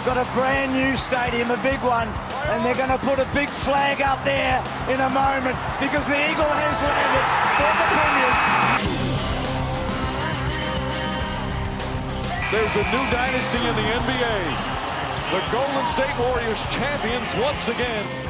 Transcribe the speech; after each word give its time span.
We've 0.00 0.16
got 0.16 0.26
a 0.26 0.32
brand 0.32 0.72
new 0.72 0.96
stadium, 0.96 1.50
a 1.50 1.60
big 1.60 1.78
one, 1.84 2.08
and 2.48 2.64
they're 2.64 2.74
going 2.74 2.88
to 2.88 2.96
put 3.04 3.18
a 3.18 3.28
big 3.34 3.50
flag 3.50 4.00
up 4.00 4.24
there 4.24 4.64
in 4.88 4.96
a 4.98 5.10
moment 5.12 5.60
because 5.76 6.08
the 6.08 6.16
Eagle 6.16 6.48
has 6.48 6.80
landed 6.80 7.26
for 7.60 7.68
the 7.76 7.84
Premiers. 7.92 8.40
There's 12.48 12.76
a 12.80 12.84
new 12.88 13.04
dynasty 13.12 13.60
in 13.60 13.76
the 13.76 13.92
NBA. 14.00 14.40
The 15.36 15.44
Golden 15.52 15.84
State 15.86 16.16
Warriors 16.16 16.56
champions 16.72 17.28
once 17.36 17.68
again. 17.68 18.29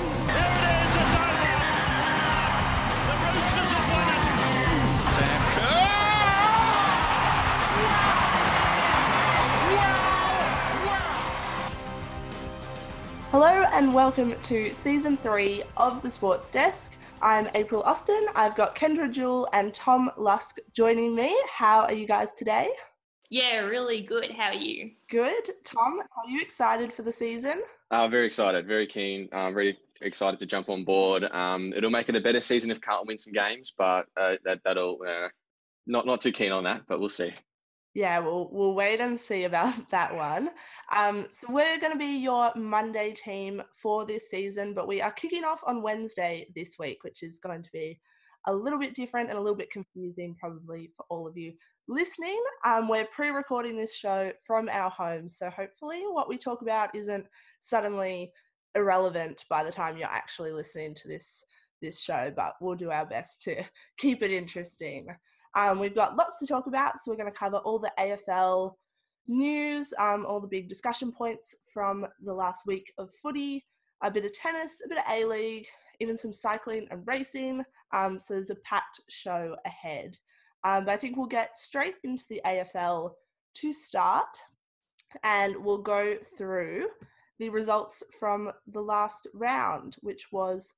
Hello 13.30 13.46
and 13.46 13.94
welcome 13.94 14.34
to 14.42 14.74
season 14.74 15.16
three 15.16 15.62
of 15.76 16.02
the 16.02 16.10
Sports 16.10 16.50
Desk. 16.50 16.96
I'm 17.22 17.48
April 17.54 17.80
Austin. 17.84 18.26
I've 18.34 18.56
got 18.56 18.74
Kendra 18.74 19.08
Jewell 19.08 19.48
and 19.52 19.72
Tom 19.72 20.10
Lusk 20.16 20.58
joining 20.72 21.14
me. 21.14 21.40
How 21.48 21.82
are 21.82 21.92
you 21.92 22.08
guys 22.08 22.34
today? 22.34 22.70
Yeah, 23.30 23.60
really 23.60 24.00
good. 24.00 24.32
How 24.32 24.48
are 24.48 24.54
you? 24.54 24.90
Good. 25.08 25.48
Tom, 25.62 26.00
are 26.00 26.28
you 26.28 26.40
excited 26.40 26.92
for 26.92 27.02
the 27.02 27.12
season? 27.12 27.62
Uh, 27.92 28.08
very 28.08 28.26
excited, 28.26 28.66
very 28.66 28.88
keen, 28.88 29.28
I'm 29.32 29.54
really 29.54 29.78
excited 30.02 30.40
to 30.40 30.46
jump 30.46 30.68
on 30.68 30.84
board. 30.84 31.22
Um, 31.22 31.72
it'll 31.76 31.88
make 31.88 32.08
it 32.08 32.16
a 32.16 32.20
better 32.20 32.40
season 32.40 32.72
if 32.72 32.80
Carlton 32.80 33.06
wins 33.06 33.22
some 33.22 33.32
games, 33.32 33.72
but 33.78 34.06
uh, 34.20 34.38
that 34.44 34.58
that'll 34.64 34.98
uh, 35.06 35.28
not 35.86 36.04
not 36.04 36.20
too 36.20 36.32
keen 36.32 36.50
on 36.50 36.64
that, 36.64 36.82
but 36.88 36.98
we'll 36.98 37.08
see. 37.08 37.32
Yeah, 37.94 38.20
we'll 38.20 38.48
we'll 38.52 38.74
wait 38.74 39.00
and 39.00 39.18
see 39.18 39.44
about 39.44 39.74
that 39.90 40.14
one. 40.14 40.50
Um, 40.94 41.26
so 41.30 41.48
we're 41.50 41.78
going 41.80 41.92
to 41.92 41.98
be 41.98 42.18
your 42.18 42.52
Monday 42.54 43.12
team 43.12 43.62
for 43.72 44.06
this 44.06 44.30
season, 44.30 44.74
but 44.74 44.86
we 44.86 45.02
are 45.02 45.10
kicking 45.12 45.44
off 45.44 45.62
on 45.66 45.82
Wednesday 45.82 46.46
this 46.54 46.76
week, 46.78 47.02
which 47.02 47.22
is 47.22 47.40
going 47.40 47.62
to 47.62 47.70
be 47.72 47.98
a 48.46 48.54
little 48.54 48.78
bit 48.78 48.94
different 48.94 49.28
and 49.28 49.38
a 49.38 49.40
little 49.40 49.56
bit 49.56 49.70
confusing 49.70 50.34
probably 50.38 50.90
for 50.96 51.04
all 51.10 51.26
of 51.26 51.36
you 51.36 51.52
listening. 51.88 52.40
Um, 52.64 52.88
we're 52.88 53.06
pre-recording 53.06 53.76
this 53.76 53.94
show 53.94 54.32
from 54.46 54.68
our 54.70 54.90
homes, 54.90 55.36
so 55.36 55.50
hopefully 55.50 56.04
what 56.08 56.28
we 56.28 56.38
talk 56.38 56.62
about 56.62 56.94
isn't 56.94 57.26
suddenly 57.58 58.32
irrelevant 58.76 59.44
by 59.50 59.64
the 59.64 59.72
time 59.72 59.96
you're 59.96 60.08
actually 60.08 60.52
listening 60.52 60.94
to 60.94 61.08
this 61.08 61.44
this 61.82 62.00
show. 62.00 62.32
But 62.34 62.54
we'll 62.60 62.76
do 62.76 62.90
our 62.90 63.06
best 63.06 63.42
to 63.42 63.64
keep 63.98 64.22
it 64.22 64.30
interesting. 64.30 65.08
Um, 65.54 65.78
we've 65.78 65.94
got 65.94 66.16
lots 66.16 66.38
to 66.38 66.46
talk 66.46 66.66
about, 66.66 66.98
so 66.98 67.10
we're 67.10 67.16
going 67.16 67.30
to 67.30 67.36
cover 67.38 67.58
all 67.58 67.78
the 67.78 67.92
AFL 67.98 68.74
news, 69.28 69.92
um, 69.98 70.24
all 70.26 70.40
the 70.40 70.46
big 70.46 70.68
discussion 70.68 71.12
points 71.12 71.54
from 71.72 72.06
the 72.24 72.32
last 72.32 72.66
week 72.66 72.92
of 72.98 73.10
footy, 73.22 73.64
a 74.02 74.10
bit 74.10 74.24
of 74.24 74.32
tennis, 74.32 74.80
a 74.84 74.88
bit 74.88 74.98
of 74.98 75.04
A 75.08 75.24
League, 75.24 75.66
even 76.00 76.16
some 76.16 76.32
cycling 76.32 76.86
and 76.90 77.06
racing. 77.06 77.62
Um, 77.92 78.18
so 78.18 78.34
there's 78.34 78.50
a 78.50 78.56
packed 78.56 79.00
show 79.08 79.56
ahead. 79.66 80.16
Um, 80.64 80.84
but 80.84 80.92
I 80.92 80.96
think 80.96 81.16
we'll 81.16 81.26
get 81.26 81.56
straight 81.56 81.94
into 82.04 82.24
the 82.28 82.40
AFL 82.46 83.12
to 83.54 83.72
start, 83.72 84.38
and 85.24 85.56
we'll 85.56 85.78
go 85.78 86.16
through 86.36 86.86
the 87.38 87.48
results 87.48 88.02
from 88.18 88.52
the 88.68 88.80
last 88.80 89.26
round, 89.34 89.96
which 90.00 90.26
was 90.30 90.74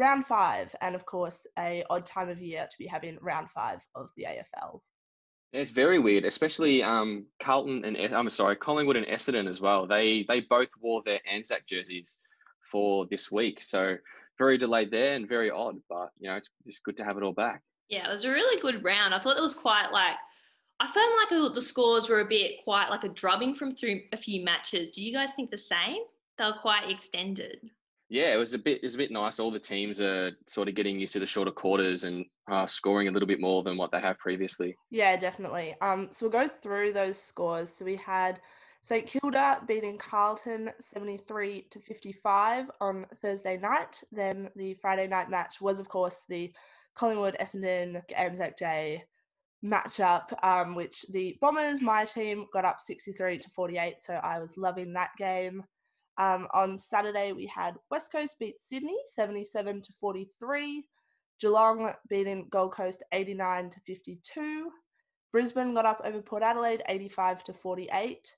round 0.00 0.26
five, 0.26 0.74
and 0.80 0.94
of 0.94 1.06
course, 1.06 1.46
a 1.58 1.84
odd 1.90 2.06
time 2.06 2.28
of 2.28 2.40
year 2.40 2.66
to 2.70 2.78
be 2.78 2.86
having 2.86 3.18
round 3.20 3.50
five 3.50 3.86
of 3.94 4.10
the 4.16 4.24
AFL. 4.24 4.80
It's 5.52 5.70
very 5.70 5.98
weird, 5.98 6.24
especially 6.24 6.82
um, 6.82 7.26
Carlton 7.42 7.84
and 7.84 8.14
I'm 8.14 8.30
sorry, 8.30 8.56
Collingwood 8.56 8.96
and 8.96 9.06
Essendon 9.06 9.48
as 9.48 9.60
well. 9.60 9.86
They 9.86 10.24
they 10.28 10.40
both 10.40 10.70
wore 10.80 11.02
their 11.04 11.20
Anzac 11.30 11.66
jerseys 11.66 12.18
for 12.70 13.06
this 13.10 13.30
week, 13.30 13.60
so 13.60 13.96
very 14.38 14.56
delayed 14.58 14.90
there 14.90 15.14
and 15.14 15.28
very 15.28 15.50
odd. 15.50 15.76
But 15.88 16.10
you 16.18 16.28
know, 16.28 16.36
it's 16.36 16.50
just 16.66 16.84
good 16.84 16.96
to 16.98 17.04
have 17.04 17.16
it 17.16 17.22
all 17.22 17.32
back. 17.32 17.62
Yeah, 17.88 18.08
it 18.08 18.12
was 18.12 18.24
a 18.24 18.30
really 18.30 18.60
good 18.60 18.84
round. 18.84 19.12
I 19.12 19.18
thought 19.18 19.36
it 19.36 19.42
was 19.42 19.54
quite 19.54 19.90
like 19.92 20.14
I 20.78 20.86
felt 20.86 21.12
like 21.44 21.54
the 21.54 21.60
scores 21.60 22.08
were 22.08 22.20
a 22.20 22.24
bit 22.24 22.64
quite 22.64 22.88
like 22.88 23.04
a 23.04 23.08
drubbing 23.08 23.54
from 23.54 23.70
through 23.70 24.00
a 24.12 24.16
few 24.16 24.42
matches. 24.42 24.92
Do 24.92 25.02
you 25.02 25.12
guys 25.12 25.34
think 25.34 25.50
the 25.50 25.58
same? 25.58 25.98
They 26.38 26.44
were 26.44 26.54
quite 26.54 26.90
extended. 26.90 27.58
Yeah, 28.10 28.34
it 28.34 28.38
was 28.38 28.54
a 28.54 28.58
bit 28.58 28.82
it 28.82 28.86
was 28.86 28.96
a 28.96 28.98
bit 28.98 29.12
nice. 29.12 29.38
All 29.38 29.52
the 29.52 29.60
teams 29.60 30.00
are 30.00 30.32
sort 30.46 30.68
of 30.68 30.74
getting 30.74 30.98
used 30.98 31.12
to 31.12 31.20
the 31.20 31.26
shorter 31.26 31.52
quarters 31.52 32.02
and 32.02 32.26
uh, 32.50 32.66
scoring 32.66 33.06
a 33.06 33.12
little 33.12 33.28
bit 33.28 33.40
more 33.40 33.62
than 33.62 33.76
what 33.76 33.92
they 33.92 34.00
have 34.00 34.18
previously. 34.18 34.76
Yeah, 34.90 35.16
definitely. 35.16 35.76
Um, 35.80 36.08
so 36.10 36.26
we'll 36.26 36.46
go 36.46 36.52
through 36.60 36.92
those 36.92 37.22
scores. 37.22 37.70
So 37.70 37.84
we 37.84 37.94
had 37.94 38.40
St 38.82 39.06
Kilda 39.06 39.62
beating 39.68 39.96
Carlton 39.96 40.70
73 40.80 41.68
to 41.70 41.78
55 41.78 42.70
on 42.80 43.06
Thursday 43.22 43.56
night. 43.58 44.00
Then 44.10 44.50
the 44.56 44.74
Friday 44.74 45.06
night 45.06 45.30
match 45.30 45.60
was, 45.60 45.78
of 45.78 45.88
course, 45.88 46.24
the 46.28 46.52
Collingwood 46.96 47.36
Essendon 47.40 48.02
Anzac 48.16 48.56
Day 48.56 49.04
matchup, 49.64 50.32
um, 50.42 50.74
which 50.74 51.04
the 51.10 51.36
Bombers, 51.40 51.80
my 51.80 52.04
team, 52.04 52.46
got 52.52 52.64
up 52.64 52.80
63 52.80 53.38
to 53.38 53.50
48. 53.50 54.00
So 54.00 54.14
I 54.14 54.40
was 54.40 54.56
loving 54.56 54.94
that 54.94 55.10
game. 55.16 55.62
Um, 56.20 56.48
on 56.52 56.76
Saturday, 56.76 57.32
we 57.32 57.46
had 57.46 57.76
West 57.90 58.12
Coast 58.12 58.38
beat 58.38 58.58
Sydney 58.60 58.98
77 59.06 59.80
to 59.80 59.92
43. 59.94 60.84
Geelong 61.40 61.94
beating 62.10 62.46
Gold 62.50 62.72
Coast 62.72 63.02
89 63.10 63.70
to 63.70 63.80
52. 63.80 64.70
Brisbane 65.32 65.72
got 65.72 65.86
up 65.86 66.02
over 66.04 66.20
Port 66.20 66.42
Adelaide 66.42 66.82
85 66.86 67.44
to 67.44 67.54
48. 67.54 68.34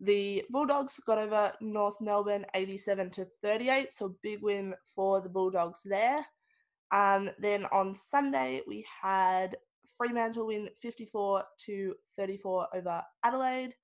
The 0.00 0.44
Bulldogs 0.50 1.00
got 1.06 1.16
over 1.16 1.54
North 1.62 2.02
Melbourne 2.02 2.44
87 2.54 3.08
to 3.12 3.26
38, 3.40 3.90
so 3.94 4.14
big 4.22 4.42
win 4.42 4.74
for 4.94 5.22
the 5.22 5.30
Bulldogs 5.30 5.80
there. 5.86 6.18
Um, 6.92 7.30
then 7.38 7.64
on 7.72 7.94
Sunday 7.94 8.60
we 8.68 8.84
had 9.02 9.56
Fremantle 9.96 10.48
win 10.48 10.68
54 10.82 11.44
to 11.64 11.94
34 12.14 12.66
over 12.74 13.02
Adelaide. 13.24 13.74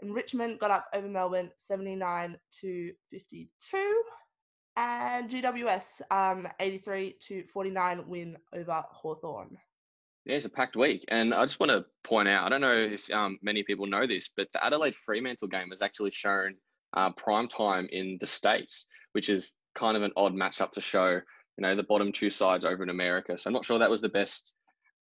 And 0.00 0.14
Richmond 0.14 0.58
got 0.58 0.70
up 0.70 0.86
over 0.94 1.08
Melbourne 1.08 1.50
79 1.56 2.36
to 2.60 2.92
52. 3.10 4.02
And 4.76 5.30
GWS 5.30 6.02
um, 6.10 6.46
83 6.60 7.16
to 7.28 7.44
49 7.44 8.06
win 8.06 8.36
over 8.54 8.84
Hawthorn. 8.90 9.56
Yeah, 10.26 10.36
it's 10.36 10.44
a 10.44 10.50
packed 10.50 10.76
week. 10.76 11.04
And 11.08 11.32
I 11.32 11.44
just 11.44 11.60
want 11.60 11.70
to 11.70 11.86
point 12.04 12.28
out 12.28 12.44
I 12.44 12.48
don't 12.50 12.60
know 12.60 12.74
if 12.74 13.10
um, 13.10 13.38
many 13.42 13.62
people 13.62 13.86
know 13.86 14.06
this, 14.06 14.30
but 14.36 14.48
the 14.52 14.62
Adelaide 14.62 14.94
Fremantle 14.94 15.48
game 15.48 15.70
was 15.70 15.80
actually 15.80 16.10
shown 16.10 16.56
uh, 16.94 17.10
prime 17.12 17.48
time 17.48 17.88
in 17.90 18.18
the 18.20 18.26
States, 18.26 18.86
which 19.12 19.30
is 19.30 19.54
kind 19.76 19.96
of 19.96 20.02
an 20.02 20.12
odd 20.16 20.34
matchup 20.34 20.72
to 20.72 20.80
show, 20.80 21.10
you 21.10 21.62
know, 21.62 21.74
the 21.74 21.82
bottom 21.84 22.12
two 22.12 22.28
sides 22.28 22.64
over 22.64 22.82
in 22.82 22.90
America. 22.90 23.38
So 23.38 23.48
I'm 23.48 23.54
not 23.54 23.64
sure 23.64 23.78
that 23.78 23.90
was 23.90 24.00
the 24.02 24.08
best 24.08 24.54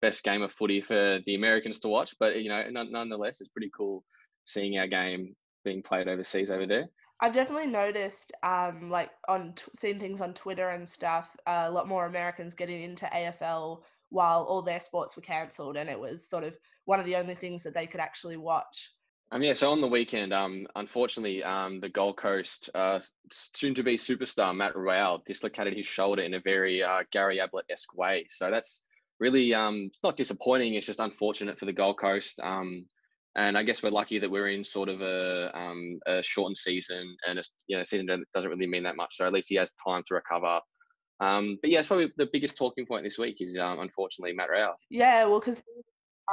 best 0.02 0.24
game 0.24 0.42
of 0.42 0.52
footy 0.52 0.82
for 0.82 1.20
the 1.26 1.36
Americans 1.36 1.80
to 1.80 1.88
watch, 1.88 2.14
but, 2.20 2.42
you 2.42 2.50
know, 2.50 2.62
nonetheless, 2.70 3.40
it's 3.40 3.48
pretty 3.48 3.72
cool 3.76 4.04
seeing 4.46 4.78
our 4.78 4.88
game 4.88 5.36
being 5.64 5.82
played 5.82 6.08
overseas 6.08 6.52
over 6.52 6.66
there. 6.66 6.88
I've 7.20 7.34
definitely 7.34 7.68
noticed, 7.68 8.34
um, 8.44 8.90
like 8.90 9.12
on 9.30 9.54
t- 9.54 9.64
seeing 9.74 10.00
things 10.00 10.20
on 10.20 10.34
Twitter 10.34 10.70
and 10.70 10.88
stuff, 10.88 11.30
uh, 11.48 11.66
a 11.68 11.72
lot 11.72 11.88
more 11.88 12.06
Americans 12.06 12.54
getting 12.54 12.84
into 12.84 13.06
AFL 13.06 13.84
while 14.10 14.44
all 14.44 14.62
their 14.62 14.80
sports 14.80 15.16
were 15.16 15.22
cancelled, 15.22 15.78
and 15.78 15.90
it 15.90 16.00
was 16.00 16.28
sort 16.28 16.44
of 16.44 16.58
one 16.86 17.00
of 17.00 17.06
the 17.06 17.16
only 17.16 17.36
things 17.36 17.64
that 17.64 17.74
they 17.74 17.88
could 17.88 18.02
actually 18.02 18.38
watch. 18.38 18.90
Um, 19.32 19.42
yeah, 19.42 19.54
so 19.54 19.72
on 19.72 19.82
the 19.82 19.88
weekend, 19.88 20.32
um, 20.34 20.68
unfortunately, 20.76 21.44
um, 21.44 21.80
the 21.80 21.90
Gold 21.90 22.18
Coast 22.18 22.70
uh, 22.76 23.00
soon-to-be 23.32 23.96
superstar 23.96 24.56
Matt 24.56 24.76
Rowell 24.76 25.24
dislocated 25.26 25.76
his 25.76 25.88
shoulder 25.88 26.22
in 26.22 26.36
a 26.36 26.40
very 26.40 26.84
uh, 26.84 27.04
Gary 27.12 27.40
Ablett-esque 27.40 27.96
way. 27.96 28.28
So 28.30 28.52
that's 28.52 28.86
really, 29.20 29.54
um, 29.54 29.88
it's 29.90 30.04
not 30.04 30.18
disappointing. 30.18 30.76
It's 30.76 30.86
just 30.86 31.00
unfortunate 31.00 31.58
for 31.58 31.66
the 31.66 31.74
Gold 31.74 31.98
Coast. 31.98 32.40
Um, 32.44 32.86
and 33.36 33.58
I 33.58 33.64
guess 33.64 33.82
we're 33.82 33.90
lucky 33.90 34.20
that 34.20 34.30
we're 34.30 34.50
in 34.50 34.64
sort 34.64 34.90
of 34.90 35.02
a, 35.02 35.52
um, 35.58 36.00
a 36.06 36.22
shortened 36.22 36.58
season, 36.58 37.16
and 37.28 37.40
a 37.40 37.44
you 37.68 37.78
know 37.78 37.84
season 37.84 38.08
doesn't 38.34 38.50
really 38.50 38.68
mean 38.68 38.84
that 38.84 38.96
much. 38.96 39.16
So 39.18 39.26
at 39.26 39.34
least 39.34 39.50
he 39.50 39.56
has 39.56 39.74
time 39.74 40.04
to 40.08 40.16
recover. 40.16 40.60
Um, 41.20 41.58
but 41.62 41.72
yeah, 41.72 41.80
it's 41.80 41.88
probably 41.88 42.12
the 42.18 42.30
biggest 42.32 42.58
talking 42.58 42.86
point 42.86 43.04
this 43.04 43.18
week 43.18 43.38
is 43.40 43.58
um, 43.58 43.80
unfortunately 43.80 44.34
Matt 44.34 44.50
Rowell. 44.52 44.76
Yeah, 44.90 45.26
well, 45.26 45.40
because 45.40 45.64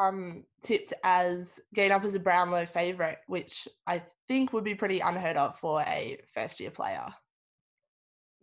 um 0.01 0.45
tipped 0.63 0.93
as 1.03 1.59
getting 1.75 1.93
up 1.93 2.05
as 2.05 2.15
a 2.15 2.19
Brownlow 2.19 2.67
favourite, 2.67 3.19
which 3.27 3.67
I 3.87 4.03
think 4.29 4.53
would 4.53 4.65
be 4.65 4.75
pretty 4.75 5.01
unheard 5.01 5.37
of 5.37 5.59
for 5.59 5.83
a 5.83 6.19
first 6.35 6.61
year 6.61 6.71
player. 6.71 7.07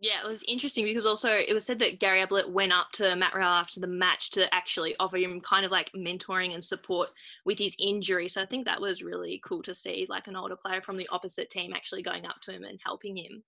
Yeah, 0.00 0.20
it 0.24 0.28
was 0.28 0.44
interesting 0.46 0.84
because 0.84 1.06
also 1.06 1.28
it 1.28 1.52
was 1.52 1.66
said 1.66 1.80
that 1.80 1.98
Gary 1.98 2.22
Ablett 2.22 2.50
went 2.50 2.72
up 2.72 2.92
to 2.92 3.16
Matt 3.16 3.34
Rowell 3.34 3.48
after 3.48 3.80
the 3.80 3.88
match 3.88 4.30
to 4.30 4.52
actually 4.54 4.94
offer 5.00 5.16
him 5.16 5.40
kind 5.40 5.64
of 5.64 5.72
like 5.72 5.90
mentoring 5.92 6.54
and 6.54 6.64
support 6.64 7.08
with 7.44 7.58
his 7.58 7.74
injury. 7.80 8.28
So 8.28 8.40
I 8.40 8.46
think 8.46 8.64
that 8.64 8.80
was 8.80 9.02
really 9.02 9.40
cool 9.44 9.62
to 9.64 9.74
see, 9.74 10.06
like 10.08 10.28
an 10.28 10.36
older 10.36 10.54
player 10.54 10.80
from 10.82 10.98
the 10.98 11.08
opposite 11.10 11.50
team 11.50 11.72
actually 11.72 12.02
going 12.02 12.26
up 12.26 12.40
to 12.42 12.52
him 12.52 12.62
and 12.62 12.78
helping 12.84 13.16
him. 13.16 13.42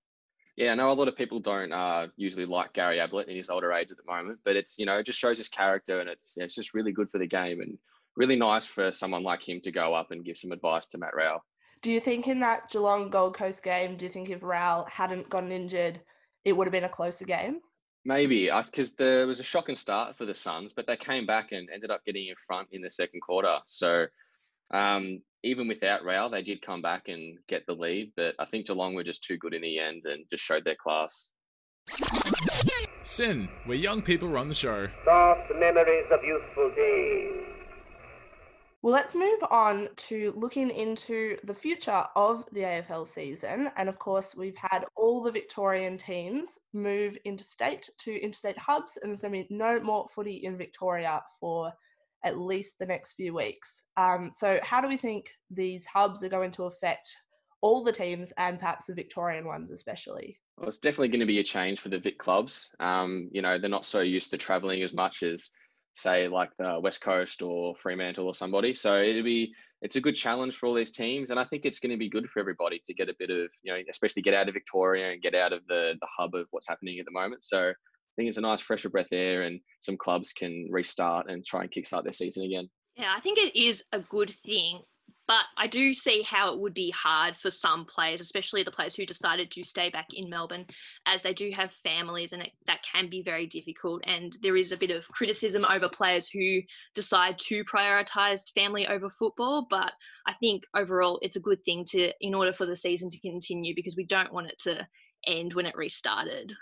Yeah, 0.57 0.73
I 0.73 0.75
know 0.75 0.91
a 0.91 0.93
lot 0.93 1.07
of 1.07 1.17
people 1.17 1.39
don't 1.39 1.73
uh, 1.73 2.09
usually 2.17 2.47
like 2.47 2.73
Gary 2.73 2.99
Ablett 2.99 3.29
in 3.29 3.37
his 3.37 3.49
older 3.49 3.73
age 3.73 3.93
at 3.93 3.97
the 3.97 4.13
moment, 4.13 4.41
but 4.45 4.57
it's 4.57 4.77
you 4.77 4.87
know 4.87 4.99
it 4.99 5.07
just 5.07 5.21
shows 5.21 5.39
his 5.39 5.49
character 5.49 6.01
and 6.01 6.11
it's 6.11 6.35
it's 6.37 6.55
just 6.55 6.75
really 6.75 6.93
good 6.93 7.11
for 7.11 7.19
the 7.19 7.27
game 7.27 7.61
and 7.61 7.79
really 8.17 8.37
nice 8.37 8.67
for 8.67 8.91
someone 8.91 9.23
like 9.23 9.49
him 9.49 9.61
to 9.61 9.71
go 9.71 9.95
up 9.95 10.11
and 10.11 10.25
give 10.25 10.37
some 10.37 10.51
advice 10.51 10.89
to 10.89 10.99
Matt 10.99 11.15
Rowell. 11.15 11.45
Do 11.83 11.93
you 11.93 12.01
think 12.01 12.27
in 12.27 12.41
that 12.41 12.71
Geelong 12.71 13.09
Gold 13.09 13.35
Coast 13.35 13.63
game, 13.63 13.97
do 13.97 14.05
you 14.05 14.11
think 14.11 14.29
if 14.29 14.43
Rowell 14.43 14.87
hadn't 14.91 15.31
gotten 15.31 15.53
injured, 15.53 16.01
it 16.45 16.57
would 16.57 16.67
have 16.67 16.73
been 16.73 16.85
a 16.85 16.89
closer 16.89 17.25
game? 17.25 17.61
Maybe, 18.05 18.51
because 18.51 18.93
there 18.93 19.27
was 19.27 19.41
a 19.41 19.45
shocking 19.45 19.77
start 19.77 20.17
for 20.17 20.25
the 20.25 20.35
Suns, 20.35 20.73
but 20.73 20.87
they 20.87 20.97
came 20.97 21.27
back 21.27 21.53
and 21.53 21.69
ended 21.73 21.91
up 21.91 22.05
getting 22.07 22.29
in 22.29 22.35
front 22.47 22.69
in 22.73 22.81
the 22.81 22.91
second 22.91 23.21
quarter. 23.21 23.59
So 23.67 24.07
um, 24.73 25.21
even 25.43 25.69
without 25.69 26.05
Rowell, 26.05 26.31
they 26.31 26.43
did 26.43 26.63
come 26.63 26.81
back 26.81 27.09
and 27.09 27.39
get 27.49 27.67
the 27.67 27.75
lead. 27.75 28.13
But 28.17 28.35
I 28.39 28.47
think 28.47 28.67
Geelong 28.67 28.95
were 28.95 29.05
just 29.05 29.25
too 29.25 29.37
good 29.37 29.53
in 29.53 29.63
the 29.63 29.79
end 29.79 30.05
and 30.07 30.25
just 30.31 30.43
showed 30.43 30.65
their 30.65 30.77
class. 30.77 31.31
SYN, 33.03 33.49
where 33.65 33.77
young 33.77 34.01
people 34.01 34.29
run 34.29 34.49
the 34.49 34.55
show. 34.55 34.89
Soft 35.05 35.51
memories 35.59 36.07
of 36.11 36.23
youthful 36.25 36.71
days. 36.75 37.50
Well, 38.83 38.95
let's 38.95 39.15
move 39.15 39.43
on 39.51 39.89
to 40.09 40.33
looking 40.37 40.71
into 40.71 41.37
the 41.45 41.53
future 41.53 42.05
of 42.17 42.47
the 42.53 42.61
AFL 42.61 43.07
season. 43.07 43.71
And 43.77 43.91
of 43.91 43.99
course, 43.99 44.35
we've 44.35 44.57
had 44.57 44.87
all 44.97 45.23
the 45.23 45.31
Victorian 45.31 45.99
teams 45.99 46.59
move 46.73 47.19
interstate 47.27 47.91
to 47.99 48.19
interstate 48.19 48.57
hubs, 48.57 48.97
and 48.97 49.11
there's 49.11 49.21
going 49.21 49.35
to 49.35 49.49
be 49.49 49.55
no 49.55 49.81
more 49.81 50.09
footy 50.09 50.37
in 50.37 50.57
Victoria 50.57 51.21
for 51.39 51.71
at 52.25 52.39
least 52.39 52.79
the 52.79 52.87
next 52.87 53.15
few 53.15 53.35
weeks. 53.35 53.83
Um, 53.99 54.31
so, 54.33 54.59
how 54.63 54.81
do 54.81 54.89
we 54.89 54.97
think 54.97 55.31
these 55.51 55.85
hubs 55.85 56.25
are 56.25 56.29
going 56.29 56.53
to 56.53 56.65
affect 56.65 57.15
all 57.61 57.85
the 57.85 57.93
teams 57.93 58.33
and 58.39 58.59
perhaps 58.59 58.87
the 58.87 58.95
Victorian 58.95 59.47
ones, 59.47 59.71
especially? 59.71 60.39
Well, 60.57 60.69
it's 60.69 60.79
definitely 60.79 61.09
going 61.09 61.21
to 61.21 61.27
be 61.27 61.41
a 61.41 61.45
change 61.45 61.81
for 61.81 61.91
the 61.91 61.99
Vic 61.99 62.19
clubs. 62.19 62.71
Um, 62.81 63.29
you 63.31 63.43
know, 63.43 63.59
they're 63.59 63.69
not 63.69 63.85
so 63.85 64.01
used 64.01 64.31
to 64.31 64.39
traveling 64.39 64.83
as 64.83 64.95
much 64.95 65.23
as, 65.23 65.51
say, 65.93 66.29
like 66.29 66.51
the 66.59 66.79
West 66.81 67.01
Coast 67.01 67.43
or 67.43 67.75
Fremantle 67.77 68.27
or 68.27 68.35
somebody. 68.35 68.75
So 68.75 69.01
it'll 69.01 69.23
be 69.23 69.53
it's 69.83 69.97
a 69.97 70.01
good 70.01 70.15
challenge 70.15 70.57
for 70.57 70.67
all 70.67 70.75
these 70.75 70.91
teams, 70.91 71.31
and 71.31 71.41
I 71.41 71.45
think 71.45 71.65
it's 71.65 71.79
going 71.79 71.91
to 71.91 71.97
be 71.97 72.11
good 72.11 72.29
for 72.29 72.41
everybody 72.41 72.81
to 72.85 72.95
get 72.95 73.09
a 73.09 73.15
bit 73.19 73.31
of 73.31 73.51
you 73.63 73.73
know, 73.73 73.79
especially 73.89 74.23
get 74.23 74.35
out 74.35 74.49
of 74.49 74.55
Victoria 74.55 75.13
and 75.13 75.23
get 75.23 75.35
out 75.35 75.53
of 75.53 75.61
the 75.69 75.95
the 76.01 76.09
hub 76.19 76.35
of 76.35 76.47
what's 76.51 76.69
happening 76.69 76.99
at 76.99 77.07
the 77.07 77.13
moment. 77.13 77.45
So 77.45 77.71
I 77.71 78.15
think 78.17 78.29
it's 78.29 78.39
a 78.39 78.43
nice 78.43 78.61
fresher 78.61 78.91
breath 78.91 79.13
air, 79.13 79.43
and 79.43 79.61
some 79.81 79.97
clubs 79.97 80.33
can 80.33 80.69
restart 80.71 81.31
and 81.31 81.45
try 81.45 81.63
and 81.63 81.71
kickstart 81.71 82.05
their 82.05 82.13
season 82.13 82.45
again. 82.45 82.69
Yeah, 82.97 83.13
I 83.17 83.21
think 83.21 83.39
it 83.39 83.57
is 83.57 83.83
a 83.93 84.01
good 84.01 84.31
thing. 84.31 84.81
But 85.31 85.45
I 85.57 85.69
do 85.69 85.95
see 85.95 86.23
how 86.23 86.53
it 86.53 86.59
would 86.59 86.75
be 86.75 86.91
hard 86.91 87.37
for 87.37 87.53
some 87.53 87.85
players, 87.85 88.21
especially 88.21 88.65
the 88.65 88.73
players 88.73 88.97
who 88.97 89.07
decided 89.07 89.53
to 89.53 89.63
stay 89.63 89.89
back 89.89 90.09
in 90.13 90.29
Melbourne, 90.29 90.67
as 91.07 91.23
they 91.23 91.33
do 91.33 91.53
have 91.53 91.71
families 91.71 92.33
and 92.33 92.43
it, 92.43 92.51
that 92.67 92.81
can 92.83 93.09
be 93.09 93.23
very 93.23 93.47
difficult. 93.47 94.03
And 94.09 94.37
there 94.43 94.57
is 94.57 94.73
a 94.73 94.77
bit 94.77 94.91
of 94.91 95.07
criticism 95.07 95.65
over 95.65 95.89
players 95.89 96.29
who 96.29 96.63
decide 96.97 97.39
to 97.47 97.65
prioritise 97.65 98.53
family 98.57 98.89
over 98.89 99.09
football. 99.09 99.69
But 99.71 99.93
I 100.27 100.33
think 100.33 100.65
overall 100.75 101.21
it's 101.23 101.37
a 101.37 101.47
good 101.49 101.65
thing 101.65 101.85
to, 101.91 102.11
in 102.21 102.35
order 102.35 102.53
for 102.53 102.67
the 102.67 102.75
season 102.75 103.09
to 103.11 103.21
continue, 103.21 103.73
because 103.73 103.95
we 103.97 104.07
don't 104.07 104.33
want 104.33 104.49
it 104.49 104.59
to 104.65 104.85
end 105.29 105.55
when 105.55 105.67
it 105.67 105.77
restarted. 105.77 106.53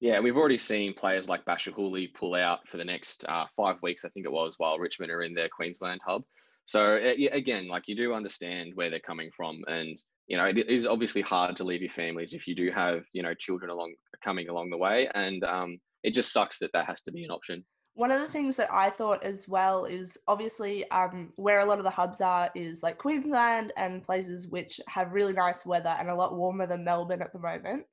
Yeah, 0.00 0.18
we've 0.18 0.36
already 0.36 0.58
seen 0.58 0.92
players 0.92 1.28
like 1.28 1.44
Bachar 1.44 1.72
Houli 1.72 2.12
pull 2.12 2.34
out 2.34 2.68
for 2.68 2.78
the 2.78 2.84
next 2.84 3.24
uh, 3.28 3.46
five 3.56 3.76
weeks, 3.80 4.04
I 4.04 4.08
think 4.08 4.26
it 4.26 4.32
was, 4.32 4.56
while 4.58 4.80
Richmond 4.80 5.12
are 5.12 5.22
in 5.22 5.34
their 5.34 5.48
Queensland 5.48 6.00
hub. 6.04 6.24
So 6.66 6.96
again, 6.96 7.68
like 7.68 7.88
you 7.88 7.96
do 7.96 8.14
understand 8.14 8.72
where 8.74 8.90
they're 8.90 9.00
coming 9.00 9.30
from, 9.36 9.62
and 9.66 9.96
you 10.26 10.36
know 10.36 10.46
it 10.46 10.68
is 10.68 10.86
obviously 10.86 11.22
hard 11.22 11.56
to 11.56 11.64
leave 11.64 11.82
your 11.82 11.90
families 11.90 12.34
if 12.34 12.46
you 12.46 12.54
do 12.54 12.70
have 12.70 13.02
you 13.12 13.22
know 13.22 13.34
children 13.34 13.70
along 13.70 13.94
coming 14.22 14.48
along 14.48 14.70
the 14.70 14.78
way, 14.78 15.08
and 15.14 15.42
um, 15.44 15.78
it 16.02 16.14
just 16.14 16.32
sucks 16.32 16.58
that 16.60 16.70
that 16.72 16.86
has 16.86 17.02
to 17.02 17.12
be 17.12 17.24
an 17.24 17.30
option. 17.30 17.64
One 17.94 18.10
of 18.10 18.20
the 18.20 18.28
things 18.28 18.56
that 18.56 18.72
I 18.72 18.88
thought 18.88 19.22
as 19.22 19.46
well 19.46 19.84
is 19.84 20.16
obviously 20.26 20.90
um, 20.90 21.30
where 21.36 21.60
a 21.60 21.66
lot 21.66 21.76
of 21.76 21.84
the 21.84 21.90
hubs 21.90 22.22
are 22.22 22.50
is 22.54 22.82
like 22.82 22.96
Queensland 22.96 23.72
and 23.76 24.02
places 24.02 24.48
which 24.48 24.80
have 24.88 25.12
really 25.12 25.34
nice 25.34 25.66
weather 25.66 25.94
and 25.98 26.08
a 26.08 26.14
lot 26.14 26.34
warmer 26.34 26.66
than 26.66 26.84
Melbourne 26.84 27.20
at 27.20 27.34
the 27.34 27.38
moment. 27.38 27.84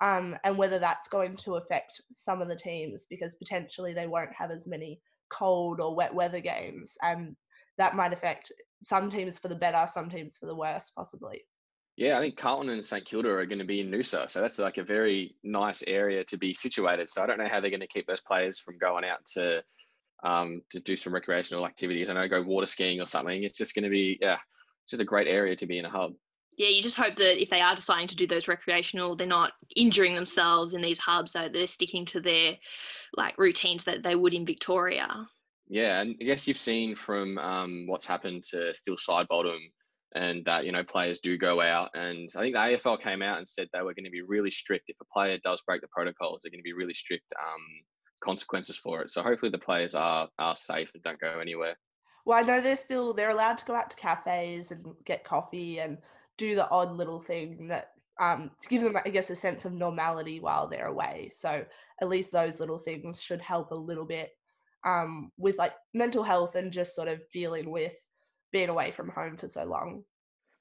Um, 0.00 0.36
and 0.42 0.56
whether 0.56 0.78
that's 0.78 1.06
going 1.06 1.36
to 1.36 1.56
affect 1.56 2.00
some 2.10 2.40
of 2.40 2.48
the 2.48 2.56
teams 2.56 3.06
because 3.08 3.34
potentially 3.34 3.92
they 3.92 4.06
won't 4.06 4.32
have 4.32 4.50
as 4.50 4.66
many 4.66 5.00
cold 5.28 5.80
or 5.80 5.94
wet 5.94 6.14
weather 6.14 6.40
games. 6.40 6.96
And 7.02 7.36
that 7.78 7.96
might 7.96 8.12
affect 8.12 8.52
some 8.82 9.10
teams 9.10 9.38
for 9.38 9.48
the 9.48 9.54
better, 9.54 9.86
some 9.86 10.10
teams 10.10 10.36
for 10.36 10.46
the 10.46 10.54
worse, 10.54 10.90
possibly. 10.90 11.42
Yeah, 11.96 12.18
I 12.18 12.20
think 12.20 12.36
Carlton 12.36 12.70
and 12.70 12.84
St 12.84 13.04
Kilda 13.04 13.28
are 13.28 13.46
going 13.46 13.58
to 13.58 13.64
be 13.64 13.80
in 13.80 13.90
Noosa, 13.90 14.30
so 14.30 14.40
that's 14.40 14.58
like 14.58 14.78
a 14.78 14.84
very 14.84 15.36
nice 15.44 15.82
area 15.86 16.24
to 16.24 16.38
be 16.38 16.54
situated. 16.54 17.10
So 17.10 17.22
I 17.22 17.26
don't 17.26 17.38
know 17.38 17.48
how 17.48 17.60
they're 17.60 17.70
going 17.70 17.80
to 17.80 17.86
keep 17.86 18.06
those 18.06 18.22
players 18.22 18.58
from 18.58 18.78
going 18.78 19.04
out 19.04 19.24
to 19.34 19.62
um, 20.24 20.62
to 20.70 20.80
do 20.80 20.96
some 20.96 21.12
recreational 21.12 21.66
activities. 21.66 22.08
I 22.08 22.14
know 22.14 22.28
go 22.28 22.42
water 22.42 22.66
skiing 22.66 23.00
or 23.00 23.06
something. 23.06 23.42
It's 23.42 23.58
just 23.58 23.74
going 23.74 23.84
to 23.84 23.90
be 23.90 24.18
yeah, 24.22 24.38
it's 24.84 24.92
just 24.92 25.02
a 25.02 25.06
great 25.06 25.28
area 25.28 25.54
to 25.56 25.66
be 25.66 25.78
in 25.78 25.84
a 25.84 25.90
hub 25.90 26.14
yeah, 26.56 26.68
you 26.68 26.82
just 26.82 26.96
hope 26.96 27.16
that 27.16 27.40
if 27.40 27.48
they 27.48 27.60
are 27.60 27.74
deciding 27.74 28.08
to 28.08 28.16
do 28.16 28.26
those 28.26 28.48
recreational, 28.48 29.16
they're 29.16 29.26
not 29.26 29.52
injuring 29.74 30.14
themselves 30.14 30.74
in 30.74 30.82
these 30.82 30.98
hubs, 30.98 31.32
so 31.32 31.48
they're 31.48 31.66
sticking 31.66 32.04
to 32.06 32.20
their 32.20 32.56
like 33.16 33.38
routines 33.38 33.84
that 33.84 34.02
they 34.02 34.14
would 34.14 34.34
in 34.34 34.44
Victoria. 34.44 35.08
Yeah, 35.72 36.02
and 36.02 36.16
I 36.20 36.24
guess 36.24 36.46
you've 36.46 36.58
seen 36.58 36.94
from 36.94 37.38
um, 37.38 37.86
what's 37.86 38.04
happened 38.04 38.44
to 38.50 38.74
Steele 38.74 38.96
Sidebottom 38.96 39.56
and 40.14 40.44
that, 40.44 40.66
you 40.66 40.72
know, 40.72 40.84
players 40.84 41.18
do 41.20 41.38
go 41.38 41.62
out. 41.62 41.88
And 41.94 42.28
I 42.36 42.40
think 42.40 42.54
the 42.54 42.58
AFL 42.58 43.00
came 43.00 43.22
out 43.22 43.38
and 43.38 43.48
said 43.48 43.68
they 43.72 43.80
were 43.80 43.94
going 43.94 44.04
to 44.04 44.10
be 44.10 44.20
really 44.20 44.50
strict. 44.50 44.90
If 44.90 44.96
a 45.00 45.06
player 45.06 45.38
does 45.42 45.62
break 45.62 45.80
the 45.80 45.88
protocols, 45.88 46.42
they're 46.42 46.50
going 46.50 46.60
to 46.60 46.62
be 46.62 46.74
really 46.74 46.92
strict 46.92 47.32
um, 47.40 47.62
consequences 48.22 48.76
for 48.76 49.00
it. 49.00 49.10
So 49.10 49.22
hopefully 49.22 49.50
the 49.50 49.56
players 49.56 49.94
are, 49.94 50.28
are 50.38 50.54
safe 50.54 50.90
and 50.92 51.02
don't 51.02 51.18
go 51.18 51.40
anywhere. 51.40 51.78
Well, 52.26 52.38
I 52.38 52.42
know 52.42 52.60
they're 52.60 52.76
still, 52.76 53.14
they're 53.14 53.30
allowed 53.30 53.56
to 53.56 53.64
go 53.64 53.74
out 53.74 53.88
to 53.92 53.96
cafes 53.96 54.72
and 54.72 54.84
get 55.06 55.24
coffee 55.24 55.78
and 55.80 55.96
do 56.36 56.54
the 56.54 56.68
odd 56.68 56.98
little 56.98 57.22
thing 57.22 57.68
that 57.68 57.92
um, 58.20 58.50
to 58.60 58.68
give 58.68 58.82
them, 58.82 58.98
I 59.02 59.08
guess, 59.08 59.30
a 59.30 59.34
sense 59.34 59.64
of 59.64 59.72
normality 59.72 60.38
while 60.38 60.68
they're 60.68 60.88
away. 60.88 61.30
So 61.32 61.64
at 62.02 62.08
least 62.08 62.30
those 62.30 62.60
little 62.60 62.78
things 62.78 63.22
should 63.22 63.40
help 63.40 63.70
a 63.70 63.74
little 63.74 64.04
bit 64.04 64.32
um, 64.84 65.30
with 65.36 65.58
like 65.58 65.72
mental 65.94 66.22
health 66.22 66.54
and 66.54 66.72
just 66.72 66.94
sort 66.94 67.08
of 67.08 67.20
dealing 67.32 67.70
with 67.70 67.94
being 68.52 68.68
away 68.68 68.90
from 68.90 69.08
home 69.08 69.36
for 69.36 69.48
so 69.48 69.64
long. 69.64 70.04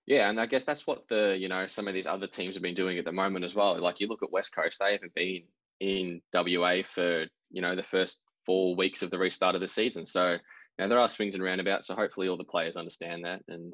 Yeah, 0.08 0.30
and 0.30 0.40
I 0.40 0.46
guess 0.46 0.64
that's 0.64 0.88
what 0.88 1.08
the 1.08 1.38
you 1.40 1.48
know 1.48 1.68
some 1.68 1.88
of 1.88 1.94
these 1.94 2.08
other 2.08 2.28
teams 2.28 2.56
have 2.56 2.64
been 2.64 2.76
doing 2.76 2.98
at 2.98 3.06
the 3.06 3.12
moment 3.12 3.46
as 3.46 3.56
well. 3.56 3.80
Like 3.80 4.00
you 4.00 4.08
look 4.08 4.24
at 4.24 4.32
West 4.32 4.54
Coast, 4.54 4.78
they 4.80 4.94
haven't 4.94 5.14
been 5.14 5.44
in 5.80 6.22
WA 6.34 6.82
for 6.84 7.26
you 7.50 7.62
know 7.62 7.76
the 7.76 7.84
first 7.84 8.22
four 8.46 8.76
weeks 8.76 9.04
of 9.04 9.12
the 9.12 9.20
restart 9.20 9.56
of 9.56 9.62
the 9.62 9.68
season. 9.68 10.06
So 10.06 10.32
you 10.32 10.40
know, 10.80 10.90
there 10.90 11.00
are 11.00 11.10
swings 11.10 11.36
and 11.36 11.44
roundabouts. 11.44 11.88
So 11.88 11.96
hopefully 11.96 12.28
all 12.28 12.38
the 12.38 12.44
players 12.44 12.78
understand 12.78 13.26
that 13.26 13.42
and 13.48 13.74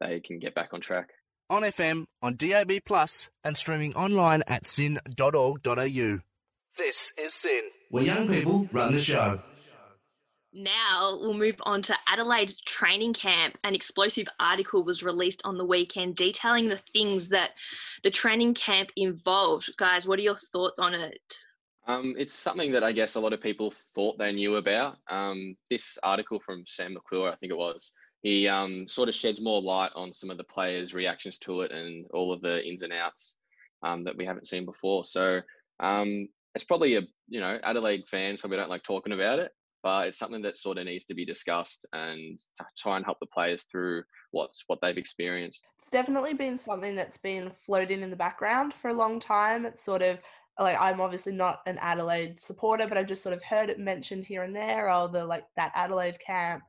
they 0.00 0.20
can 0.20 0.38
get 0.38 0.54
back 0.54 0.70
on 0.72 0.80
track 0.80 1.10
on 1.52 1.62
FM, 1.62 2.06
on 2.22 2.36
DAB 2.36 2.72
Plus, 2.84 3.30
and 3.44 3.56
streaming 3.56 3.94
online 3.94 4.42
at 4.46 4.66
syn.org.au. 4.66 6.18
This 6.78 7.12
is 7.18 7.34
SYN, 7.34 7.62
where 7.90 8.04
young 8.04 8.26
people 8.26 8.68
run 8.72 8.92
the 8.92 9.00
show. 9.00 9.42
Now 10.52 11.18
we'll 11.18 11.32
move 11.32 11.56
on 11.62 11.80
to 11.82 11.96
Adelaide 12.06 12.52
training 12.66 13.14
camp. 13.14 13.56
An 13.64 13.74
explosive 13.74 14.28
article 14.38 14.84
was 14.84 15.02
released 15.02 15.42
on 15.44 15.56
the 15.56 15.64
weekend 15.64 16.16
detailing 16.16 16.68
the 16.68 16.80
things 16.92 17.30
that 17.30 17.52
the 18.02 18.10
training 18.10 18.54
camp 18.54 18.90
involved. 18.96 19.70
Guys, 19.78 20.06
what 20.06 20.18
are 20.18 20.22
your 20.22 20.36
thoughts 20.36 20.78
on 20.78 20.94
it? 20.94 21.36
Um, 21.88 22.14
it's 22.16 22.34
something 22.34 22.72
that 22.72 22.84
I 22.84 22.92
guess 22.92 23.14
a 23.14 23.20
lot 23.20 23.32
of 23.32 23.40
people 23.40 23.72
thought 23.94 24.18
they 24.18 24.32
knew 24.32 24.56
about. 24.56 24.98
Um, 25.10 25.56
this 25.70 25.98
article 26.02 26.38
from 26.38 26.64
Sam 26.66 26.94
McClure, 26.94 27.32
I 27.32 27.36
think 27.36 27.50
it 27.50 27.58
was, 27.58 27.90
he 28.22 28.46
um, 28.46 28.86
sort 28.86 29.08
of 29.08 29.14
sheds 29.14 29.40
more 29.40 29.60
light 29.60 29.90
on 29.96 30.12
some 30.12 30.30
of 30.30 30.36
the 30.36 30.44
players' 30.44 30.94
reactions 30.94 31.38
to 31.38 31.62
it 31.62 31.72
and 31.72 32.06
all 32.12 32.32
of 32.32 32.40
the 32.40 32.64
ins 32.64 32.82
and 32.82 32.92
outs 32.92 33.36
um, 33.82 34.04
that 34.04 34.16
we 34.16 34.24
haven't 34.24 34.46
seen 34.46 34.64
before. 34.64 35.04
So 35.04 35.40
um, 35.80 36.28
it's 36.54 36.64
probably 36.64 36.96
a 36.96 37.02
you 37.28 37.40
know 37.40 37.58
Adelaide 37.62 38.04
fans 38.10 38.40
probably 38.40 38.58
don't 38.58 38.70
like 38.70 38.84
talking 38.84 39.12
about 39.12 39.40
it, 39.40 39.50
but 39.82 40.08
it's 40.08 40.18
something 40.18 40.42
that 40.42 40.56
sort 40.56 40.78
of 40.78 40.84
needs 40.84 41.04
to 41.06 41.14
be 41.14 41.24
discussed 41.24 41.86
and 41.92 42.38
to 42.56 42.64
try 42.78 42.96
and 42.96 43.04
help 43.04 43.18
the 43.20 43.26
players 43.26 43.64
through 43.64 44.02
what's 44.30 44.64
what 44.66 44.78
they've 44.80 44.96
experienced. 44.96 45.68
It's 45.78 45.90
definitely 45.90 46.34
been 46.34 46.56
something 46.58 46.94
that's 46.94 47.18
been 47.18 47.52
floating 47.64 48.02
in 48.02 48.10
the 48.10 48.16
background 48.16 48.74
for 48.74 48.88
a 48.88 48.94
long 48.94 49.20
time. 49.20 49.66
It's 49.66 49.84
sort 49.84 50.02
of 50.02 50.18
like 50.58 50.78
I'm 50.78 51.00
obviously 51.00 51.32
not 51.32 51.60
an 51.66 51.78
Adelaide 51.80 52.40
supporter, 52.40 52.86
but 52.86 52.98
I've 52.98 53.06
just 53.06 53.22
sort 53.22 53.34
of 53.34 53.42
heard 53.42 53.70
it 53.70 53.78
mentioned 53.78 54.24
here 54.24 54.42
and 54.42 54.54
there, 54.54 54.90
or 54.90 55.08
the 55.08 55.24
like 55.24 55.44
that 55.56 55.72
Adelaide 55.74 56.18
camp 56.18 56.62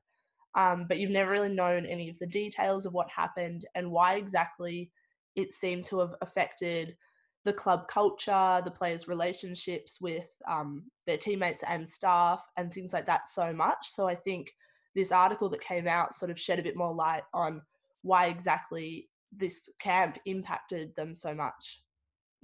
um, 0.56 0.86
but 0.88 1.00
you've 1.00 1.12
never 1.12 1.32
really 1.32 1.54
known 1.54 1.86
any 1.86 2.10
of 2.10 2.20
the 2.20 2.28
details 2.28 2.86
of 2.86 2.94
what 2.94 3.10
happened 3.10 3.66
and 3.76 3.90
why 3.90 4.16
exactly 4.16 4.92
it 5.36 5.52
seemed 5.52 5.86
to 5.86 6.00
have 6.00 6.14
affected 6.22 6.96
the 7.46 7.54
club 7.54 7.88
culture, 7.88 8.62
the 8.64 8.72
players' 8.72 9.08
relationships 9.08 10.00
with 10.00 10.28
um, 10.48 10.84
their 11.06 11.18
teammates 11.18 11.64
and 11.68 11.88
staff, 11.88 12.44
and 12.58 12.72
things 12.72 12.94
like 12.94 13.06
that 13.06 13.28
so 13.28 13.54
much. 13.54 13.90
So 13.90 14.08
I 14.08 14.16
think 14.16 14.54
this 14.96 15.12
article 15.12 15.50
that 15.50 15.62
came 15.62 15.88
out 15.88 16.14
sort 16.14 16.32
of 16.32 16.40
shed 16.40 16.60
a 16.60 16.64
bit 16.64 16.76
more 16.76 16.94
light 16.94 17.24
on 17.34 17.62
why 18.04 18.28
exactly 18.28 19.10
this 19.36 19.70
camp 19.80 20.20
impacted 20.26 20.96
them 20.96 21.16
so 21.16 21.34
much. 21.34 21.82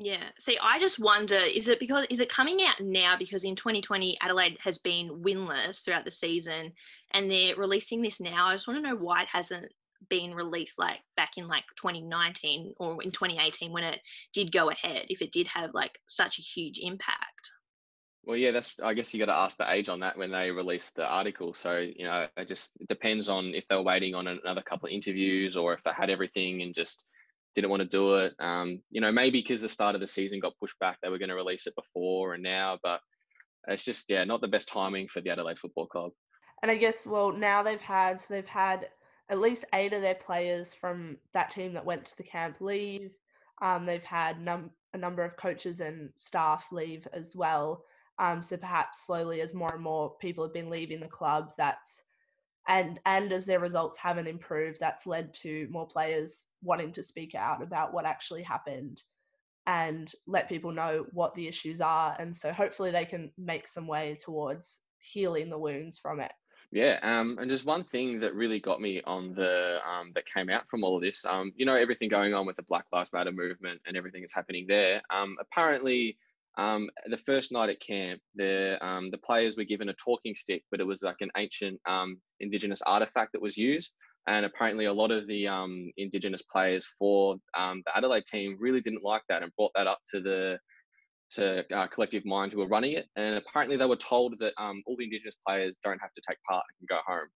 Yeah. 0.01 0.23
See, 0.39 0.57
I 0.61 0.79
just 0.79 0.97
wonder 0.97 1.35
is 1.35 1.67
it 1.67 1.79
because 1.79 2.07
is 2.09 2.21
it 2.21 2.29
coming 2.29 2.61
out 2.61 2.79
now 2.79 3.17
because 3.17 3.43
in 3.43 3.55
2020 3.55 4.15
Adelaide 4.21 4.57
has 4.63 4.79
been 4.79 5.09
winless 5.21 5.83
throughout 5.83 6.05
the 6.05 6.11
season 6.11 6.71
and 7.11 7.29
they're 7.29 7.57
releasing 7.57 8.01
this 8.01 8.21
now. 8.21 8.47
I 8.47 8.53
just 8.53 8.65
want 8.65 8.81
to 8.81 8.89
know 8.89 8.95
why 8.95 9.23
it 9.23 9.27
hasn't 9.29 9.73
been 10.09 10.33
released 10.33 10.79
like 10.79 10.99
back 11.17 11.31
in 11.37 11.47
like 11.47 11.65
2019 11.77 12.73
or 12.79 13.03
in 13.03 13.11
2018 13.11 13.71
when 13.71 13.83
it 13.83 13.99
did 14.33 14.51
go 14.51 14.69
ahead 14.69 15.05
if 15.09 15.21
it 15.21 15.31
did 15.31 15.47
have 15.47 15.71
like 15.73 15.99
such 16.07 16.39
a 16.39 16.41
huge 16.41 16.79
impact? 16.81 17.51
Well 18.25 18.37
yeah 18.37 18.51
that's 18.51 18.79
i 18.83 18.93
guess 18.93 19.13
you 19.13 19.19
got 19.19 19.31
to 19.31 19.37
ask 19.37 19.57
the 19.57 19.71
age 19.71 19.89
on 19.89 20.01
that 20.01 20.17
when 20.17 20.31
they 20.31 20.51
released 20.51 20.95
the 20.95 21.05
article. 21.05 21.53
So 21.53 21.77
you 21.77 22.05
know 22.05 22.27
it 22.37 22.47
just 22.47 22.71
it 22.79 22.87
depends 22.87 23.29
on 23.29 23.53
if 23.55 23.67
they 23.67 23.75
were 23.75 23.83
waiting 23.83 24.15
on 24.15 24.27
another 24.27 24.61
couple 24.61 24.87
of 24.87 24.93
interviews 24.93 25.57
or 25.57 25.73
if 25.73 25.83
they 25.83 25.91
had 25.95 26.09
everything 26.09 26.61
and 26.61 26.73
just 26.73 27.03
didn't 27.55 27.71
want 27.71 27.81
to 27.81 27.87
do 27.87 28.15
it. 28.15 28.33
Um, 28.39 28.81
you 28.89 29.01
know 29.01 29.11
maybe 29.11 29.41
because 29.41 29.61
the 29.61 29.69
start 29.69 29.95
of 29.95 30.01
the 30.01 30.07
season 30.07 30.39
got 30.39 30.57
pushed 30.59 30.79
back 30.79 30.97
they 31.01 31.09
were 31.09 31.17
going 31.17 31.29
to 31.29 31.35
release 31.35 31.67
it 31.67 31.75
before 31.75 32.33
and 32.33 32.43
now 32.43 32.77
but 32.83 33.01
it's 33.67 33.83
just 33.83 34.09
yeah 34.09 34.23
not 34.23 34.41
the 34.41 34.47
best 34.47 34.69
timing 34.69 35.07
for 35.07 35.21
the 35.21 35.29
adelaide 35.29 35.59
football 35.59 35.87
club. 35.87 36.11
And 36.61 36.71
i 36.71 36.75
guess 36.75 37.07
well 37.07 37.31
now 37.31 37.63
they've 37.63 37.81
had 37.81 38.19
so 38.19 38.33
they've 38.33 38.45
had 38.45 38.87
at 39.29 39.39
least 39.39 39.65
eight 39.73 39.93
of 39.93 40.01
their 40.01 40.15
players 40.15 40.73
from 40.73 41.17
that 41.33 41.51
team 41.51 41.73
that 41.73 41.85
went 41.85 42.05
to 42.05 42.17
the 42.17 42.23
camp 42.23 42.61
leave. 42.61 43.11
Um, 43.61 43.85
they've 43.85 44.03
had 44.03 44.41
num- 44.41 44.71
a 44.93 44.97
number 44.97 45.23
of 45.23 45.37
coaches 45.37 45.81
and 45.81 46.09
staff 46.15 46.71
leave 46.71 47.07
as 47.13 47.35
well. 47.35 47.83
Um, 48.17 48.41
so 48.41 48.57
perhaps 48.57 49.05
slowly, 49.05 49.41
as 49.41 49.53
more 49.53 49.73
and 49.73 49.83
more 49.83 50.15
people 50.19 50.43
have 50.43 50.53
been 50.53 50.69
leaving 50.69 50.99
the 50.99 51.07
club, 51.07 51.53
that's 51.57 52.03
and 52.67 52.99
and 53.05 53.31
as 53.31 53.45
their 53.45 53.59
results 53.59 53.97
haven't 53.97 54.27
improved, 54.27 54.79
that's 54.79 55.07
led 55.07 55.33
to 55.35 55.67
more 55.71 55.87
players 55.87 56.47
wanting 56.61 56.91
to 56.93 57.03
speak 57.03 57.33
out 57.33 57.63
about 57.63 57.93
what 57.93 58.05
actually 58.05 58.43
happened 58.43 59.03
and 59.67 60.11
let 60.27 60.49
people 60.49 60.71
know 60.71 61.05
what 61.13 61.33
the 61.35 61.47
issues 61.47 61.79
are. 61.79 62.15
And 62.19 62.35
so 62.35 62.51
hopefully 62.51 62.91
they 62.91 63.05
can 63.05 63.31
make 63.37 63.67
some 63.67 63.87
way 63.87 64.17
towards 64.21 64.79
healing 64.99 65.49
the 65.49 65.59
wounds 65.59 65.99
from 65.99 66.19
it. 66.19 66.31
Yeah, 66.71 66.99
um, 67.01 67.37
and 67.39 67.49
just 67.49 67.65
one 67.65 67.83
thing 67.83 68.19
that 68.19 68.35
really 68.35 68.59
got 68.59 68.79
me 68.79 69.01
on 69.01 69.33
the 69.33 69.79
um, 69.87 70.11
that 70.13 70.27
came 70.27 70.49
out 70.51 70.69
from 70.69 70.83
all 70.83 70.97
of 70.97 71.01
this, 71.01 71.25
um, 71.25 71.51
you 71.55 71.65
know, 71.65 71.75
everything 71.75 72.09
going 72.09 72.35
on 72.35 72.45
with 72.45 72.57
the 72.57 72.63
Black 72.63 72.85
Lives 72.93 73.11
Matter 73.11 73.31
movement 73.31 73.81
and 73.87 73.97
everything 73.97 74.21
that's 74.21 74.35
happening 74.35 74.65
there. 74.67 75.01
Um, 75.09 75.35
apparently, 75.41 76.17
um, 76.59 76.87
the 77.07 77.17
first 77.17 77.51
night 77.51 77.69
at 77.69 77.79
camp, 77.79 78.21
the 78.35 78.77
um, 78.85 79.09
the 79.09 79.17
players 79.17 79.57
were 79.57 79.63
given 79.63 79.89
a 79.89 79.93
talking 79.93 80.35
stick, 80.35 80.63
but 80.69 80.79
it 80.79 80.83
was 80.85 81.01
like 81.01 81.21
an 81.21 81.31
ancient 81.37 81.79
Indigenous 82.39 82.83
artifact 82.83 83.31
that 83.33 83.41
was 83.41 83.57
used. 83.57 83.95
And 84.27 84.45
apparently, 84.45 84.85
a 84.85 84.93
lot 84.93 85.09
of 85.09 85.25
the 85.25 85.47
Indigenous 85.97 86.43
players 86.43 86.85
for 86.99 87.37
the 87.55 87.81
Adelaide 87.95 88.25
team 88.27 88.57
really 88.59 88.81
didn't 88.81 89.03
like 89.03 89.23
that 89.29 89.41
and 89.41 89.51
brought 89.55 89.71
that 89.73 89.87
up 89.87 90.01
to 90.11 90.21
the 90.21 90.59
to 91.31 91.63
uh, 91.75 91.87
Collective 91.87 92.25
Mind 92.25 92.51
who 92.51 92.59
were 92.59 92.67
running 92.67 92.93
it, 92.93 93.07
and 93.15 93.35
apparently 93.35 93.77
they 93.77 93.85
were 93.85 93.95
told 93.95 94.37
that 94.39 94.53
um, 94.57 94.81
all 94.85 94.95
the 94.97 95.03
Indigenous 95.03 95.37
players 95.45 95.77
don't 95.83 95.99
have 96.01 96.13
to 96.13 96.21
take 96.27 96.41
part 96.43 96.63
and 96.69 96.87
can 96.87 96.97
go 96.97 97.01
home. 97.05 97.27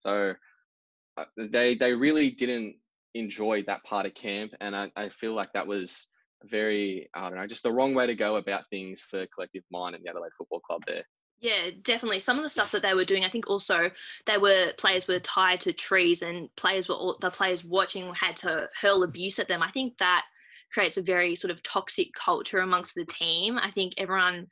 So 0.00 0.34
uh, 1.16 1.24
they 1.50 1.74
they 1.74 1.92
really 1.92 2.30
didn't 2.30 2.76
enjoy 3.14 3.62
that 3.64 3.82
part 3.84 4.06
of 4.06 4.14
camp, 4.14 4.52
and 4.60 4.76
I, 4.76 4.90
I 4.96 5.08
feel 5.08 5.34
like 5.34 5.52
that 5.54 5.66
was 5.66 6.08
very 6.44 7.08
I 7.14 7.28
don't 7.28 7.38
know 7.38 7.46
just 7.46 7.64
the 7.64 7.72
wrong 7.72 7.94
way 7.94 8.06
to 8.06 8.14
go 8.14 8.36
about 8.36 8.68
things 8.70 9.00
for 9.00 9.26
Collective 9.34 9.64
Mind 9.70 9.94
and 9.94 10.04
the 10.04 10.10
Adelaide 10.10 10.30
Football 10.38 10.60
Club 10.60 10.82
there. 10.86 11.04
Yeah, 11.40 11.70
definitely. 11.82 12.18
Some 12.18 12.36
of 12.36 12.42
the 12.42 12.48
stuff 12.48 12.72
that 12.72 12.82
they 12.82 12.94
were 12.94 13.04
doing, 13.04 13.24
I 13.24 13.28
think 13.28 13.48
also 13.48 13.92
they 14.26 14.38
were 14.38 14.72
players 14.76 15.06
were 15.06 15.20
tied 15.20 15.60
to 15.62 15.72
trees, 15.72 16.22
and 16.22 16.54
players 16.56 16.88
were 16.88 16.96
all, 16.96 17.16
the 17.20 17.30
players 17.30 17.64
watching 17.64 18.12
had 18.12 18.36
to 18.38 18.68
hurl 18.80 19.04
abuse 19.04 19.38
at 19.38 19.48
them. 19.48 19.62
I 19.62 19.70
think 19.70 19.98
that 19.98 20.24
creates 20.72 20.96
a 20.96 21.02
very 21.02 21.34
sort 21.34 21.50
of 21.50 21.62
toxic 21.62 22.12
culture 22.14 22.58
amongst 22.58 22.94
the 22.94 23.06
team. 23.06 23.58
I 23.58 23.70
think 23.70 23.94
everyone 23.96 24.48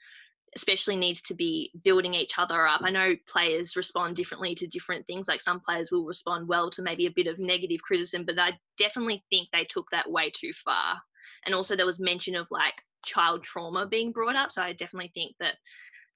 especially 0.54 0.96
needs 0.96 1.20
to 1.20 1.35
be 1.35 1.70
building 1.85 2.14
each 2.14 2.38
other 2.38 2.66
up. 2.66 2.80
I 2.82 2.90
know 2.90 3.14
players 3.28 3.76
respond 3.76 4.16
differently 4.16 4.54
to 4.54 4.66
different 4.66 5.06
things. 5.06 5.28
Like 5.28 5.42
some 5.42 5.61
players 5.61 5.90
will 5.90 6.04
respond 6.04 6.49
well 6.49 6.70
to 6.70 6.82
maybe 6.82 7.06
a 7.06 7.11
bit 7.11 7.26
of 7.26 7.38
negative 7.38 7.82
criticism, 7.82 8.25
but 8.25 8.38
I 8.38 8.58
definitely 8.78 9.23
think 9.30 9.49
they 9.52 9.64
took 9.64 9.90
that 9.90 10.11
way 10.11 10.30
too 10.30 10.52
far. 10.52 11.00
And 11.44 11.54
also 11.54 11.76
there 11.76 11.85
was 11.85 12.00
mention 12.00 12.35
of 12.35 12.49
like 12.50 12.80
child 13.04 13.42
trauma 13.42 13.87
being 13.87 14.12
brought 14.12 14.37
up, 14.37 14.50
so 14.50 14.62
I 14.62 14.73
definitely 14.73 15.11
think 15.12 15.35
that 15.40 15.56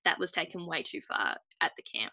that 0.05 0.19
was 0.19 0.33
taken 0.33 0.67
way 0.67 0.83
too 0.83 1.01
far 1.03 1.37
at 1.61 1.73
the 1.77 1.83
camp. 1.83 2.13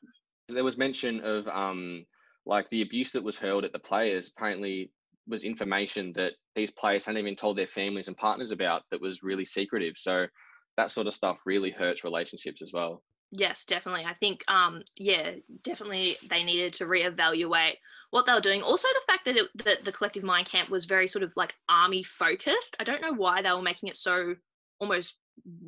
There 0.49 0.63
was 0.63 0.77
mention 0.77 1.21
of 1.21 1.47
um 1.47 2.05
like 2.45 2.69
the 2.69 2.81
abuse 2.81 3.11
that 3.11 3.23
was 3.23 3.37
hurled 3.37 3.65
at 3.65 3.73
the 3.73 3.79
players. 3.79 4.31
Apparently, 4.35 4.91
was 5.27 5.43
information 5.43 6.13
that 6.13 6.33
these 6.55 6.71
players 6.71 7.05
hadn't 7.05 7.19
even 7.19 7.35
told 7.35 7.57
their 7.57 7.67
families 7.67 8.07
and 8.07 8.17
partners 8.17 8.51
about 8.51 8.83
that 8.91 9.01
was 9.01 9.23
really 9.23 9.45
secretive. 9.45 9.95
So 9.97 10.27
that 10.77 10.91
sort 10.91 11.07
of 11.07 11.13
stuff 11.13 11.37
really 11.45 11.71
hurts 11.71 12.03
relationships 12.03 12.61
as 12.61 12.71
well. 12.73 13.03
Yes, 13.31 13.65
definitely. 13.65 14.05
I 14.05 14.13
think, 14.13 14.43
um, 14.47 14.83
yeah, 14.95 15.31
definitely 15.61 16.15
they 16.29 16.43
needed 16.43 16.71
to 16.73 16.85
reevaluate 16.85 17.73
what 18.11 18.25
they 18.25 18.33
were 18.33 18.39
doing. 18.39 18.61
Also, 18.61 18.87
the 18.87 19.11
fact 19.11 19.25
that, 19.25 19.35
it, 19.35 19.49
that 19.65 19.83
the 19.83 19.91
collective 19.91 20.23
mind 20.23 20.47
camp 20.47 20.69
was 20.69 20.85
very 20.85 21.07
sort 21.09 21.23
of 21.23 21.33
like 21.35 21.55
army 21.67 22.03
focused. 22.03 22.77
I 22.79 22.85
don't 22.85 23.01
know 23.01 23.13
why 23.13 23.41
they 23.41 23.51
were 23.51 23.61
making 23.61 23.89
it 23.89 23.97
so 23.97 24.35
almost 24.79 25.17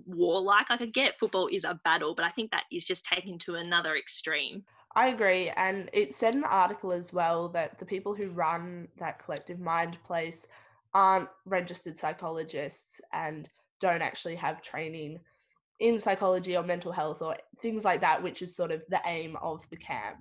warlike. 0.06 0.70
Like 0.70 0.82
I 0.82 0.86
get 0.86 1.20
football 1.20 1.48
is 1.51 1.66
a 1.66 1.80
battle, 1.84 2.16
but 2.16 2.25
I 2.25 2.30
think 2.30 2.51
that 2.51 2.63
is 2.72 2.86
just 2.86 3.04
taken 3.04 3.38
to 3.39 3.56
another 3.56 3.96
extreme. 3.98 4.63
I 5.00 5.08
agree. 5.08 5.50
And 5.56 5.89
it 5.94 6.13
said 6.13 6.36
in 6.36 6.41
the 6.41 6.50
article 6.50 6.91
as 6.91 7.13
well 7.13 7.48
that 7.50 7.79
the 7.79 7.86
people 7.86 8.13
who 8.13 8.32
run 8.32 8.89
that 8.98 9.24
collective 9.24 9.58
mind 9.58 9.98
place 10.03 10.46
aren't 10.94 11.29
registered 11.46 11.98
psychologists 11.98 13.00
and 13.13 13.48
don't 13.79 14.01
actually 14.01 14.36
have 14.36 14.62
training 14.62 15.22
in 15.79 16.00
psychology 16.00 16.58
or 16.58 16.63
mental 16.63 16.91
health 16.91 17.22
or 17.22 17.38
things 17.62 17.86
like 17.86 18.01
that, 18.01 18.22
which 18.22 18.41
is 18.41 18.53
sort 18.53 18.72
of 18.72 18.84
the 18.89 19.00
aim 19.06 19.38
of 19.41 19.65
the 19.70 19.77
camp. 19.77 20.18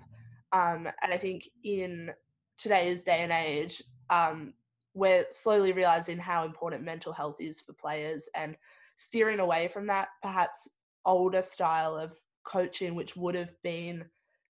Um, 0.52 0.86
and 1.02 1.12
I 1.12 1.16
think 1.16 1.48
in 1.64 2.12
today's 2.56 3.02
day 3.02 3.24
and 3.24 3.32
age, 3.32 3.82
um, 4.10 4.54
we're 4.94 5.26
slowly 5.32 5.72
realizing 5.72 6.18
how 6.18 6.44
important 6.44 6.84
mental 6.84 7.12
health 7.12 7.40
is 7.40 7.60
for 7.60 7.72
players 7.72 8.28
and 8.36 8.56
steering 8.94 9.40
away 9.40 9.66
from 9.66 9.88
that 9.88 10.10
perhaps 10.22 10.68
older 11.04 11.42
style 11.42 11.96
of 11.96 12.14
coaching, 12.44 12.94
which 12.94 13.16
would 13.16 13.34
have 13.34 13.60
been 13.64 14.04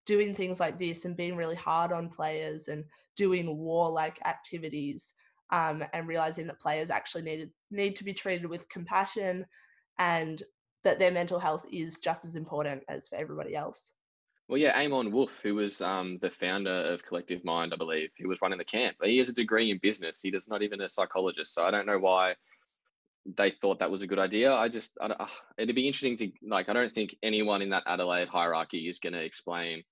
doing 0.08 0.34
things 0.34 0.58
like 0.58 0.78
this 0.78 1.04
and 1.04 1.16
being 1.16 1.36
really 1.36 1.54
hard 1.54 1.92
on 1.92 2.08
players 2.08 2.68
and 2.68 2.82
doing 3.14 3.58
warlike 3.58 4.18
activities 4.24 5.12
um, 5.50 5.84
and 5.92 6.08
realizing 6.08 6.46
that 6.46 6.58
players 6.58 6.90
actually 6.90 7.22
needed 7.22 7.50
need 7.70 7.94
to 7.94 8.04
be 8.04 8.14
treated 8.14 8.46
with 8.46 8.68
compassion 8.70 9.44
and 9.98 10.42
that 10.82 10.98
their 10.98 11.10
mental 11.10 11.38
health 11.38 11.66
is 11.70 11.98
just 11.98 12.24
as 12.24 12.36
important 12.36 12.82
as 12.88 13.08
for 13.08 13.16
everybody 13.16 13.54
else. 13.54 13.92
Well, 14.48 14.56
yeah, 14.56 14.78
Amon 14.78 15.12
Woulfe, 15.12 15.42
who 15.42 15.56
was 15.56 15.82
um, 15.82 16.18
the 16.22 16.30
founder 16.30 16.70
of 16.70 17.04
Collective 17.04 17.44
Mind, 17.44 17.74
I 17.74 17.76
believe, 17.76 18.08
who 18.18 18.28
was 18.28 18.40
running 18.40 18.56
the 18.56 18.64
camp. 18.64 18.96
He 19.02 19.18
has 19.18 19.28
a 19.28 19.34
degree 19.34 19.70
in 19.70 19.78
business. 19.82 20.22
He 20.22 20.30
does 20.30 20.48
not 20.48 20.62
even 20.62 20.80
a 20.80 20.88
psychologist, 20.88 21.54
so 21.54 21.64
I 21.64 21.70
don't 21.70 21.86
know 21.86 21.98
why 21.98 22.34
they 23.36 23.50
thought 23.50 23.80
that 23.80 23.90
was 23.90 24.00
a 24.00 24.06
good 24.06 24.18
idea. 24.18 24.54
I 24.54 24.70
just, 24.70 24.96
I, 25.02 25.28
it'd 25.58 25.74
be 25.74 25.86
interesting 25.86 26.16
to 26.16 26.32
like. 26.48 26.70
I 26.70 26.72
don't 26.72 26.94
think 26.94 27.14
anyone 27.22 27.60
in 27.60 27.68
that 27.70 27.82
Adelaide 27.86 28.28
hierarchy 28.28 28.88
is 28.88 29.00
going 29.00 29.12
to 29.12 29.22
explain 29.22 29.82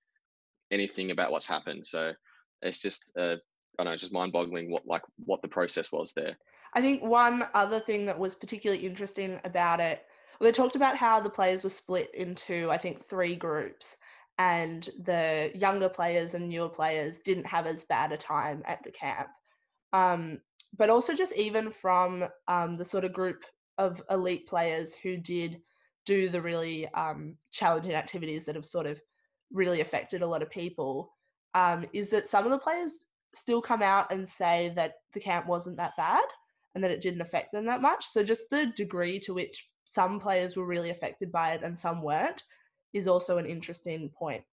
anything 0.71 1.11
about 1.11 1.31
what's 1.31 1.47
happened. 1.47 1.85
So 1.85 2.13
it's 2.61 2.81
just 2.81 3.11
uh, 3.17 3.35
I 3.79 3.83
don't 3.83 3.91
know, 3.91 3.97
just 3.97 4.13
mind-boggling 4.13 4.71
what 4.71 4.85
like 4.85 5.03
what 5.25 5.41
the 5.41 5.47
process 5.47 5.91
was 5.91 6.13
there. 6.15 6.37
I 6.73 6.81
think 6.81 7.01
one 7.01 7.43
other 7.53 7.79
thing 7.79 8.05
that 8.05 8.19
was 8.19 8.35
particularly 8.35 8.85
interesting 8.85 9.39
about 9.43 9.79
it, 9.79 10.03
well, 10.39 10.47
they 10.47 10.51
talked 10.51 10.75
about 10.75 10.97
how 10.97 11.19
the 11.19 11.29
players 11.29 11.63
were 11.63 11.69
split 11.69 12.13
into 12.13 12.69
I 12.69 12.77
think 12.77 13.03
three 13.03 13.35
groups, 13.35 13.97
and 14.37 14.89
the 15.03 15.51
younger 15.55 15.89
players 15.89 16.33
and 16.33 16.49
newer 16.49 16.69
players 16.69 17.19
didn't 17.19 17.47
have 17.47 17.65
as 17.67 17.85
bad 17.85 18.11
a 18.11 18.17
time 18.17 18.63
at 18.65 18.83
the 18.83 18.91
camp. 18.91 19.29
Um, 19.93 20.39
but 20.77 20.89
also 20.89 21.13
just 21.13 21.35
even 21.35 21.71
from 21.71 22.25
um, 22.47 22.77
the 22.77 22.85
sort 22.85 23.05
of 23.05 23.13
group 23.13 23.45
of 23.77 24.01
elite 24.09 24.47
players 24.47 24.93
who 24.95 25.17
did 25.17 25.61
do 26.05 26.29
the 26.29 26.41
really 26.41 26.87
um, 26.93 27.35
challenging 27.51 27.93
activities 27.93 28.45
that 28.45 28.55
have 28.55 28.65
sort 28.65 28.85
of 28.85 28.99
really 29.51 29.81
affected 29.81 30.21
a 30.21 30.27
lot 30.27 30.41
of 30.41 30.49
people 30.49 31.13
um, 31.53 31.85
is 31.93 32.09
that 32.09 32.27
some 32.27 32.45
of 32.45 32.51
the 32.51 32.57
players 32.57 33.05
still 33.33 33.61
come 33.61 33.81
out 33.81 34.11
and 34.11 34.27
say 34.27 34.71
that 34.75 34.95
the 35.13 35.19
camp 35.19 35.47
wasn't 35.47 35.77
that 35.77 35.95
bad 35.97 36.23
and 36.75 36.83
that 36.83 36.91
it 36.91 37.01
didn't 37.01 37.21
affect 37.21 37.51
them 37.51 37.65
that 37.65 37.81
much. 37.81 38.05
So 38.05 38.23
just 38.23 38.49
the 38.49 38.67
degree 38.75 39.19
to 39.21 39.33
which 39.33 39.69
some 39.85 40.19
players 40.19 40.55
were 40.55 40.65
really 40.65 40.89
affected 40.89 41.31
by 41.31 41.53
it 41.53 41.63
and 41.63 41.77
some 41.77 42.01
weren't 42.01 42.43
is 42.93 43.07
also 43.07 43.37
an 43.37 43.45
interesting 43.45 44.09
point. 44.09 44.43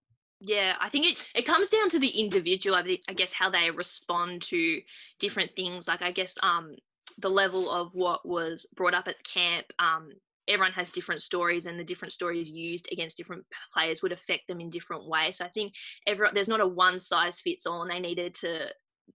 Yeah, 0.41 0.75
I 0.79 0.89
think 0.89 1.05
it, 1.05 1.29
it 1.33 1.45
comes 1.45 1.69
down 1.69 1.89
to 1.89 1.99
the 1.99 2.09
individual. 2.09 2.75
I, 2.75 3.13
guess 3.13 3.33
how 3.33 3.49
they 3.49 3.71
respond 3.71 4.41
to 4.43 4.81
different 5.19 5.55
things. 5.55 5.87
Like 5.87 6.01
I 6.01 6.11
guess 6.11 6.37
um 6.43 6.75
the 7.19 7.29
level 7.29 7.71
of 7.71 7.95
what 7.95 8.27
was 8.27 8.65
brought 8.75 8.93
up 8.93 9.07
at 9.07 9.23
camp 9.23 9.67
um 9.79 10.09
everyone 10.47 10.73
has 10.73 10.89
different 10.91 11.21
stories 11.21 11.65
and 11.65 11.79
the 11.79 11.83
different 11.83 12.13
stories 12.13 12.49
used 12.49 12.87
against 12.91 13.17
different 13.17 13.45
players 13.73 14.01
would 14.01 14.11
affect 14.11 14.47
them 14.47 14.59
in 14.59 14.69
different 14.69 15.07
ways. 15.07 15.37
So 15.37 15.45
I 15.45 15.49
think 15.49 15.73
everyone 16.07 16.33
there's 16.33 16.47
not 16.47 16.61
a 16.61 16.67
one 16.67 16.99
size 16.99 17.39
fits 17.39 17.65
all 17.65 17.81
and 17.81 17.91
they 17.91 17.99
needed 17.99 18.33
to 18.35 18.67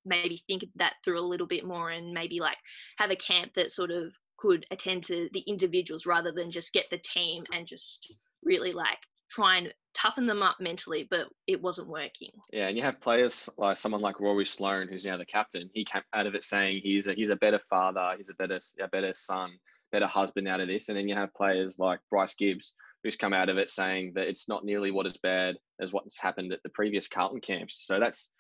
maybe 0.05 0.43
think 0.47 0.65
that 0.77 0.95
through 1.05 1.19
a 1.19 1.27
little 1.27 1.47
bit 1.47 1.65
more 1.65 1.91
and 1.91 2.13
maybe 2.13 2.41
like 2.41 2.57
have 2.99 3.11
a 3.11 3.17
camp 3.17 3.55
that 3.55 3.73
sort 3.73 3.91
of 3.91 4.15
could 4.37 4.65
attend 4.71 5.03
to 5.05 5.29
the 5.33 5.41
individuals 5.41 6.07
rather 6.07 6.33
than 6.33 6.51
just 6.51 6.73
get 6.73 6.89
the 6.91 6.99
team 6.99 7.45
and 7.53 7.67
just 7.67 8.15
really 8.43 8.73
like 8.73 8.99
try 9.31 9.57
and 9.57 9.73
toughen 9.95 10.27
them 10.27 10.43
up 10.43 10.57
mentally, 10.61 11.07
but 11.09 11.29
it 11.47 11.61
wasn't 11.61 11.89
working. 11.89 12.31
Yeah, 12.53 12.69
and 12.69 12.77
you 12.77 12.83
have 12.83 13.01
players 13.01 13.49
like 13.57 13.77
someone 13.77 14.01
like 14.01 14.21
Rory 14.21 14.45
Sloane, 14.45 14.89
who's 14.89 15.05
now 15.05 15.17
the 15.17 15.25
captain. 15.25 15.71
He 15.73 15.85
came 15.85 16.03
out 16.13 16.27
of 16.27 16.35
it 16.35 16.43
saying 16.43 16.81
he's 16.83 17.07
a 17.07 17.15
he's 17.15 17.31
a 17.31 17.37
better 17.37 17.59
father, 17.59 18.15
he's 18.17 18.31
a 18.31 18.35
better 18.35 18.59
a 18.81 18.89
better 18.89 19.13
son, 19.15 19.53
better 19.93 20.07
husband 20.07 20.49
out 20.49 20.61
of 20.61 20.69
this. 20.69 20.89
And 20.89 20.99
then 20.99 21.09
you 21.09 21.15
have 21.15 21.35
players 21.35 21.79
like 21.79 22.01
Bryce 22.11 22.35
Gibbs, 22.35 22.75
who's 23.03 23.17
come 23.17 23.33
out 23.33 23.49
of 23.49 23.59
it 23.59 23.71
saying 23.71 24.13
that 24.15 24.29
it's 24.29 24.49
not 24.49 24.65
nearly 24.65 24.91
what 24.91 25.07
as 25.07 25.17
bad 25.23 25.57
as 25.81 25.93
what's 25.93 26.21
happened 26.21 26.53
at 26.53 26.63
the 26.63 26.71
previous 26.71 27.09
Carlton 27.09 27.41
camps. 27.41 27.87
So 27.87 27.99
that's 27.99 28.33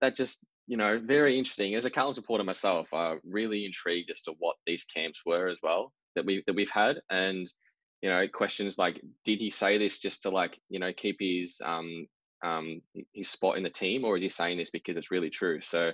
that 0.00 0.16
just 0.16 0.40
you 0.66 0.76
know 0.76 1.00
very 1.02 1.38
interesting. 1.38 1.74
As 1.74 1.84
a 1.84 1.90
Carlton 1.90 2.14
supporter 2.14 2.44
myself, 2.44 2.92
I'm 2.92 3.20
really 3.24 3.64
intrigued 3.64 4.10
as 4.10 4.22
to 4.22 4.34
what 4.38 4.56
these 4.66 4.84
camps 4.84 5.22
were 5.24 5.48
as 5.48 5.60
well 5.62 5.92
that 6.14 6.24
we 6.24 6.42
that 6.46 6.54
we've 6.54 6.70
had 6.70 7.00
and 7.10 7.52
you 8.02 8.10
know 8.10 8.26
questions 8.28 8.78
like 8.78 9.00
did 9.24 9.40
he 9.40 9.50
say 9.50 9.78
this 9.78 9.98
just 9.98 10.22
to 10.22 10.30
like 10.30 10.58
you 10.68 10.78
know 10.78 10.92
keep 10.92 11.16
his 11.20 11.60
um 11.64 12.06
um 12.44 12.80
his 13.12 13.28
spot 13.28 13.56
in 13.56 13.62
the 13.62 13.70
team 13.70 14.04
or 14.04 14.16
is 14.16 14.22
he 14.22 14.28
saying 14.28 14.58
this 14.58 14.70
because 14.70 14.96
it's 14.96 15.10
really 15.10 15.30
true 15.30 15.60
so 15.60 15.90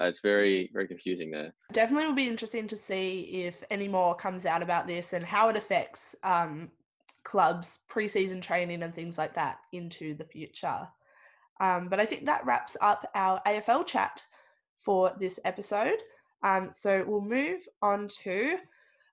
uh, 0.00 0.04
it's 0.06 0.20
very 0.20 0.70
very 0.72 0.86
confusing 0.86 1.30
there 1.30 1.52
definitely 1.72 2.06
will 2.06 2.14
be 2.14 2.26
interesting 2.26 2.66
to 2.68 2.76
see 2.76 3.20
if 3.46 3.62
any 3.70 3.88
more 3.88 4.14
comes 4.14 4.46
out 4.46 4.62
about 4.62 4.86
this 4.86 5.12
and 5.12 5.24
how 5.24 5.48
it 5.48 5.56
affects 5.56 6.14
um 6.22 6.70
clubs 7.24 7.80
preseason 7.90 8.40
training 8.40 8.82
and 8.82 8.94
things 8.94 9.18
like 9.18 9.34
that 9.34 9.58
into 9.72 10.14
the 10.14 10.24
future 10.24 10.86
um, 11.60 11.88
but 11.88 12.00
i 12.00 12.06
think 12.06 12.24
that 12.24 12.44
wraps 12.46 12.76
up 12.80 13.10
our 13.14 13.40
afl 13.46 13.86
chat 13.86 14.22
for 14.76 15.12
this 15.18 15.40
episode 15.44 15.98
um, 16.42 16.70
so 16.72 17.04
we'll 17.06 17.20
move 17.20 17.66
on 17.82 18.08
to 18.22 18.56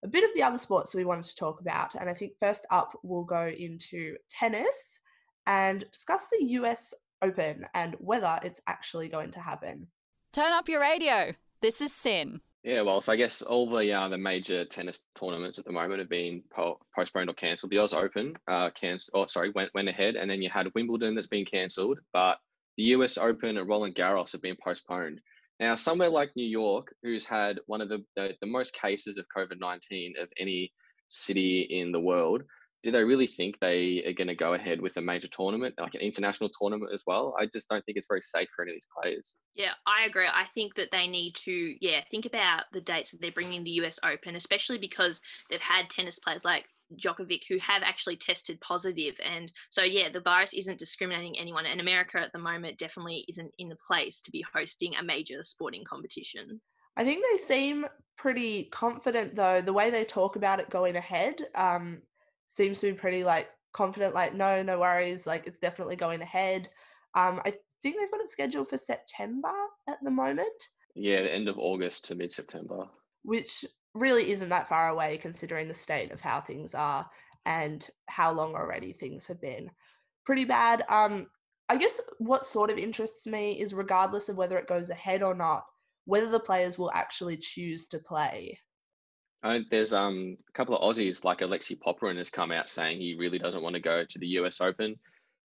a 0.04 0.08
bit 0.08 0.24
of 0.24 0.30
the 0.36 0.44
other 0.44 0.58
sports 0.58 0.94
we 0.94 1.04
wanted 1.04 1.26
to 1.26 1.36
talk 1.36 1.60
about. 1.60 1.96
And 1.96 2.10
I 2.10 2.14
think 2.14 2.34
first 2.40 2.66
up, 2.70 2.98
we'll 3.04 3.24
go 3.24 3.48
into 3.48 4.16
tennis 4.30 5.00
and 5.48 5.84
discuss 5.92 6.28
the 6.28 6.46
US 6.60 6.94
Open 7.22 7.66
and 7.74 7.96
whether 8.00 8.40
it's 8.44 8.62
actually 8.68 9.08
going 9.08 9.32
to 9.32 9.40
happen. 9.40 9.88
Turn 10.36 10.52
up 10.52 10.68
your 10.68 10.82
radio. 10.82 11.34
This 11.62 11.80
is 11.80 11.96
SYN. 11.96 12.42
Yeah, 12.62 12.82
well, 12.82 13.00
so 13.00 13.14
I 13.14 13.16
guess 13.16 13.42
all 13.42 13.70
the 13.70 13.94
uh, 13.94 14.10
the 14.10 14.18
major 14.18 14.66
tennis 14.66 15.02
tournaments 15.18 15.60
at 15.60 15.64
the 15.64 15.72
moment 15.72 16.00
have 16.00 16.10
been 16.10 16.44
po- 16.54 16.78
postponed 16.94 17.30
or 17.30 17.34
cancelled. 17.34 17.72
The 17.72 17.78
Oz 17.78 17.94
Open 17.94 18.34
uh, 18.46 18.70
cancelled, 18.72 19.12
oh, 19.14 19.28
sorry, 19.28 19.52
went 19.52 19.74
went 19.74 19.88
ahead, 19.88 20.18
and 20.18 20.30
then 20.30 20.42
you 20.42 20.50
had 20.50 20.68
Wimbledon 20.76 21.16
that's 21.16 21.28
been 21.28 21.46
cancelled, 21.46 22.00
but 22.12 22.38
the 22.76 22.84
US 22.84 23.18
Open 23.18 23.56
and 23.56 23.70
Roland 23.70 23.96
Garros 23.96 24.34
have 24.34 24.42
been 24.42 24.58
postponed. 24.62 25.22
Now, 25.62 25.76
somewhere 25.76 26.10
like 26.10 26.36
New 26.36 26.44
York, 26.44 26.94
who's 27.02 27.24
had 27.24 27.60
one 27.68 27.80
of 27.80 27.88
the, 27.88 28.04
the, 28.18 28.36
the 28.42 28.48
most 28.48 28.74
cases 28.74 29.18
of 29.18 29.26
COVID 29.34 29.62
19 29.62 30.16
of 30.22 30.28
any 30.38 30.74
city 31.08 31.62
in 31.62 31.94
the 31.94 32.02
world, 32.02 32.44
do 32.86 32.92
they 32.92 33.04
really 33.04 33.26
think 33.26 33.60
they 33.60 34.04
are 34.06 34.14
going 34.14 34.28
to 34.28 34.36
go 34.36 34.54
ahead 34.54 34.80
with 34.80 34.96
a 34.98 35.02
major 35.02 35.28
tournament, 35.28 35.74
like 35.80 35.96
an 35.96 36.02
international 36.02 36.52
tournament 36.52 36.92
as 36.94 37.02
well? 37.08 37.34
I 37.40 37.48
just 37.48 37.68
don't 37.68 37.84
think 37.84 37.98
it's 37.98 38.06
very 38.08 38.22
safe 38.22 38.48
for 38.56 38.62
any 38.62 38.74
of 38.74 38.76
these 38.76 38.88
players. 39.02 39.38
Yeah, 39.56 39.72
I 39.88 40.06
agree. 40.06 40.28
I 40.28 40.46
think 40.54 40.76
that 40.76 40.90
they 40.92 41.08
need 41.08 41.34
to, 41.46 41.74
yeah, 41.82 42.02
think 42.12 42.28
about 42.28 42.66
the 42.74 42.82
dates 42.82 43.10
that 43.10 43.22
they're 43.22 43.32
bringing 43.32 43.64
the 43.64 43.72
US 43.82 43.98
Open, 44.06 44.36
especially 44.36 44.78
because 44.78 45.20
they've 45.50 45.60
had 45.60 45.90
tennis 45.90 46.20
players 46.20 46.46
like 46.46 46.66
Djokovic 46.96 47.42
who 47.50 47.58
have 47.58 47.82
actually 47.82 48.18
tested 48.18 48.62
positive. 48.62 49.16
And 49.26 49.52
so, 49.72 49.82
yeah, 49.82 50.10
the 50.10 50.22
virus 50.22 50.54
isn't 50.54 50.78
discriminating 50.78 51.40
anyone. 51.40 51.66
And 51.66 51.82
America 51.82 52.20
at 52.20 52.34
the 52.34 52.40
moment 52.40 52.78
definitely 52.78 53.26
isn't 53.28 53.52
in 53.58 53.70
the 53.70 53.78
place 53.88 54.22
to 54.22 54.32
be 54.32 54.46
hosting 54.54 54.96
a 54.96 55.04
major 55.04 55.42
sporting 55.42 55.86
competition. 55.86 56.62
I 56.96 57.04
think 57.04 57.26
they 57.32 57.38
seem 57.38 57.88
pretty 58.16 58.66
confident, 58.66 59.36
though. 59.36 59.62
The 59.62 59.74
way 59.74 59.90
they 59.90 60.04
talk 60.04 60.36
about 60.36 60.60
it 60.60 60.70
going 60.70 60.96
ahead 60.96 61.38
um, 61.56 62.02
seems 62.48 62.80
to 62.80 62.92
be 62.92 62.98
pretty 62.98 63.24
like 63.24 63.50
confident, 63.74 64.16
like, 64.16 64.34
no, 64.34 64.64
no 64.64 64.80
worries, 64.80 65.28
like, 65.28 65.48
it's 65.48 65.60
definitely 65.60 65.96
going 65.96 66.22
ahead. 66.22 66.70
Um, 67.14 67.42
I 67.46 67.54
think 67.84 67.98
they've 67.98 68.12
got 68.12 68.22
it 68.22 68.30
scheduled 68.30 68.68
for 68.68 68.78
September 68.78 69.52
at 69.90 69.98
the 70.04 70.12
moment. 70.12 70.48
Yeah, 70.96 71.22
the 71.22 71.34
end 71.34 71.50
of 71.50 71.60
August 71.60 72.06
to 72.06 72.16
mid 72.16 72.32
September. 72.32 72.86
Which 73.24 73.66
really 73.94 74.32
isn't 74.32 74.50
that 74.50 74.70
far 74.70 74.90
away 74.90 75.18
considering 75.18 75.68
the 75.68 75.74
state 75.74 76.12
of 76.12 76.22
how 76.22 76.42
things 76.42 76.74
are 76.74 77.10
and 77.46 77.88
how 78.08 78.32
long 78.32 78.56
already 78.56 78.94
things 78.94 79.28
have 79.28 79.42
been 79.42 79.70
pretty 80.26 80.46
bad. 80.46 80.84
Um, 80.90 81.28
I 81.70 81.78
guess 81.78 82.00
what 82.20 82.46
sort 82.46 82.70
of 82.70 82.78
interests 82.78 83.26
me 83.26 83.60
is 83.60 83.74
regardless 83.74 84.30
of 84.30 84.38
whether 84.38 84.58
it 84.58 84.68
goes 84.68 84.90
ahead 84.90 85.24
or 85.24 85.34
not, 85.34 85.64
whether 86.06 86.30
the 86.30 86.40
players 86.40 86.78
will 86.78 86.92
actually 86.92 87.38
choose 87.38 87.88
to 87.88 88.00
play. 88.00 88.60
Uh, 89.44 89.60
there's 89.70 89.94
um, 89.94 90.38
a 90.50 90.52
couple 90.54 90.76
of 90.76 90.82
Aussies 90.82 91.24
like 91.24 91.42
Alexei 91.42 91.76
Popyrin 91.76 92.18
has 92.18 92.30
come 92.30 92.52
out 92.52 92.70
saying 92.70 93.00
he 93.00 93.16
really 93.18 93.38
doesn't 93.38 93.62
want 93.62 93.76
to 93.76 93.82
go 93.82 94.04
to 94.04 94.20
the 94.20 94.28
US 94.40 94.62
Open. 94.62 94.96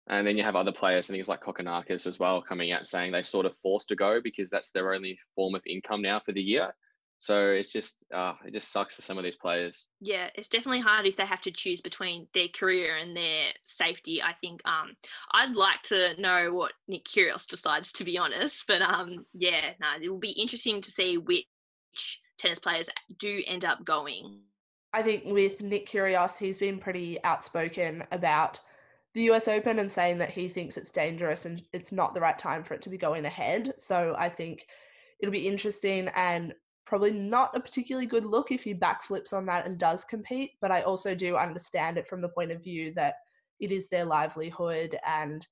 And 0.07 0.27
then 0.27 0.37
you 0.37 0.43
have 0.43 0.55
other 0.55 0.71
players, 0.71 1.09
and 1.09 1.15
things 1.15 1.27
like 1.27 1.41
Kokkinakis 1.41 2.05
as 2.05 2.19
well, 2.19 2.41
coming 2.41 2.71
out 2.71 2.85
saying 2.85 3.11
they 3.11 3.23
sort 3.23 3.47
of 3.47 3.57
forced 3.57 3.89
to 3.89 3.95
go 3.95 4.19
because 4.23 4.51
that's 4.51 4.71
their 4.71 4.93
only 4.93 5.17
form 5.33 5.55
of 5.55 5.63
income 5.65 6.01
now 6.03 6.19
for 6.19 6.31
the 6.31 6.41
year. 6.41 6.73
So 7.19 7.49
it's 7.49 7.71
just 7.71 8.05
uh, 8.13 8.33
it 8.45 8.53
just 8.53 8.71
sucks 8.71 8.93
for 8.93 9.01
some 9.01 9.17
of 9.17 9.23
these 9.23 9.35
players. 9.35 9.87
Yeah, 9.99 10.29
it's 10.35 10.49
definitely 10.49 10.81
hard 10.81 11.07
if 11.07 11.15
they 11.15 11.25
have 11.25 11.41
to 11.43 11.51
choose 11.51 11.81
between 11.81 12.27
their 12.33 12.49
career 12.49 12.97
and 12.97 13.15
their 13.15 13.47
safety. 13.65 14.21
I 14.21 14.33
think 14.33 14.61
um, 14.65 14.95
I'd 15.31 15.55
like 15.55 15.81
to 15.83 16.19
know 16.21 16.53
what 16.53 16.73
Nick 16.87 17.05
Kyrgios 17.05 17.47
decides, 17.47 17.91
to 17.93 18.03
be 18.03 18.17
honest. 18.17 18.65
But 18.67 18.83
um, 18.83 19.25
yeah, 19.33 19.71
no, 19.79 19.87
it 19.99 20.09
will 20.09 20.19
be 20.19 20.39
interesting 20.39 20.81
to 20.81 20.91
see 20.91 21.17
which 21.17 21.47
tennis 22.37 22.59
players 22.59 22.89
do 23.17 23.43
end 23.47 23.65
up 23.65 23.83
going. 23.85 24.41
I 24.93 25.01
think 25.01 25.23
with 25.25 25.61
Nick 25.61 25.87
Kyrgios, 25.87 26.37
he's 26.37 26.57
been 26.57 26.79
pretty 26.79 27.21
outspoken 27.23 28.03
about 28.11 28.59
the 29.13 29.23
US 29.23 29.47
Open 29.47 29.79
and 29.79 29.91
saying 29.91 30.17
that 30.19 30.29
he 30.29 30.47
thinks 30.47 30.77
it's 30.77 30.91
dangerous 30.91 31.45
and 31.45 31.63
it's 31.73 31.91
not 31.91 32.13
the 32.13 32.21
right 32.21 32.37
time 32.37 32.63
for 32.63 32.73
it 32.73 32.81
to 32.83 32.89
be 32.89 32.97
going 32.97 33.25
ahead. 33.25 33.73
So 33.77 34.15
I 34.17 34.29
think 34.29 34.67
it'll 35.19 35.31
be 35.31 35.47
interesting 35.47 36.09
and 36.15 36.53
probably 36.85 37.11
not 37.11 37.55
a 37.55 37.59
particularly 37.59 38.05
good 38.05 38.25
look 38.25 38.51
if 38.51 38.63
he 38.63 38.73
backflips 38.73 39.33
on 39.33 39.45
that 39.47 39.65
and 39.65 39.77
does 39.77 40.03
compete. 40.03 40.51
But 40.61 40.71
I 40.71 40.81
also 40.81 41.15
do 41.15 41.35
understand 41.35 41.97
it 41.97 42.07
from 42.07 42.21
the 42.21 42.29
point 42.29 42.51
of 42.51 42.63
view 42.63 42.93
that 42.95 43.15
it 43.59 43.71
is 43.71 43.89
their 43.89 44.05
livelihood 44.05 44.97
and 45.05 45.45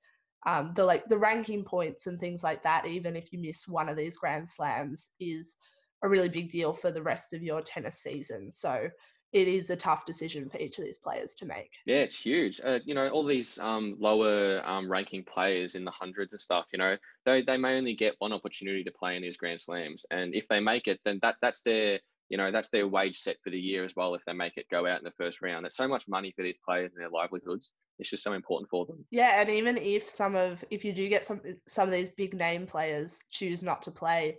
um, 0.45 0.73
the 0.75 0.83
like 0.83 1.07
the 1.07 1.17
ranking 1.17 1.63
points 1.63 2.07
and 2.07 2.19
things 2.19 2.43
like 2.43 2.63
that. 2.63 2.85
Even 2.85 3.15
if 3.15 3.31
you 3.31 3.39
miss 3.39 3.67
one 3.67 3.89
of 3.89 3.97
these 3.97 4.17
Grand 4.17 4.47
Slams, 4.47 5.11
is 5.19 5.55
a 6.03 6.09
really 6.09 6.29
big 6.29 6.51
deal 6.51 6.73
for 6.73 6.91
the 6.91 7.01
rest 7.01 7.33
of 7.33 7.41
your 7.41 7.61
tennis 7.61 7.97
season. 7.99 8.51
So 8.51 8.89
it 9.33 9.47
is 9.47 9.71
a 9.71 9.75
tough 9.75 10.05
decision 10.05 10.47
for 10.47 10.57
each 10.59 10.77
of 10.77 10.85
these 10.85 10.99
players 10.99 11.33
to 11.33 11.45
make. 11.47 11.79
Yeah, 11.87 11.97
it's 11.97 12.19
huge. 12.19 12.61
Uh, 12.63 12.79
you 12.85 12.93
know, 12.93 13.09
all 13.09 13.25
these 13.25 13.57
um, 13.57 13.95
lower 13.99 14.61
um, 14.67 14.89
ranking 14.89 15.23
players 15.23 15.73
in 15.73 15.83
the 15.83 15.91
hundreds 15.91 16.33
and 16.33 16.39
stuff. 16.39 16.67
You 16.71 16.77
know, 16.77 16.95
they 17.25 17.41
they 17.41 17.57
may 17.57 17.77
only 17.77 17.95
get 17.95 18.15
one 18.19 18.31
opportunity 18.31 18.83
to 18.83 18.91
play 18.91 19.15
in 19.15 19.23
these 19.23 19.37
Grand 19.37 19.59
Slams, 19.59 20.05
and 20.11 20.35
if 20.35 20.47
they 20.47 20.59
make 20.59 20.87
it, 20.87 20.99
then 21.03 21.19
that 21.23 21.37
that's 21.41 21.61
their 21.61 21.99
you 22.29 22.37
know 22.37 22.51
that's 22.51 22.69
their 22.69 22.87
wage 22.87 23.17
set 23.17 23.37
for 23.43 23.49
the 23.49 23.59
year 23.59 23.83
as 23.83 23.95
well. 23.95 24.13
If 24.13 24.23
they 24.25 24.33
make 24.33 24.57
it 24.57 24.67
go 24.69 24.85
out 24.85 24.99
in 24.99 25.03
the 25.03 25.11
first 25.11 25.41
round, 25.41 25.65
it's 25.65 25.77
so 25.77 25.87
much 25.87 26.07
money 26.07 26.31
for 26.35 26.43
these 26.43 26.59
players 26.63 26.91
and 26.93 27.01
their 27.01 27.09
livelihoods. 27.09 27.73
It's 27.97 28.11
just 28.11 28.23
so 28.23 28.33
important 28.33 28.69
for 28.69 28.85
them. 28.85 29.03
Yeah, 29.09 29.41
and 29.41 29.49
even 29.49 29.77
if 29.77 30.07
some 30.07 30.35
of 30.35 30.63
if 30.69 30.85
you 30.85 30.93
do 30.93 31.09
get 31.09 31.25
some 31.25 31.41
some 31.67 31.87
of 31.87 31.93
these 31.95 32.11
big 32.11 32.35
name 32.35 32.67
players 32.67 33.19
choose 33.31 33.63
not 33.63 33.81
to 33.83 33.91
play, 33.91 34.37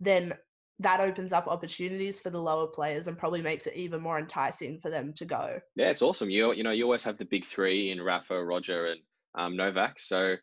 then 0.00 0.32
that 0.80 1.00
opens 1.00 1.32
up 1.32 1.46
opportunities 1.46 2.18
for 2.20 2.30
the 2.30 2.40
lower 2.40 2.66
players 2.66 3.06
and 3.06 3.16
probably 3.16 3.42
makes 3.42 3.66
it 3.66 3.74
even 3.76 4.00
more 4.00 4.18
enticing 4.18 4.78
for 4.78 4.90
them 4.90 5.12
to 5.12 5.24
go. 5.24 5.60
Yeah, 5.76 5.90
it's 5.90 6.02
awesome. 6.02 6.30
You 6.30 6.52
you 6.52 6.64
know 6.64 6.70
you 6.70 6.84
always 6.84 7.04
have 7.04 7.18
the 7.18 7.24
big 7.24 7.44
three 7.44 7.90
in 7.90 8.00
Rafa, 8.00 8.42
Roger, 8.42 8.86
and 8.86 9.00
um, 9.34 9.56
Novak. 9.56 10.00
So 10.00 10.36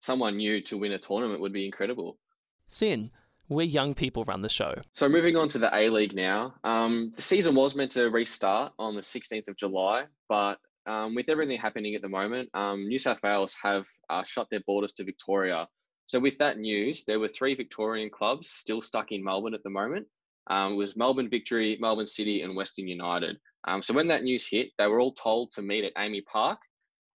someone 0.00 0.36
new 0.36 0.60
to 0.62 0.76
win 0.76 0.92
a 0.92 0.98
tournament 0.98 1.40
would 1.40 1.52
be 1.52 1.64
incredible. 1.64 2.18
SYN, 2.68 3.10
we're 3.48 3.66
young 3.66 3.94
people 3.94 4.24
run 4.24 4.42
the 4.42 4.48
show. 4.48 4.74
So 4.92 5.08
moving 5.08 5.36
on 5.36 5.48
to 5.50 5.58
the 5.58 5.74
A 5.74 5.88
League 5.88 6.14
now. 6.14 6.54
Um, 6.64 7.12
the 7.14 7.22
season 7.22 7.54
was 7.54 7.74
meant 7.76 7.92
to 7.92 8.10
restart 8.10 8.72
on 8.78 8.96
the 8.96 9.02
16th 9.02 9.48
of 9.48 9.56
July, 9.56 10.04
but 10.28 10.58
um, 10.86 11.14
with 11.14 11.28
everything 11.28 11.58
happening 11.58 11.94
at 11.94 12.02
the 12.02 12.08
moment, 12.08 12.48
um, 12.54 12.86
New 12.88 12.98
South 12.98 13.18
Wales 13.22 13.54
have 13.62 13.86
uh, 14.10 14.24
shut 14.24 14.48
their 14.50 14.60
borders 14.66 14.92
to 14.94 15.04
Victoria 15.04 15.68
so 16.06 16.20
with 16.20 16.38
that 16.38 16.58
news, 16.58 17.04
there 17.04 17.20
were 17.20 17.28
three 17.28 17.54
Victorian 17.54 18.10
clubs 18.10 18.48
still 18.48 18.80
stuck 18.80 19.12
in 19.12 19.24
Melbourne 19.24 19.54
at 19.54 19.62
the 19.62 19.70
moment. 19.70 20.06
Um, 20.48 20.74
it 20.74 20.76
was 20.76 20.96
Melbourne 20.96 21.28
Victory, 21.28 21.76
Melbourne 21.80 22.06
City, 22.06 22.42
and 22.42 22.54
Western 22.54 22.86
United. 22.86 23.36
Um, 23.66 23.82
so 23.82 23.92
when 23.92 24.06
that 24.08 24.22
news 24.22 24.46
hit, 24.48 24.70
they 24.78 24.86
were 24.86 25.00
all 25.00 25.12
told 25.12 25.50
to 25.52 25.62
meet 25.62 25.84
at 25.84 25.94
AAMI 25.96 26.24
Park, 26.26 26.58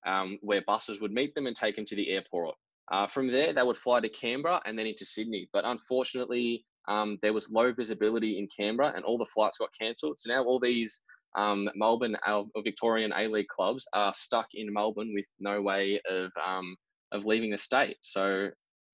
um, 0.04 0.38
where 0.42 0.62
buses 0.66 1.00
would 1.00 1.12
meet 1.12 1.34
them 1.34 1.46
and 1.46 1.54
take 1.54 1.76
them 1.76 1.84
to 1.86 1.94
the 1.94 2.10
airport. 2.10 2.56
Uh, 2.90 3.06
from 3.06 3.30
there, 3.30 3.52
they 3.52 3.62
would 3.62 3.78
fly 3.78 4.00
to 4.00 4.08
Canberra 4.08 4.60
and 4.66 4.76
then 4.76 4.86
into 4.86 5.04
Sydney. 5.04 5.48
But 5.52 5.64
unfortunately, 5.64 6.64
um, 6.88 7.18
there 7.22 7.32
was 7.32 7.52
low 7.52 7.72
visibility 7.72 8.38
in 8.38 8.48
Canberra, 8.48 8.92
and 8.96 9.04
all 9.04 9.18
the 9.18 9.24
flights 9.26 9.58
got 9.58 9.68
cancelled. 9.78 10.18
So 10.18 10.32
now 10.32 10.42
all 10.42 10.58
these 10.58 11.02
um, 11.36 11.68
Melbourne 11.76 12.16
uh, 12.26 12.42
Victorian 12.64 13.12
A 13.16 13.28
League 13.28 13.46
clubs 13.46 13.86
are 13.92 14.12
stuck 14.12 14.48
in 14.54 14.72
Melbourne 14.72 15.12
with 15.14 15.26
no 15.38 15.62
way 15.62 16.00
of 16.10 16.32
um, 16.44 16.74
of 17.12 17.24
leaving 17.24 17.50
the 17.50 17.58
state. 17.58 17.96
So 18.02 18.50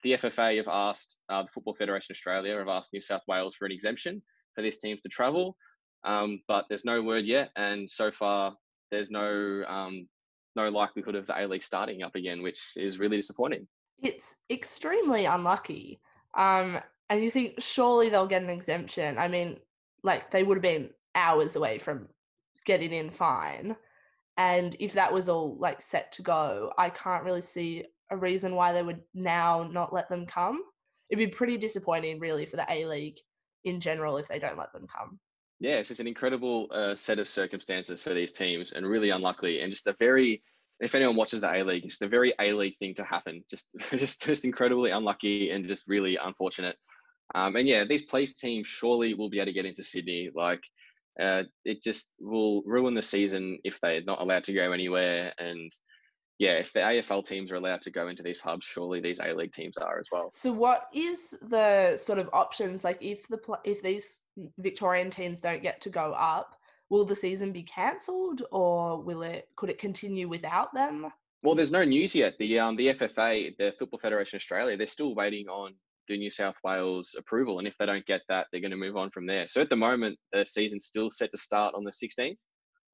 the 0.07 0.13
FFA 0.13 0.57
have 0.59 0.69
asked 0.69 1.17
uh, 1.29 1.43
the 1.43 1.49
Football 1.49 1.75
Federation 1.75 2.13
Australia 2.13 2.57
have 2.59 2.69
asked 2.69 2.93
New 2.93 3.01
South 3.01 3.23
Wales 3.27 3.57
for 3.57 3.67
an 3.67 3.73
exemption 3.73 4.23
for 4.55 4.63
these 4.63 4.79
teams 4.79 5.01
to 5.01 5.09
travel, 5.09 5.57
um, 6.05 6.41
but 6.47 6.65
there's 6.69 6.85
no 6.85 7.03
word 7.03 7.25
yet, 7.25 7.51
and 7.57 7.91
so 7.91 8.13
far 8.13 8.55
there's 8.93 9.11
no 9.11 9.65
um, 9.69 10.07
no 10.55 10.69
likelihood 10.69 11.17
of 11.17 11.27
the 11.27 11.37
A 11.37 11.45
League 11.49 11.65
starting 11.65 12.05
up 12.05 12.15
again, 12.15 12.41
which 12.41 12.61
is 12.77 13.01
really 13.01 13.17
disappointing. 13.17 13.67
It's 14.01 14.37
extremely 14.49 15.25
unlucky. 15.25 15.99
Um, 16.37 16.79
and 17.11 17.25
you 17.25 17.33
think 17.33 17.55
surely 17.59 18.09
they'll 18.09 18.29
get 18.29 18.43
an 18.43 18.51
exemption. 18.51 19.19
I 19.19 19.27
mean, 19.27 19.59
like 20.05 20.31
they 20.31 20.45
would 20.45 20.59
have 20.59 20.63
been 20.63 20.91
hours 21.17 21.57
away 21.57 21.79
from 21.79 22.09
getting 22.65 22.93
in 22.93 23.11
fine. 23.11 23.75
And 24.37 24.77
if 24.79 24.93
that 24.93 25.13
was 25.13 25.29
all 25.29 25.57
like 25.59 25.81
set 25.81 26.13
to 26.13 26.23
go, 26.23 26.73
I 26.79 26.91
can't 26.91 27.25
really 27.25 27.41
see 27.41 27.85
a 28.11 28.17
reason 28.17 28.55
why 28.55 28.73
they 28.73 28.83
would 28.83 29.01
now 29.15 29.69
not 29.71 29.93
let 29.93 30.09
them 30.09 30.27
come. 30.27 30.63
It'd 31.09 31.31
be 31.31 31.35
pretty 31.35 31.57
disappointing, 31.57 32.21
really, 32.21 32.47
for 32.47 32.57
the 32.57 32.67
A 32.71 32.87
League 32.87 33.19
in 33.65 33.81
general 33.81 34.17
if 34.17 34.29
they 34.29 34.39
don't 34.39 34.59
let 34.59 34.73
them 34.73 34.87
come. 34.87 35.19
Yeah, 35.59 35.77
it's 35.77 35.89
just 35.89 36.01
an 36.01 36.07
incredible 36.07 36.69
uh, 36.71 36.95
set 36.95 37.19
of 37.19 37.29
circumstances 37.29 38.03
for 38.03 38.13
these 38.13 38.33
teams, 38.33 38.73
and 38.73 38.87
really 38.87 39.11
unlucky, 39.11 39.61
and 39.61 39.71
just 39.71 39.87
a 39.87 39.95
very. 39.99 40.43
If 40.79 40.95
anyone 40.95 41.17
watches 41.17 41.41
the 41.41 41.51
A 41.51 41.63
League, 41.63 41.87
it's 41.87 42.03
a 42.03 42.09
very 42.09 42.35
A 42.39 42.53
League 42.53 42.77
thing 42.77 42.95
to 42.97 43.05
happen. 43.05 43.43
Just, 43.51 43.69
just, 43.93 44.23
just 44.23 44.45
incredibly 44.45 44.91
unlucky 44.91 45.51
and 45.51 45.67
just 45.67 45.89
really 45.89 46.19
unfortunate. 46.23 46.77
Um, 47.35 47.57
and 47.57 47.67
yeah, 47.67 47.85
these 47.85 48.03
police 48.03 48.35
teams 48.35 48.67
surely 48.67 49.15
will 49.15 49.31
be 49.31 49.39
able 49.39 49.47
to 49.47 49.53
get 49.55 49.65
into 49.65 49.83
Sydney. 49.83 50.29
Like, 50.35 50.63
uh, 51.19 51.45
it 51.65 51.83
just 51.83 52.15
will 52.21 52.63
ruin 52.67 52.93
the 52.93 53.01
season 53.01 53.59
if 53.65 53.81
they're 53.81 54.03
not 54.03 54.21
allowed 54.21 54.45
to 54.45 54.53
go 54.53 54.73
anywhere. 54.73 55.33
And 55.39 55.73
yeah, 56.39 56.53
if 56.53 56.73
the 56.73 56.81
AFL 56.81 57.27
teams 57.27 57.51
are 57.51 57.57
allowed 57.57 57.83
to 57.83 57.91
go 57.91 58.09
into 58.09 58.23
these 58.23 58.41
hubs, 58.41 58.67
surely 58.67 59.01
these 59.01 59.21
A 59.21 59.33
League 59.33 59.53
teams 59.53 59.79
are 59.79 59.99
as 59.99 60.09
well. 60.13 60.31
So, 60.35 60.53
what 60.53 60.89
is 60.93 61.35
the 61.49 61.97
sort 61.97 62.19
of 62.19 62.29
options? 62.33 62.85
Like, 62.85 62.99
if 63.01 63.27
the 63.29 63.39
if 63.65 63.83
these 63.83 64.21
Victorian 64.59 65.11
teams 65.11 65.41
don't 65.41 65.63
get 65.63 65.81
to 65.83 65.91
go 65.91 66.13
up, 66.13 66.57
will 66.91 67.07
the 67.07 67.15
season 67.15 67.53
be 67.53 67.63
cancelled, 67.63 68.43
or 68.53 69.01
will 69.01 69.23
it 69.23 69.49
could 69.57 69.71
it 69.71 69.79
continue 69.79 70.29
without 70.29 70.75
them? 70.75 71.11
Well, 71.43 71.55
there's 71.55 71.71
no 71.71 71.85
news 71.85 72.15
yet. 72.15 72.35
The 72.39 72.59
um 72.59 72.77
the 72.77 72.89
FFA, 72.89 73.57
the 73.57 73.73
Football 73.79 74.01
Federation 74.01 74.37
Australia, 74.37 74.77
they're 74.77 74.87
still 74.87 75.15
waiting 75.15 75.49
on 75.49 75.75
the 76.09 76.19
New 76.19 76.31
South 76.31 76.57
Wales 76.63 77.15
approval. 77.19 77.59
And 77.59 77.67
if 77.67 77.77
they 77.79 77.87
don't 77.87 78.07
get 78.07 78.23
that, 78.29 78.47
they're 78.53 78.61
going 78.61 78.71
to 78.71 78.77
move 78.77 78.97
on 78.97 79.11
from 79.11 79.27
there. 79.27 79.49
So 79.49 79.61
at 79.61 79.71
the 79.71 79.77
moment, 79.77 80.19
the 80.33 80.45
season's 80.45 80.85
still 80.85 81.11
set 81.11 81.31
to 81.33 81.39
start 81.39 81.75
on 81.75 81.83
the 81.83 81.91
16th. 81.91 82.37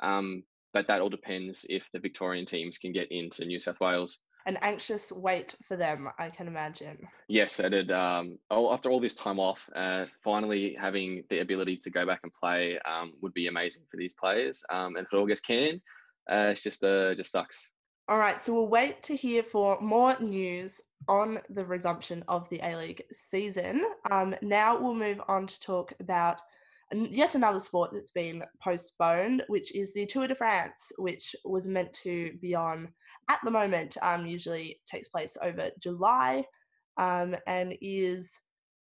Um, 0.02 0.42
but 0.72 0.86
that 0.86 1.00
all 1.00 1.08
depends 1.08 1.66
if 1.68 1.88
the 1.92 2.00
Victorian 2.00 2.46
teams 2.46 2.78
can 2.78 2.92
get 2.92 3.10
into 3.10 3.44
New 3.44 3.58
South 3.58 3.80
Wales. 3.80 4.18
An 4.46 4.58
anxious 4.62 5.12
wait 5.12 5.54
for 5.68 5.76
them, 5.76 6.08
I 6.18 6.28
can 6.28 6.48
imagine. 6.48 7.06
Yes, 7.28 7.60
it 7.60 7.70
did. 7.70 7.92
Um, 7.92 8.38
after 8.50 8.90
all 8.90 9.00
this 9.00 9.14
time 9.14 9.38
off, 9.38 9.68
uh, 9.76 10.06
finally 10.24 10.74
having 10.74 11.22
the 11.30 11.40
ability 11.40 11.76
to 11.76 11.90
go 11.90 12.04
back 12.04 12.20
and 12.24 12.32
play 12.34 12.78
um, 12.80 13.12
would 13.20 13.34
be 13.34 13.46
amazing 13.46 13.84
for 13.88 13.96
these 13.98 14.14
players. 14.14 14.64
Um, 14.70 14.96
and 14.96 15.06
if 15.06 15.12
it 15.12 15.16
all 15.16 15.26
gets 15.26 15.40
canned, 15.40 15.80
uh, 16.28 16.48
it's 16.50 16.62
just 16.62 16.82
uh, 16.82 17.14
just 17.14 17.30
sucks. 17.30 17.70
All 18.08 18.18
right, 18.18 18.40
so 18.40 18.52
we'll 18.52 18.66
wait 18.66 19.02
to 19.04 19.14
hear 19.14 19.44
for 19.44 19.80
more 19.80 20.16
news 20.18 20.80
on 21.06 21.38
the 21.48 21.64
resumption 21.64 22.24
of 22.26 22.48
the 22.48 22.60
A 22.62 22.76
League 22.76 23.04
season. 23.12 23.84
Um, 24.10 24.34
now 24.42 24.76
we'll 24.76 24.94
move 24.94 25.20
on 25.28 25.46
to 25.46 25.60
talk 25.60 25.92
about 26.00 26.42
yet 26.92 27.34
another 27.34 27.60
sport 27.60 27.90
that's 27.92 28.10
been 28.10 28.42
postponed, 28.62 29.42
which 29.48 29.74
is 29.74 29.92
the 29.92 30.06
Tour 30.06 30.26
de 30.26 30.34
France, 30.34 30.92
which 30.98 31.34
was 31.44 31.66
meant 31.66 31.92
to 31.94 32.32
be 32.40 32.54
on 32.54 32.88
at 33.30 33.40
the 33.44 33.50
moment, 33.50 33.96
um, 34.02 34.26
usually 34.26 34.80
takes 34.86 35.08
place 35.08 35.36
over 35.42 35.70
July 35.80 36.44
um, 36.96 37.36
and 37.46 37.74
is 37.80 38.38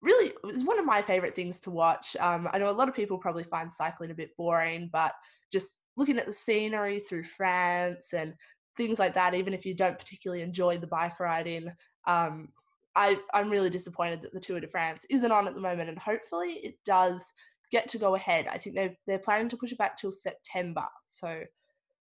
really 0.01 0.33
is 0.49 0.65
one 0.65 0.79
of 0.79 0.85
my 0.85 1.01
favorite 1.01 1.35
things 1.35 1.61
to 1.61 1.71
watch. 1.71 2.17
Um, 2.19 2.49
I 2.53 2.59
know 2.59 2.71
a 2.71 2.73
lot 2.73 2.89
of 2.89 2.95
people 2.95 3.19
probably 3.19 3.45
find 3.45 3.71
cycling 3.71 4.11
a 4.11 4.15
bit 4.15 4.37
boring, 4.37 4.91
but 4.93 5.13
just 5.53 5.77
looking 5.97 6.19
at 6.19 6.27
the 6.27 6.33
scenery 6.33 6.99
through 6.99 7.25
France 7.25 8.13
and 8.15 8.35
things 8.77 8.99
like 8.99 9.15
that, 9.15 9.35
even 9.35 9.55
if 9.55 9.65
you 9.65 9.75
don't 9.75 9.99
particularly 9.99 10.43
enjoy 10.43 10.79
the 10.79 10.87
bike 10.87 11.21
riding, 11.21 11.71
um, 12.07 12.49
I, 12.97 13.19
I'm 13.33 13.51
really 13.51 13.71
disappointed 13.71 14.23
that 14.23 14.33
the 14.33 14.41
Tour 14.41 14.61
de 14.61 14.67
France 14.67 15.07
isn't 15.09 15.33
on 15.33 15.47
at 15.47 15.55
the 15.55 15.61
moment, 15.61 15.89
and 15.89 15.99
hopefully 15.99 16.61
it 16.63 16.75
does 16.85 17.33
get 17.73 17.89
to 17.89 17.99
go 17.99 18.15
ahead. 18.15 18.47
I 18.47 18.59
think 18.59 18.77
they're 18.77 18.97
they're 19.07 19.19
planning 19.19 19.49
to 19.49 19.57
push 19.57 19.73
it 19.73 19.79
back 19.79 19.97
till 19.97 20.13
September, 20.13 20.87
so 21.07 21.43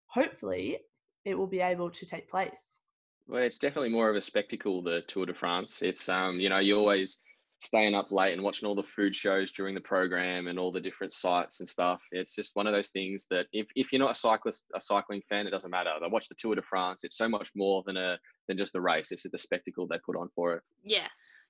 hopefully 0.07 0.79
it 1.25 1.37
will 1.37 1.47
be 1.47 1.61
able 1.61 1.89
to 1.89 2.05
take 2.05 2.29
place. 2.29 2.81
Well, 3.27 3.41
it's 3.41 3.59
definitely 3.59 3.89
more 3.89 4.09
of 4.09 4.15
a 4.15 4.21
spectacle, 4.21 4.81
the 4.81 5.01
Tour 5.07 5.25
de 5.25 5.33
France. 5.33 5.81
It's 5.81 6.09
um, 6.09 6.39
you 6.39 6.49
know, 6.49 6.59
you 6.59 6.77
always 6.77 7.19
staying 7.61 7.93
up 7.93 8.11
late 8.11 8.33
and 8.33 8.41
watching 8.41 8.67
all 8.67 8.75
the 8.75 8.83
food 8.83 9.15
shows 9.15 9.51
during 9.51 9.75
the 9.75 9.81
program 9.81 10.47
and 10.47 10.57
all 10.57 10.71
the 10.71 10.81
different 10.81 11.13
sites 11.13 11.59
and 11.59 11.69
stuff. 11.69 12.03
It's 12.11 12.35
just 12.35 12.55
one 12.55 12.65
of 12.65 12.73
those 12.73 12.89
things 12.89 13.27
that 13.29 13.45
if, 13.53 13.67
if 13.75 13.93
you're 13.93 14.01
not 14.01 14.11
a 14.11 14.15
cyclist, 14.15 14.65
a 14.75 14.81
cycling 14.81 15.21
fan, 15.29 15.45
it 15.45 15.51
doesn't 15.51 15.69
matter. 15.69 15.91
I 15.91 16.07
watch 16.07 16.27
the 16.27 16.35
Tour 16.35 16.55
de 16.55 16.63
France. 16.63 17.03
It's 17.03 17.17
so 17.17 17.29
much 17.29 17.51
more 17.55 17.83
than 17.85 17.97
a 17.97 18.17
than 18.47 18.57
just 18.57 18.75
a 18.75 18.81
race. 18.81 19.11
It's 19.11 19.23
the 19.31 19.37
spectacle 19.37 19.87
they 19.87 19.99
put 20.03 20.15
on 20.15 20.29
for 20.35 20.55
it. 20.55 20.63
Yeah, 20.83 21.07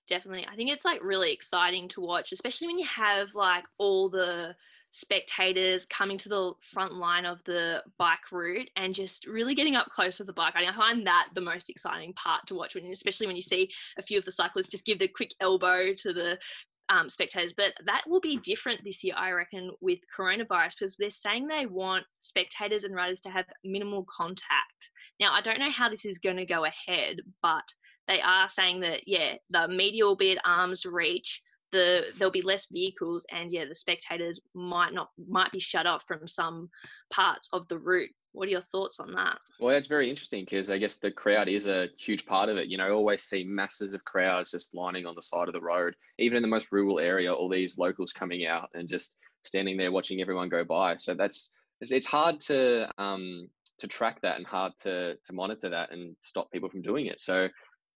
definitely. 0.07 0.45
I 0.51 0.55
think 0.55 0.71
it's 0.71 0.85
like 0.85 1.03
really 1.03 1.31
exciting 1.31 1.87
to 1.89 2.01
watch, 2.01 2.31
especially 2.31 2.67
when 2.67 2.79
you 2.79 2.85
have 2.85 3.29
like 3.33 3.65
all 3.77 4.09
the 4.09 4.55
spectators 4.91 5.85
coming 5.85 6.17
to 6.17 6.29
the 6.29 6.51
front 6.61 6.93
line 6.93 7.25
of 7.25 7.41
the 7.45 7.81
bike 7.97 8.31
route 8.31 8.69
and 8.75 8.93
just 8.93 9.25
really 9.25 9.55
getting 9.55 9.75
up 9.75 9.89
close 9.89 10.17
to 10.17 10.23
the 10.23 10.33
bike. 10.33 10.53
I 10.55 10.71
find 10.73 11.07
that 11.07 11.29
the 11.33 11.41
most 11.41 11.69
exciting 11.69 12.13
part 12.13 12.45
to 12.47 12.55
watch, 12.55 12.75
when, 12.75 12.85
especially 12.91 13.27
when 13.27 13.37
you 13.37 13.41
see 13.41 13.71
a 13.97 14.01
few 14.01 14.19
of 14.19 14.25
the 14.25 14.31
cyclists 14.31 14.69
just 14.69 14.85
give 14.85 14.99
the 14.99 15.07
quick 15.07 15.33
elbow 15.39 15.93
to 15.93 16.13
the 16.13 16.37
um, 16.89 17.09
spectators. 17.09 17.53
But 17.53 17.73
that 17.85 18.03
will 18.05 18.19
be 18.19 18.37
different 18.37 18.83
this 18.83 19.03
year, 19.03 19.15
I 19.17 19.31
reckon, 19.31 19.71
with 19.79 19.99
coronavirus 20.15 20.75
because 20.77 20.97
they're 20.97 21.09
saying 21.09 21.47
they 21.47 21.65
want 21.65 22.03
spectators 22.19 22.83
and 22.83 22.93
riders 22.93 23.21
to 23.21 23.29
have 23.29 23.45
minimal 23.63 24.05
contact. 24.05 24.91
Now, 25.19 25.33
I 25.33 25.41
don't 25.41 25.59
know 25.59 25.71
how 25.71 25.87
this 25.87 26.05
is 26.05 26.19
going 26.19 26.37
to 26.37 26.45
go 26.45 26.65
ahead, 26.65 27.21
but 27.41 27.63
they 28.07 28.21
are 28.21 28.49
saying 28.49 28.81
that, 28.81 29.07
yeah, 29.07 29.35
the 29.49 29.67
media 29.67 30.05
will 30.05 30.15
be 30.15 30.31
at 30.31 30.45
arm's 30.45 30.85
reach. 30.85 31.41
The 31.71 32.07
there'll 32.17 32.31
be 32.31 32.41
less 32.41 32.67
vehicles 32.69 33.25
and 33.31 33.49
yeah 33.49 33.63
the 33.63 33.75
spectators 33.75 34.41
might 34.53 34.93
not 34.93 35.07
might 35.29 35.53
be 35.53 35.59
shut 35.61 35.87
off 35.87 36.03
from 36.05 36.27
some 36.27 36.69
parts 37.09 37.47
of 37.53 37.65
the 37.69 37.79
route. 37.79 38.09
What 38.33 38.49
are 38.49 38.51
your 38.51 38.59
thoughts 38.59 38.99
on 38.99 39.13
that? 39.13 39.37
Well 39.57 39.73
it's 39.77 39.87
very 39.87 40.09
interesting 40.09 40.43
because 40.43 40.69
i 40.69 40.77
guess 40.77 40.97
the 40.97 41.11
crowd 41.11 41.47
is 41.47 41.67
a 41.67 41.87
huge 41.97 42.25
part 42.25 42.49
of 42.49 42.57
it. 42.57 42.67
You 42.67 42.77
know 42.77 42.87
I 42.87 42.91
always 42.91 43.23
see 43.23 43.45
masses 43.45 43.93
of 43.93 44.03
crowds 44.03 44.51
just 44.51 44.75
lining 44.75 45.05
on 45.05 45.15
the 45.15 45.21
side 45.21 45.47
of 45.47 45.53
the 45.53 45.61
road 45.61 45.95
even 46.19 46.35
in 46.35 46.41
the 46.41 46.49
most 46.49 46.73
rural 46.73 46.99
area 46.99 47.33
all 47.33 47.47
these 47.47 47.77
locals 47.77 48.11
coming 48.11 48.45
out 48.45 48.67
and 48.73 48.89
just 48.89 49.15
standing 49.43 49.77
there 49.77 49.91
watching 49.91 50.21
everyone 50.21 50.49
go 50.49 50.63
by. 50.63 50.97
So 50.97 51.13
that's 51.13 51.51
it's 51.79 52.07
hard 52.07 52.39
to 52.41 52.87
um 52.97 53.47
to 53.79 53.87
track 53.87 54.21
that 54.21 54.37
and 54.37 54.45
hard 54.45 54.73
to 54.83 55.15
to 55.15 55.33
monitor 55.33 55.69
that 55.69 55.91
and 55.91 56.15
stop 56.21 56.51
people 56.51 56.69
from 56.69 56.81
doing 56.81 57.07
it. 57.07 57.19
So 57.19 57.47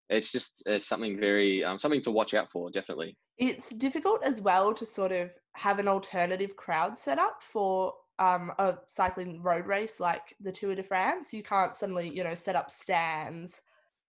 it's 0.08 0.30
just 0.30 0.62
it's 0.66 0.86
something 0.86 1.18
very 1.18 1.64
um, 1.64 1.78
something 1.78 2.00
to 2.02 2.10
watch 2.10 2.34
out 2.34 2.50
for 2.50 2.70
definitely 2.70 3.16
it's 3.38 3.70
difficult 3.70 4.22
as 4.22 4.40
well 4.40 4.72
to 4.72 4.86
sort 4.86 5.12
of 5.12 5.30
have 5.54 5.78
an 5.78 5.88
alternative 5.88 6.56
crowd 6.56 6.96
set 6.96 7.18
up 7.18 7.42
for 7.42 7.92
um, 8.18 8.52
a 8.58 8.74
cycling 8.86 9.42
road 9.42 9.66
race 9.66 10.00
like 10.00 10.34
the 10.40 10.52
Tour 10.52 10.74
de 10.74 10.82
France. 10.82 11.32
You 11.32 11.42
can't 11.42 11.74
suddenly, 11.74 12.08
you 12.08 12.24
know, 12.24 12.34
set 12.34 12.56
up 12.56 12.70
stands 12.70 13.62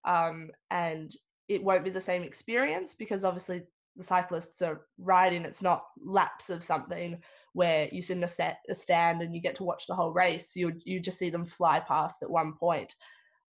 um, 0.06 0.52
and 0.72 1.14
it 1.50 1.64
won't 1.64 1.84
be 1.84 1.90
the 1.90 2.02
same 2.02 2.24
experience 2.24 2.94
because 2.94 3.26
obviously 3.26 3.64
the 3.96 4.04
cyclists 4.04 4.62
are 4.62 4.82
riding. 4.98 5.44
It's 5.44 5.62
not 5.62 5.86
laps 6.04 6.50
of 6.50 6.64
something 6.64 7.22
where 7.54 7.90
you 7.92 8.02
sit 8.02 8.18
in 8.18 8.24
a, 8.24 8.28
set, 8.28 8.60
a 8.70 8.76
stand 8.76 9.22
and 9.22 9.34
you 9.34 9.42
get 9.42 9.56
to 9.56 9.64
watch 9.64 9.88
the 9.88 9.96
whole 9.96 10.12
race. 10.12 10.56
You 10.56 10.74
you 10.86 11.00
just 11.00 11.18
see 11.18 11.30
them 11.30 11.46
fly 11.46 11.80
past 11.80 12.22
at 12.22 12.30
one 12.30 12.54
point. 12.54 12.94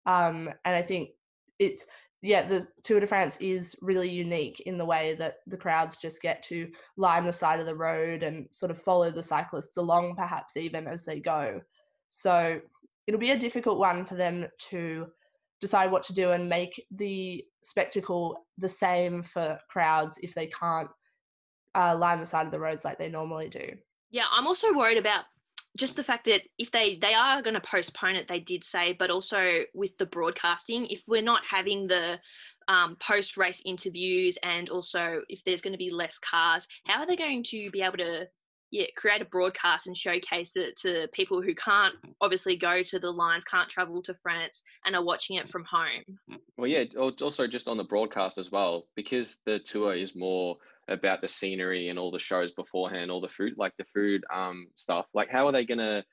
Um, 0.06 0.50
and 0.64 0.76
I 0.76 0.82
think 0.82 1.10
it's 1.60 1.86
yeah, 2.28 2.42
the 2.42 2.68
Tour 2.84 3.00
de 3.00 3.08
France 3.08 3.38
is 3.38 3.76
really 3.82 4.10
unique 4.10 4.60
in 4.62 4.78
the 4.78 4.86
way 4.86 5.16
that 5.18 5.38
the 5.48 5.56
crowds 5.56 5.96
just 5.96 6.22
get 6.22 6.44
to 6.44 6.70
line 6.98 7.26
the 7.26 7.32
side 7.32 7.62
of 7.62 7.66
the 7.66 7.76
road 7.76 8.22
and 8.22 8.48
sort 8.52 8.70
of 8.70 8.78
follow 8.78 9.10
the 9.10 9.24
cyclists 9.24 9.78
along, 9.78 10.16
perhaps 10.16 10.58
even 10.58 10.88
as 10.88 11.06
they 11.06 11.22
go. 11.22 11.62
So 12.10 12.60
it'll 13.08 13.20
be 13.20 13.32
a 13.32 13.40
difficult 13.40 13.80
one 13.80 14.04
for 14.04 14.16
them 14.16 14.48
to 14.70 15.08
decide 15.62 15.90
what 15.90 16.04
to 16.04 16.13
do 16.13 16.32
and 16.32 16.50
make 16.50 16.86
the 16.92 17.46
spectacle 17.62 18.46
the 18.58 18.70
same 18.70 19.22
for 19.24 19.58
crowds 19.70 20.20
if 20.22 20.36
they 20.36 20.48
can't 20.48 20.90
uh, 21.76 21.96
line 21.96 22.20
the 22.20 22.26
side 22.26 22.46
of 22.46 22.52
the 22.52 22.60
roads 22.60 22.84
like 22.84 22.98
they 22.98 23.10
normally 23.10 23.48
do. 23.48 23.72
Yeah, 24.12 24.26
I'm 24.34 24.48
also 24.48 24.74
worried 24.74 24.98
about 24.98 25.24
just 25.78 25.96
the 25.96 26.04
fact 26.04 26.26
that 26.26 26.42
if 26.58 26.72
they 26.72 26.96
they 26.96 27.13
are 27.13 27.42
going 27.42 27.54
to 27.54 27.62
postpone 27.62 28.16
it 28.16 28.28
they 28.28 28.40
did 28.40 28.63
say 28.63 28.94
but 28.94 29.10
also 29.10 29.62
with 29.74 29.98
the 29.98 30.06
broadcasting 30.06 30.86
if 30.88 31.04
we're 31.08 31.22
not 31.22 31.42
having 31.50 31.88
the 31.88 32.20
um, 32.68 32.98
post 32.98 33.38
race 33.38 33.62
interviews 33.66 34.38
and 34.44 34.70
also 34.70 35.22
if 35.30 35.44
there's 35.46 35.62
going 35.62 35.74
to 35.74 35.78
be 35.78 35.90
less 35.90 36.20
cars 36.20 36.68
how 36.86 37.00
are 37.00 37.08
they 37.08 37.16
going 37.16 37.44
to 37.44 37.70
be 37.72 37.82
able 37.82 37.98
to 37.98 38.28
yeah 38.72 38.86
create 38.98 39.22
a 39.22 39.26
broadcast 39.26 39.88
and 39.88 39.96
showcase 39.96 40.58
it 40.58 40.76
to 40.76 41.08
people 41.13 41.42
who 41.42 41.56
can't 41.56 41.96
obviously 42.20 42.56
go 42.56 42.84
to 42.84 43.00
the 43.00 43.10
lines 43.10 43.46
can't 43.46 43.70
travel 43.70 44.02
to 44.02 44.13
france 44.13 44.63
and 44.86 44.96
are 44.96 45.04
watching 45.04 45.38
it 45.38 45.48
from 45.48 45.63
home? 45.70 46.40
Well 46.58 46.68
yeah 46.68 46.84
also 46.98 47.48
just 47.48 47.70
on 47.70 47.78
the 47.78 47.86
broadcast 47.86 48.38
as 48.38 48.52
well 48.52 48.88
because 48.96 49.40
the 49.46 49.60
tour 49.60 49.96
is 49.96 50.16
more 50.16 50.58
about 50.88 51.21
the 51.21 51.28
scenery 51.28 51.89
and 51.89 52.00
all 52.00 52.12
the 52.12 52.19
shows 52.19 52.52
beforehand, 52.52 53.12
all 53.12 53.21
the 53.21 53.28
food, 53.28 53.54
like 53.58 53.73
the 53.78 53.84
food 53.86 54.23
um, 54.34 54.67
stuff. 54.76 55.06
Like, 55.13 55.30
how 55.30 55.47
are 55.47 55.52
they 55.52 55.65
going 55.65 55.80
to 55.80 56.04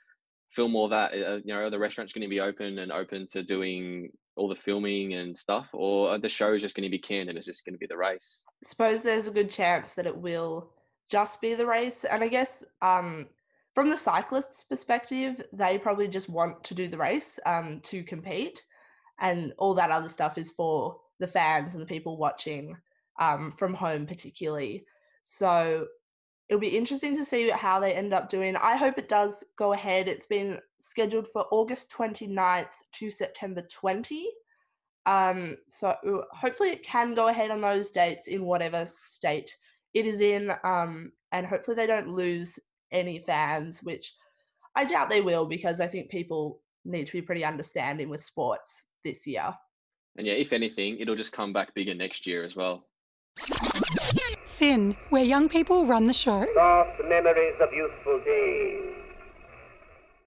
film 0.51 0.75
all 0.77 0.89
that? 0.89 1.13
Uh, 1.13 1.37
you 1.45 1.55
know, 1.55 1.61
are 1.61 1.71
the 1.71 1.79
restaurants 1.79 2.13
going 2.13 2.23
to 2.23 2.29
be 2.29 2.41
open 2.41 2.79
and 2.79 2.93
open 2.93 3.27
to 3.29 3.43
doing 3.43 4.11
all 4.37 4.49
the 4.49 4.57
filming 4.57 5.15
and 5.15 5.37
stuff, 5.37 5.69
or 5.73 6.11
are 6.11 6.19
the 6.19 6.29
shows 6.29 6.63
just 6.63 6.75
going 6.75 6.85
to 6.85 6.91
be 6.91 6.99
canned 6.99 7.29
and 7.29 7.39
it's 7.39 7.47
just 7.47 7.65
going 7.65 7.75
to 7.75 7.79
be 7.79 7.87
the 7.87 7.97
race? 7.97 8.45
suppose 8.65 9.03
there's 9.03 9.29
a 9.29 9.33
good 9.33 9.51
chance 9.51 9.95
that 9.95 10.07
it 10.07 10.17
will 10.17 10.71
just 11.09 11.41
be 11.41 11.55
the 11.55 11.67
race. 11.67 12.05
And 12.05 12.25
I 12.25 12.29
guess 12.29 12.65
um, 12.83 13.27
from 13.75 13.91
the 13.91 13.97
cyclists' 13.97 14.65
perspective, 14.65 15.43
they 15.53 15.79
probably 15.79 16.09
just 16.09 16.29
want 16.29 16.65
to 16.65 16.75
do 16.75 16.89
the 16.89 16.99
race 16.99 17.39
um, 17.47 17.81
to 17.85 18.03
compete, 18.03 18.63
and 19.21 19.53
all 19.59 19.75
that 19.75 19.91
other 19.91 20.09
stuff 20.09 20.39
is 20.39 20.51
for 20.51 20.97
the 21.21 21.27
fans 21.27 21.75
and 21.75 21.83
the 21.83 21.87
people 21.87 22.17
watching 22.17 22.77
um, 23.21 23.53
from 23.53 23.75
home, 23.75 24.07
particularly. 24.07 24.85
So 25.23 25.87
it'll 26.49 26.61
be 26.61 26.77
interesting 26.77 27.15
to 27.17 27.25
see 27.25 27.49
how 27.51 27.81
they 27.81 27.95
end 27.95 28.13
up 28.13 28.29
doing. 28.29 28.57
I 28.57 28.77
hope 28.77 28.99
it 28.99 29.09
does 29.09 29.45
go 29.57 29.73
ahead. 29.73 30.09
It's 30.09 30.27
been 30.27 30.59
scheduled 30.79 31.27
for 31.29 31.47
August 31.51 31.93
29th 31.93 32.73
to 32.95 33.11
September 33.11 33.63
20. 33.63 34.29
Um, 35.07 35.57
so 35.69 35.95
hopefully 36.33 36.71
it 36.71 36.83
can 36.83 37.15
go 37.15 37.29
ahead 37.29 37.51
on 37.51 37.61
those 37.61 37.91
dates 37.91 38.29
in 38.29 38.45
whatever 38.45 38.85
state 38.87 39.55
it 39.95 40.07
is 40.07 40.21
in. 40.21 40.53
Um, 40.65 41.13
and 41.33 41.47
hopefully 41.47 41.77
they 41.77 41.87
don't 41.87 42.09
lose 42.09 42.59
any 42.93 43.19
fans, 43.19 43.83
which 43.83 44.15
I 44.77 44.85
doubt 44.85 45.09
they 45.09 45.21
will 45.21 45.47
because 45.47 45.81
I 45.81 45.87
think 45.87 46.11
people 46.11 46.61
need 46.85 47.07
to 47.07 47.13
be 47.13 47.23
pretty 47.23 47.45
understanding 47.45 48.09
with 48.09 48.23
sports 48.23 48.85
this 49.05 49.27
year. 49.27 49.55
And 50.17 50.27
yeah, 50.27 50.35
if 50.35 50.53
anything, 50.53 50.99
it'll 50.99 51.17
just 51.17 51.33
come 51.33 51.53
back 51.53 51.75
bigger 51.75 51.95
next 51.95 52.27
year 52.27 52.45
as 52.45 52.55
well. 52.55 52.87
SYN, 54.47 54.97
where 55.11 55.25
young 55.25 55.49
people 55.49 55.87
run 55.87 56.05
the 56.05 56.15
show. 56.15 56.47
Soft 56.55 57.01
memories 57.09 57.55
of 57.61 57.73
youthful 57.73 58.21
days. 58.25 58.95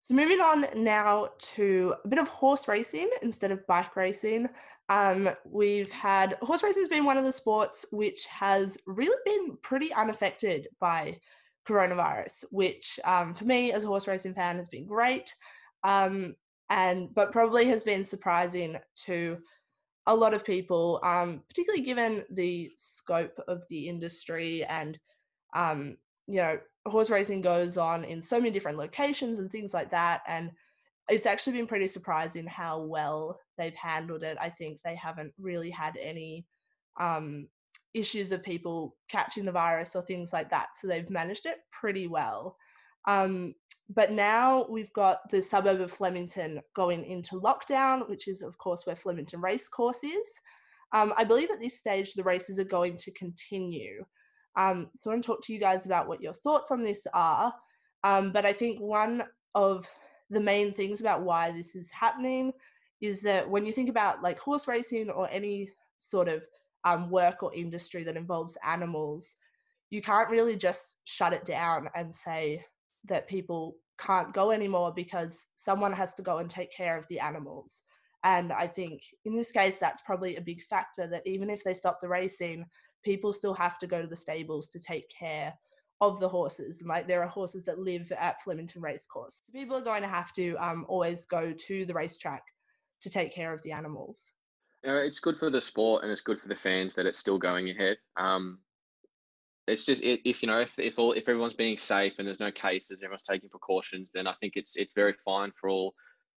So 0.02 0.13
moving 0.13 0.39
on 0.39 0.65
now 0.76 1.30
to 1.56 1.96
a 2.04 2.08
bit 2.08 2.20
of 2.20 2.28
horse 2.28 2.67
racing 2.67 3.10
instead 3.22 3.52
of 3.52 3.65
bike 3.67 3.96
racing. 3.96 4.48
Um, 4.89 5.30
we've 5.46 5.91
had 5.91 6.38
horse 6.41 6.63
racing 6.63 6.82
has 6.84 6.89
been 6.89 7.04
one 7.04 7.17
of 7.17 7.26
the 7.26 7.32
sports 7.32 7.86
which 7.91 8.26
has 8.26 8.78
really 8.86 9.17
been 9.26 9.58
pretty 9.62 9.93
unaffected 9.93 10.67
by 10.80 11.20
coronavirus, 11.67 12.46
which 12.52 13.00
um, 13.04 13.34
for 13.34 13.46
me 13.46 13.74
as 13.74 13.84
a 13.84 13.88
horse 13.88 14.08
racing 14.08 14.34
fan 14.34 14.56
has 14.56 14.70
been 14.70 14.86
great, 14.86 15.34
um, 15.84 16.36
and 16.70 17.13
but 17.13 17.34
probably 17.34 17.65
has 17.65 17.84
been 17.84 18.04
surprising 18.04 18.78
to 19.06 19.38
a 20.08 20.15
lot 20.15 20.34
of 20.34 20.46
people, 20.46 21.00
um, 21.04 21.43
particularly 21.50 21.84
given 21.84 22.24
the 22.32 22.72
scope 22.78 23.39
of 23.48 23.63
the 23.70 23.88
industry 23.88 24.63
and 24.65 24.98
um, 25.54 25.98
you 26.28 26.41
know 26.41 26.58
horse 26.86 27.10
racing 27.10 27.41
goes 27.41 27.78
on 27.78 28.04
in 28.06 28.22
so 28.22 28.39
many 28.39 28.50
different 28.52 28.78
locations 28.78 29.39
and 29.39 29.52
things 29.52 29.74
like 29.74 29.91
that, 29.91 30.22
and 30.28 30.52
it's 31.10 31.26
actually 31.26 31.58
been 31.58 31.67
pretty 31.67 31.88
surprising 31.88 32.48
how 32.48 32.80
well 32.80 33.39
they've 33.58 33.76
handled 33.76 34.24
it. 34.24 34.38
I 34.41 34.50
think 34.50 34.80
they 34.84 34.96
haven't 34.96 35.34
really 35.39 35.70
had 35.70 35.98
any 36.02 36.46
um, 37.00 37.48
issues 37.93 38.32
of 38.32 38.43
people 38.43 38.96
catching 39.10 39.46
the 39.46 39.52
virus 39.52 39.96
or 39.96 40.02
things 40.02 40.34
like 40.34 40.50
that. 40.50 40.76
So 40.76 40.88
they've 40.88 41.10
managed 41.10 41.46
it 41.46 41.58
pretty 41.72 42.08
well. 42.08 42.58
Um, 43.06 43.54
but 43.89 44.12
now 44.12 44.65
we've 44.69 44.91
got 44.93 45.30
the 45.32 45.41
suburb 45.41 45.80
of 45.80 45.91
Flemington 45.91 46.62
going 46.73 47.06
into 47.06 47.39
lockdown, 47.39 48.08
which 48.10 48.28
is, 48.28 48.41
of 48.41 48.58
course, 48.58 48.86
where 48.86 48.95
Flemington 48.95 49.39
Racecourse 49.39 50.04
is. 50.04 50.28
Um, 50.93 51.13
I 51.17 51.23
believe 51.23 51.52
at 51.52 51.62
this 51.62 51.78
stage 51.78 52.13
the 52.13 52.23
races 52.23 52.60
are 52.60 52.65
going 52.65 52.97
to 52.97 53.12
continue. 53.12 54.04
Um, 54.58 54.88
so 54.95 55.10
I 55.10 55.13
want 55.13 55.23
to 55.23 55.28
talk 55.28 55.41
to 55.43 55.54
you 55.54 55.60
guys 55.60 55.86
about 55.86 56.08
what 56.08 56.21
your 56.21 56.34
thoughts 56.34 56.71
on 56.71 56.84
this 56.84 57.06
are. 57.13 57.54
Um, 58.04 58.32
but 58.32 58.45
I 58.45 58.54
think 58.54 58.80
one 58.80 59.23
of 59.56 59.88
the 60.30 60.39
main 60.39 60.73
things 60.73 61.00
about 61.00 61.21
why 61.21 61.52
this 61.52 61.76
is 61.76 61.89
happening 61.91 62.52
is 63.00 63.21
that 63.21 63.50
when 63.50 63.65
you 63.65 63.71
think 63.71 63.89
about 63.89 64.23
like 64.23 64.39
horse 64.39 64.67
racing 64.67 65.10
or 65.10 65.30
any 65.30 65.69
sort 65.97 66.28
of 66.28 66.45
um, 66.84 67.10
work 67.10 67.43
or 67.43 67.54
industry 67.54 68.04
that 68.04 68.17
involves 68.17 68.58
animals, 68.65 69.36
you 69.89 70.02
can't 70.02 70.30
really 70.30 70.58
just 70.58 70.97
shut 71.06 71.34
it 71.34 71.45
down 71.45 71.88
and 71.95 72.13
say 72.13 72.65
that 73.08 73.28
people 73.28 73.76
can't 73.98 74.34
go 74.34 74.52
anymore 74.52 74.93
because 74.96 75.48
someone 75.56 75.93
has 75.93 76.13
to 76.15 76.22
go 76.22 76.38
and 76.38 76.50
take 76.50 76.72
care 76.72 76.98
of 76.98 77.08
the 77.08 77.20
animals. 77.20 77.84
And 78.24 78.52
I 78.52 78.67
think 78.67 79.02
in 79.26 79.36
this 79.36 79.52
case, 79.52 79.78
that's 79.80 80.02
probably 80.02 80.36
a 80.36 80.41
big 80.41 80.62
factor 80.62 81.08
that 81.08 81.26
even 81.26 81.50
if 81.50 81.63
they 81.63 81.74
stop 81.74 82.00
the 82.02 82.08
racing, 82.08 82.65
people 83.04 83.32
still 83.32 83.54
have 83.54 83.80
to 83.80 83.88
go 83.88 84.02
to 84.02 84.08
the 84.08 84.15
stables 84.15 84.67
to 84.70 84.80
take 84.80 85.10
care 85.10 85.54
of 86.02 86.20
the 86.20 86.30
horses. 86.30 86.82
And 86.82 86.89
like 86.89 87.08
there 87.08 87.24
are 87.24 87.28
horses 87.28 87.65
that 87.65 87.80
live 87.80 88.12
at 88.12 88.41
Flemington 88.41 88.82
Racecourse. 88.82 89.41
People 89.52 89.78
are 89.78 89.82
going 89.82 90.04
to 90.04 90.08
have 90.08 90.32
to 90.34 90.56
um, 90.56 90.86
always 90.88 91.26
go 91.26 91.54
to 91.54 91.86
the 91.86 91.93
racetrack 91.93 92.43
to 93.02 93.10
take 93.10 93.34
care 93.34 93.54
of 93.54 93.62
the 93.63 93.72
animals. 93.72 94.34
Uh, 94.88 94.93
it's 94.93 95.20
good 95.20 95.38
for 95.38 95.50
the 95.50 95.62
sport 95.62 96.04
and 96.04 96.12
it's 96.12 96.22
good 96.22 96.39
for 96.39 96.48
the 96.48 96.56
fans 96.56 96.93
that 96.93 97.06
it's 97.06 97.20
still 97.20 97.39
going 97.39 97.70
ahead. 97.70 97.98
Um, 98.15 98.60
it's 99.67 99.86
just 99.86 100.01
if 100.03 100.41
you 100.41 100.47
know 100.47 100.60
if 100.60 100.73
if 100.80 100.97
all 100.97 101.12
if 101.12 101.27
everyone's 101.27 101.53
being 101.53 101.77
safe 101.77 102.13
and 102.17 102.27
there's 102.27 102.39
no 102.39 102.51
cases, 102.51 103.03
everyone's 103.03 103.23
taking 103.23 103.49
precautions, 103.49 104.10
then 104.13 104.25
I 104.25 104.34
think 104.39 104.53
it's 104.56 104.75
it's 104.75 104.93
very 104.93 105.13
fine 105.25 105.51
for 105.60 105.69
all 105.69 105.93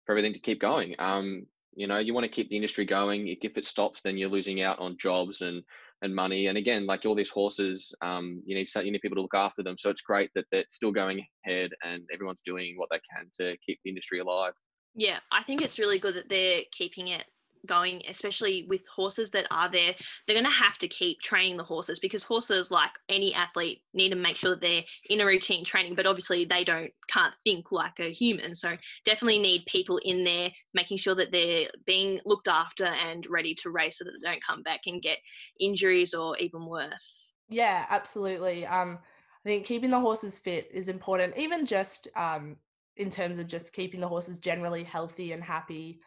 for 0.06 0.14
everything 0.14 0.34
to 0.34 0.40
keep 0.40 0.60
going. 0.62 0.96
Um, 1.00 1.46
you 1.76 1.88
know, 1.88 2.00
you 2.00 2.14
want 2.14 2.24
to 2.24 2.32
keep 2.32 2.50
the 2.50 2.56
industry 2.56 2.86
going. 2.86 3.28
If 3.28 3.58
it 3.58 3.66
stops, 3.66 4.02
then 4.02 4.18
you're 4.18 4.30
losing 4.30 4.62
out 4.62 4.80
on 4.80 4.98
jobs 4.98 5.42
and 5.42 5.62
and 6.02 6.16
money. 6.16 6.48
And 6.48 6.58
again, 6.58 6.86
like 6.86 7.06
all 7.06 7.16
these 7.16 7.30
horses, 7.30 7.94
um, 8.02 8.42
you 8.46 8.56
need 8.56 8.68
you 8.84 8.92
need 8.92 9.02
people 9.02 9.18
to 9.18 9.22
look 9.22 9.36
after 9.36 9.62
them. 9.62 9.78
So 9.78 9.90
it's 9.90 10.02
great 10.02 10.32
that 10.36 10.46
they're 10.52 10.66
still 10.70 10.92
going 10.92 11.26
ahead 11.46 11.72
and 11.84 12.04
everyone's 12.14 12.42
doing 12.42 12.78
what 12.78 12.90
they 12.90 13.02
can 13.14 13.30
to 13.40 13.58
keep 13.66 13.80
the 13.84 13.90
industry 13.90 14.20
alive. 14.20 14.54
Yeah, 14.96 15.20
I 15.32 15.44
think 15.44 15.62
it's 15.62 15.78
really 15.78 16.00
good 16.00 16.16
that 16.16 16.30
they're 16.30 16.62
keeping 16.72 17.10
it 17.10 17.26
going, 17.68 18.02
especially 18.10 18.66
with 18.68 18.82
horses 18.88 19.30
that 19.32 19.46
are 19.52 19.70
there. 19.70 19.94
They're 20.26 20.36
going 20.36 20.46
to 20.46 20.52
have 20.52 20.78
to 20.80 20.88
keep 20.88 21.22
training 21.22 21.58
the 21.58 21.64
horses 21.64 22.00
because 22.00 22.24
horses, 22.24 22.72
like 22.72 22.92
any 23.10 23.34
athlete, 23.34 23.84
need 23.94 24.10
to 24.10 24.16
make 24.16 24.36
sure 24.36 24.52
that 24.52 24.62
they're 24.62 24.84
in 25.10 25.22
a 25.22 25.26
routine 25.26 25.64
training. 25.64 25.96
But 25.96 26.08
obviously, 26.08 26.46
they 26.46 26.64
don't 26.64 26.92
can't 27.08 27.34
think 27.44 27.72
like 27.72 28.00
a 28.00 28.12
human. 28.12 28.56
So 28.56 28.76
definitely 29.06 29.40
need 29.40 29.66
people 29.66 30.00
in 30.04 30.24
there 30.24 30.52
making 30.74 30.98
sure 30.98 31.16
that 31.16 31.32
they're 31.32 31.66
being 31.86 32.20
looked 32.26 32.48
after 32.48 32.86
and 32.86 33.28
ready 33.30 33.54
to 33.56 33.70
race, 33.70 33.98
so 34.00 34.06
that 34.06 34.14
they 34.22 34.30
don't 34.30 34.44
come 34.44 34.64
back 34.64 34.82
and 34.88 35.02
get 35.02 35.20
injuries 35.60 36.14
or 36.14 36.38
even 36.38 36.66
worse. 36.66 37.34
Yeah, 37.50 37.86
absolutely. 37.90 38.66
Um, 38.66 39.00
I 39.46 39.50
think 39.50 39.66
keeping 39.66 39.92
the 39.92 40.00
horses 40.00 40.40
fit 40.40 40.70
is 40.74 40.90
important, 40.90 41.38
even 41.38 41.66
just 41.66 42.10
um, 42.16 42.58
in 42.98 43.10
terms 43.10 43.40
of 43.40 43.48
just 43.48 43.72
keeping 43.72 44.02
the 44.02 44.08
horses 44.08 44.40
generally 44.40 44.84
healthy 44.84 45.32
and 45.32 45.44
happy. 45.44 46.02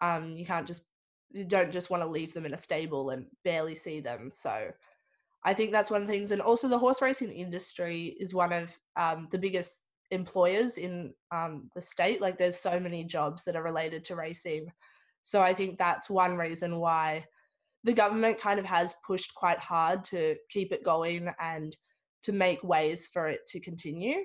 Um, 0.00 0.36
you 0.36 0.46
can't 0.46 0.66
just 0.66 0.82
you 1.34 1.44
don't 1.44 1.72
just 1.72 1.90
want 1.90 2.02
to 2.02 2.08
leave 2.08 2.32
them 2.32 2.46
in 2.46 2.54
a 2.54 2.58
stable 2.58 3.10
and 3.10 3.26
barely 3.42 3.74
see 3.74 4.00
them. 4.00 4.30
So 4.30 4.70
I 5.44 5.52
think 5.52 5.72
that's 5.72 5.90
one 5.90 6.00
of 6.00 6.06
the 6.06 6.12
things. 6.12 6.30
And 6.30 6.40
also 6.40 6.68
the 6.68 6.78
horse 6.78 7.02
racing 7.02 7.32
industry 7.32 8.16
is 8.20 8.32
one 8.32 8.52
of 8.52 8.78
um, 8.96 9.26
the 9.32 9.38
biggest 9.38 9.82
employers 10.12 10.78
in 10.78 11.12
um, 11.32 11.68
the 11.74 11.80
state. 11.80 12.20
Like 12.20 12.38
there's 12.38 12.56
so 12.56 12.78
many 12.78 13.02
jobs 13.04 13.42
that 13.44 13.56
are 13.56 13.64
related 13.64 14.04
to 14.04 14.16
racing. 14.16 14.72
So 15.22 15.42
I 15.42 15.52
think 15.54 15.76
that's 15.76 16.08
one 16.08 16.36
reason 16.36 16.78
why 16.78 17.24
the 17.82 17.92
government 17.92 18.40
kind 18.40 18.60
of 18.60 18.64
has 18.66 18.94
pushed 19.04 19.34
quite 19.34 19.58
hard 19.58 20.04
to 20.04 20.36
keep 20.48 20.72
it 20.72 20.84
going 20.84 21.30
and 21.40 21.76
to 22.22 22.32
make 22.32 22.62
ways 22.62 23.08
for 23.12 23.26
it 23.26 23.40
to 23.48 23.60
continue. 23.60 24.20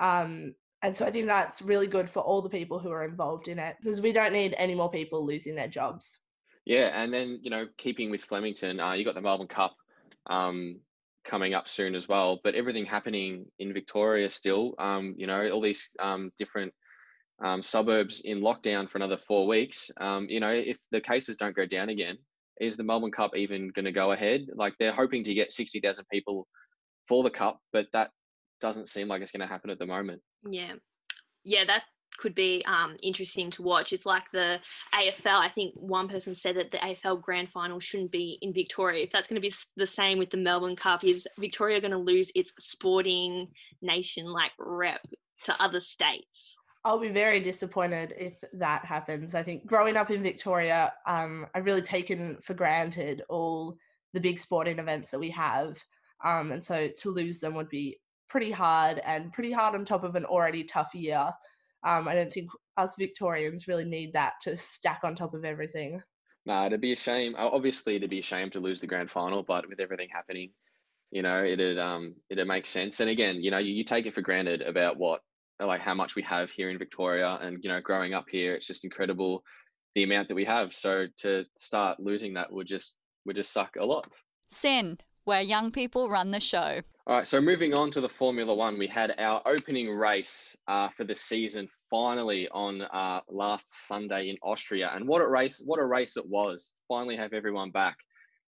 Um, 0.00 0.54
and 0.82 0.96
so 0.96 1.04
I 1.04 1.10
think 1.10 1.26
that's 1.26 1.60
really 1.60 1.86
good 1.86 2.08
for 2.08 2.20
all 2.20 2.40
the 2.40 2.48
people 2.48 2.78
who 2.78 2.90
are 2.90 3.04
involved 3.04 3.48
in 3.48 3.58
it 3.58 3.76
because 3.80 4.00
we 4.00 4.12
don't 4.12 4.32
need 4.32 4.54
any 4.56 4.74
more 4.74 4.90
people 4.90 5.24
losing 5.24 5.54
their 5.54 5.68
jobs. 5.68 6.18
Yeah, 6.66 7.00
and 7.00 7.14
then 7.14 7.38
you 7.42 7.50
know, 7.50 7.66
keeping 7.78 8.10
with 8.10 8.22
Flemington, 8.22 8.80
uh, 8.80 8.92
you 8.92 9.04
got 9.04 9.14
the 9.14 9.20
Melbourne 9.20 9.46
Cup 9.46 9.76
um, 10.28 10.80
coming 11.24 11.54
up 11.54 11.68
soon 11.68 11.94
as 11.94 12.08
well. 12.08 12.40
But 12.42 12.56
everything 12.56 12.84
happening 12.84 13.46
in 13.60 13.72
Victoria 13.72 14.28
still, 14.28 14.74
um, 14.78 15.14
you 15.16 15.28
know, 15.28 15.48
all 15.48 15.62
these 15.62 15.88
um, 16.00 16.32
different 16.38 16.74
um, 17.42 17.62
suburbs 17.62 18.20
in 18.24 18.40
lockdown 18.40 18.90
for 18.90 18.98
another 18.98 19.16
four 19.16 19.46
weeks. 19.46 19.90
Um, 20.00 20.26
you 20.28 20.40
know, 20.40 20.50
if 20.50 20.76
the 20.90 21.00
cases 21.00 21.36
don't 21.36 21.54
go 21.54 21.66
down 21.66 21.88
again, 21.88 22.18
is 22.60 22.76
the 22.76 22.84
Melbourne 22.84 23.12
Cup 23.12 23.36
even 23.36 23.68
going 23.68 23.84
to 23.84 23.92
go 23.92 24.10
ahead? 24.10 24.46
Like 24.54 24.74
they're 24.78 24.92
hoping 24.92 25.22
to 25.24 25.34
get 25.34 25.52
sixty 25.52 25.78
thousand 25.78 26.06
people 26.12 26.48
for 27.06 27.22
the 27.22 27.30
Cup, 27.30 27.60
but 27.72 27.86
that 27.92 28.10
doesn't 28.60 28.88
seem 28.88 29.06
like 29.06 29.22
it's 29.22 29.30
going 29.30 29.46
to 29.46 29.52
happen 29.52 29.70
at 29.70 29.78
the 29.78 29.86
moment. 29.86 30.20
Yeah, 30.50 30.72
yeah, 31.44 31.64
that 31.66 31.82
could 32.18 32.34
be 32.34 32.64
um, 32.66 32.96
interesting 33.02 33.50
to 33.50 33.62
watch. 33.62 33.92
It's 33.92 34.06
like 34.06 34.24
the 34.32 34.60
AFL. 34.94 35.40
I 35.40 35.48
think 35.48 35.74
one 35.74 36.08
person 36.08 36.34
said 36.34 36.56
that 36.56 36.70
the 36.70 36.78
AFL 36.78 37.20
grand 37.20 37.50
final 37.50 37.80
shouldn't 37.80 38.12
be 38.12 38.38
in 38.42 38.52
Victoria. 38.52 39.02
If 39.02 39.10
that's 39.10 39.28
going 39.28 39.40
to 39.40 39.48
be 39.48 39.54
the 39.76 39.86
same 39.86 40.18
with 40.18 40.30
the 40.30 40.36
Melbourne 40.36 40.76
Cup, 40.76 41.04
is 41.04 41.26
Victoria 41.38 41.80
going 41.80 41.92
to 41.92 41.98
lose 41.98 42.30
its 42.34 42.52
sporting 42.58 43.48
nation 43.82 44.26
like 44.26 44.52
rep 44.58 45.00
to 45.44 45.62
other 45.62 45.80
states? 45.80 46.56
I'll 46.84 47.00
be 47.00 47.08
very 47.08 47.40
disappointed 47.40 48.14
if 48.16 48.34
that 48.52 48.84
happens. 48.84 49.34
I 49.34 49.42
think 49.42 49.66
growing 49.66 49.96
up 49.96 50.10
in 50.12 50.22
Victoria, 50.22 50.92
um, 51.04 51.46
I've 51.52 51.64
really 51.64 51.82
taken 51.82 52.36
for 52.40 52.54
granted 52.54 53.22
all 53.28 53.76
the 54.12 54.20
big 54.20 54.38
sporting 54.38 54.78
events 54.78 55.10
that 55.10 55.18
we 55.18 55.30
have. 55.30 55.76
Um, 56.24 56.52
and 56.52 56.62
so 56.62 56.88
to 56.98 57.10
lose 57.10 57.40
them 57.40 57.54
would 57.54 57.68
be 57.68 57.98
pretty 58.28 58.52
hard 58.52 59.00
and 59.04 59.32
pretty 59.32 59.52
hard 59.52 59.74
on 59.74 59.84
top 59.84 60.04
of 60.04 60.14
an 60.14 60.24
already 60.24 60.64
tough 60.64 60.94
year. 60.94 61.30
Um, 61.86 62.08
I 62.08 62.14
don't 62.16 62.32
think 62.32 62.50
us 62.76 62.96
Victorians 62.98 63.68
really 63.68 63.84
need 63.84 64.12
that 64.14 64.34
to 64.42 64.56
stack 64.56 65.00
on 65.04 65.14
top 65.14 65.34
of 65.34 65.44
everything. 65.44 66.02
Nah, 66.44 66.66
it'd 66.66 66.80
be 66.80 66.92
a 66.92 66.96
shame. 66.96 67.34
Obviously, 67.38 67.96
it'd 67.96 68.10
be 68.10 68.18
a 68.18 68.24
shame 68.24 68.50
to 68.50 68.60
lose 68.60 68.80
the 68.80 68.88
grand 68.88 69.10
final, 69.10 69.42
but 69.42 69.68
with 69.68 69.80
everything 69.80 70.08
happening, 70.12 70.50
you 71.12 71.22
know, 71.22 71.44
it'd 71.44 71.78
um 71.78 72.16
it'd 72.28 72.46
make 72.46 72.66
sense. 72.66 73.00
And 73.00 73.08
again, 73.08 73.42
you 73.42 73.50
know, 73.50 73.58
you, 73.58 73.72
you 73.72 73.84
take 73.84 74.06
it 74.06 74.14
for 74.14 74.20
granted 74.20 74.62
about 74.62 74.98
what 74.98 75.20
like 75.60 75.80
how 75.80 75.94
much 75.94 76.16
we 76.16 76.22
have 76.22 76.50
here 76.50 76.70
in 76.70 76.78
Victoria, 76.78 77.38
and 77.40 77.62
you 77.62 77.70
know, 77.70 77.80
growing 77.80 78.14
up 78.14 78.26
here, 78.28 78.54
it's 78.54 78.66
just 78.66 78.84
incredible 78.84 79.42
the 79.94 80.02
amount 80.02 80.28
that 80.28 80.34
we 80.34 80.44
have. 80.44 80.74
So 80.74 81.06
to 81.18 81.44
start 81.56 82.00
losing 82.00 82.34
that 82.34 82.52
would 82.52 82.66
just 82.66 82.96
would 83.24 83.36
just 83.36 83.52
suck 83.52 83.76
a 83.76 83.84
lot. 83.84 84.08
SYN, 84.50 84.98
where 85.24 85.40
young 85.40 85.70
people 85.70 86.08
run 86.08 86.32
the 86.32 86.40
show. 86.40 86.82
All 87.08 87.14
right, 87.14 87.26
so 87.26 87.40
moving 87.40 87.72
on 87.72 87.92
to 87.92 88.00
the 88.00 88.08
Formula 88.08 88.52
One, 88.52 88.78
we 88.78 88.88
had 88.88 89.14
our 89.18 89.40
opening 89.46 89.88
race 89.88 90.56
uh, 90.66 90.88
for 90.88 91.04
the 91.04 91.14
season 91.14 91.68
finally 91.88 92.48
on 92.48 92.82
uh, 92.82 93.20
last 93.30 93.86
Sunday 93.86 94.28
in 94.28 94.36
Austria, 94.42 94.90
and 94.92 95.06
what 95.06 95.22
a 95.22 95.28
race! 95.28 95.62
What 95.64 95.78
a 95.78 95.84
race 95.84 96.16
it 96.16 96.28
was! 96.28 96.72
Finally, 96.88 97.16
have 97.16 97.32
everyone 97.32 97.70
back. 97.70 97.94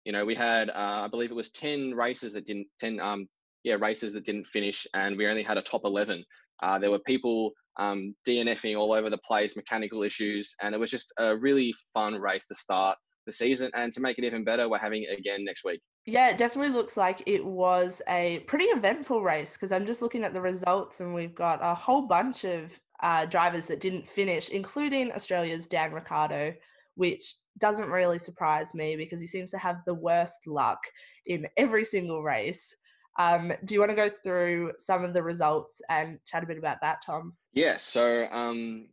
You 0.05 0.11
know, 0.11 0.25
we 0.25 0.35
had 0.35 0.71
uh, 0.71 1.05
I 1.05 1.09
believe 1.09 1.31
it 1.31 1.35
was 1.35 1.53
ten 1.53 1.95
races 1.95 2.33
that 2.33 2.47
didn't 2.47 2.67
ten 2.81 2.99
um 2.99 3.29
yeah 3.63 3.77
races 3.79 4.13
that 4.15 4.25
didn't 4.25 4.49
finish, 4.49 4.89
and 4.93 5.17
we 5.17 5.29
only 5.29 5.45
had 5.45 5.57
a 5.57 5.63
top 5.63 5.83
eleven. 5.85 6.25
Uh, 6.61 6.81
there 6.81 6.91
were 6.91 6.99
people 7.07 7.53
um, 7.79 8.13
DNFing 8.27 8.77
all 8.77 8.93
over 8.93 9.09
the 9.09 9.19
place, 9.19 9.55
mechanical 9.55 10.03
issues, 10.03 10.53
and 10.61 10.75
it 10.75 10.79
was 10.79 10.91
just 10.91 11.13
a 11.21 11.37
really 11.37 11.73
fun 11.95 12.17
race 12.17 12.49
to 12.49 12.57
start 12.57 12.99
the 13.25 13.31
season. 13.31 13.71
And 13.75 13.93
to 13.93 14.01
make 14.01 14.19
it 14.19 14.25
even 14.25 14.43
better, 14.43 14.69
we're 14.69 14.79
having 14.79 15.05
it 15.05 15.17
again 15.17 15.45
next 15.45 15.65
week. 15.65 15.81
Yeah, 16.09 16.31
it 16.31 16.39
definitely 16.39 16.73
looks 16.73 16.97
like 16.97 17.23
it 17.27 17.45
was 17.45 18.01
a 18.09 18.39
pretty 18.47 18.65
eventful 18.65 19.23
race 19.23 19.53
because 19.53 19.73
I'm 19.73 19.85
just 19.85 20.01
looking 20.01 20.25
at 20.25 20.33
the 20.33 20.41
results 20.41 21.01
and 21.01 21.13
we've 21.13 21.35
got 21.35 21.59
a 21.61 21.75
whole 21.75 22.01
bunch 22.01 22.45
of 22.45 22.81
uh, 23.03 23.27
drivers 23.27 23.67
that 23.67 23.81
didn't 23.81 24.09
finish, 24.09 24.49
including 24.49 25.13
Australia's 25.13 25.67
Dan 25.67 25.93
Ricciardo, 25.93 26.55
which 26.95 27.35
doesn't 27.59 27.91
really 27.91 28.17
surprise 28.17 28.75
me 28.75 28.97
because 28.97 29.21
he 29.21 29.27
seems 29.27 29.51
to 29.51 29.59
have 29.59 29.83
the 29.85 29.93
worst 29.93 30.47
luck 30.47 30.79
in 31.27 31.47
every 31.59 31.85
single 31.85 32.23
race. 32.23 32.75
Um, 33.19 33.53
do 33.67 33.75
you 33.75 33.81
want 33.81 33.91
to 33.91 33.97
go 33.97 34.09
through 34.23 34.73
some 34.79 35.05
of 35.05 35.13
the 35.13 35.23
results 35.23 35.83
and 35.91 36.21
chat 36.25 36.43
a 36.43 36.47
bit 36.47 36.57
about 36.57 36.81
that, 36.81 37.03
Tom? 37.05 37.35
Yeah, 37.53 37.77
so 37.77 38.25
um, 38.33 38.87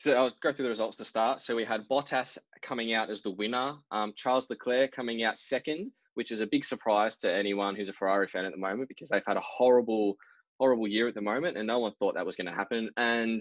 so 0.00 0.12
I'll 0.12 0.34
go 0.42 0.52
through 0.52 0.64
the 0.64 0.70
results 0.70 0.96
to 0.96 1.04
start. 1.04 1.40
So 1.40 1.54
we 1.54 1.64
had 1.64 1.88
Bottas 1.88 2.36
coming 2.62 2.94
out 2.94 3.10
as 3.10 3.22
the 3.22 3.30
winner, 3.30 3.74
um, 3.92 4.12
Charles 4.16 4.50
Leclerc 4.50 4.90
coming 4.90 5.22
out 5.22 5.38
second, 5.38 5.92
which 6.18 6.32
is 6.32 6.40
a 6.40 6.48
big 6.48 6.64
surprise 6.64 7.14
to 7.14 7.32
anyone 7.32 7.76
who's 7.76 7.88
a 7.88 7.92
Ferrari 7.92 8.26
fan 8.26 8.44
at 8.44 8.50
the 8.50 8.58
moment 8.58 8.88
because 8.88 9.08
they've 9.08 9.22
had 9.24 9.36
a 9.36 9.40
horrible, 9.40 10.16
horrible 10.58 10.88
year 10.88 11.06
at 11.06 11.14
the 11.14 11.22
moment, 11.22 11.56
and 11.56 11.64
no 11.64 11.78
one 11.78 11.92
thought 11.92 12.16
that 12.16 12.26
was 12.26 12.34
going 12.34 12.48
to 12.48 12.52
happen. 12.52 12.90
And 12.96 13.40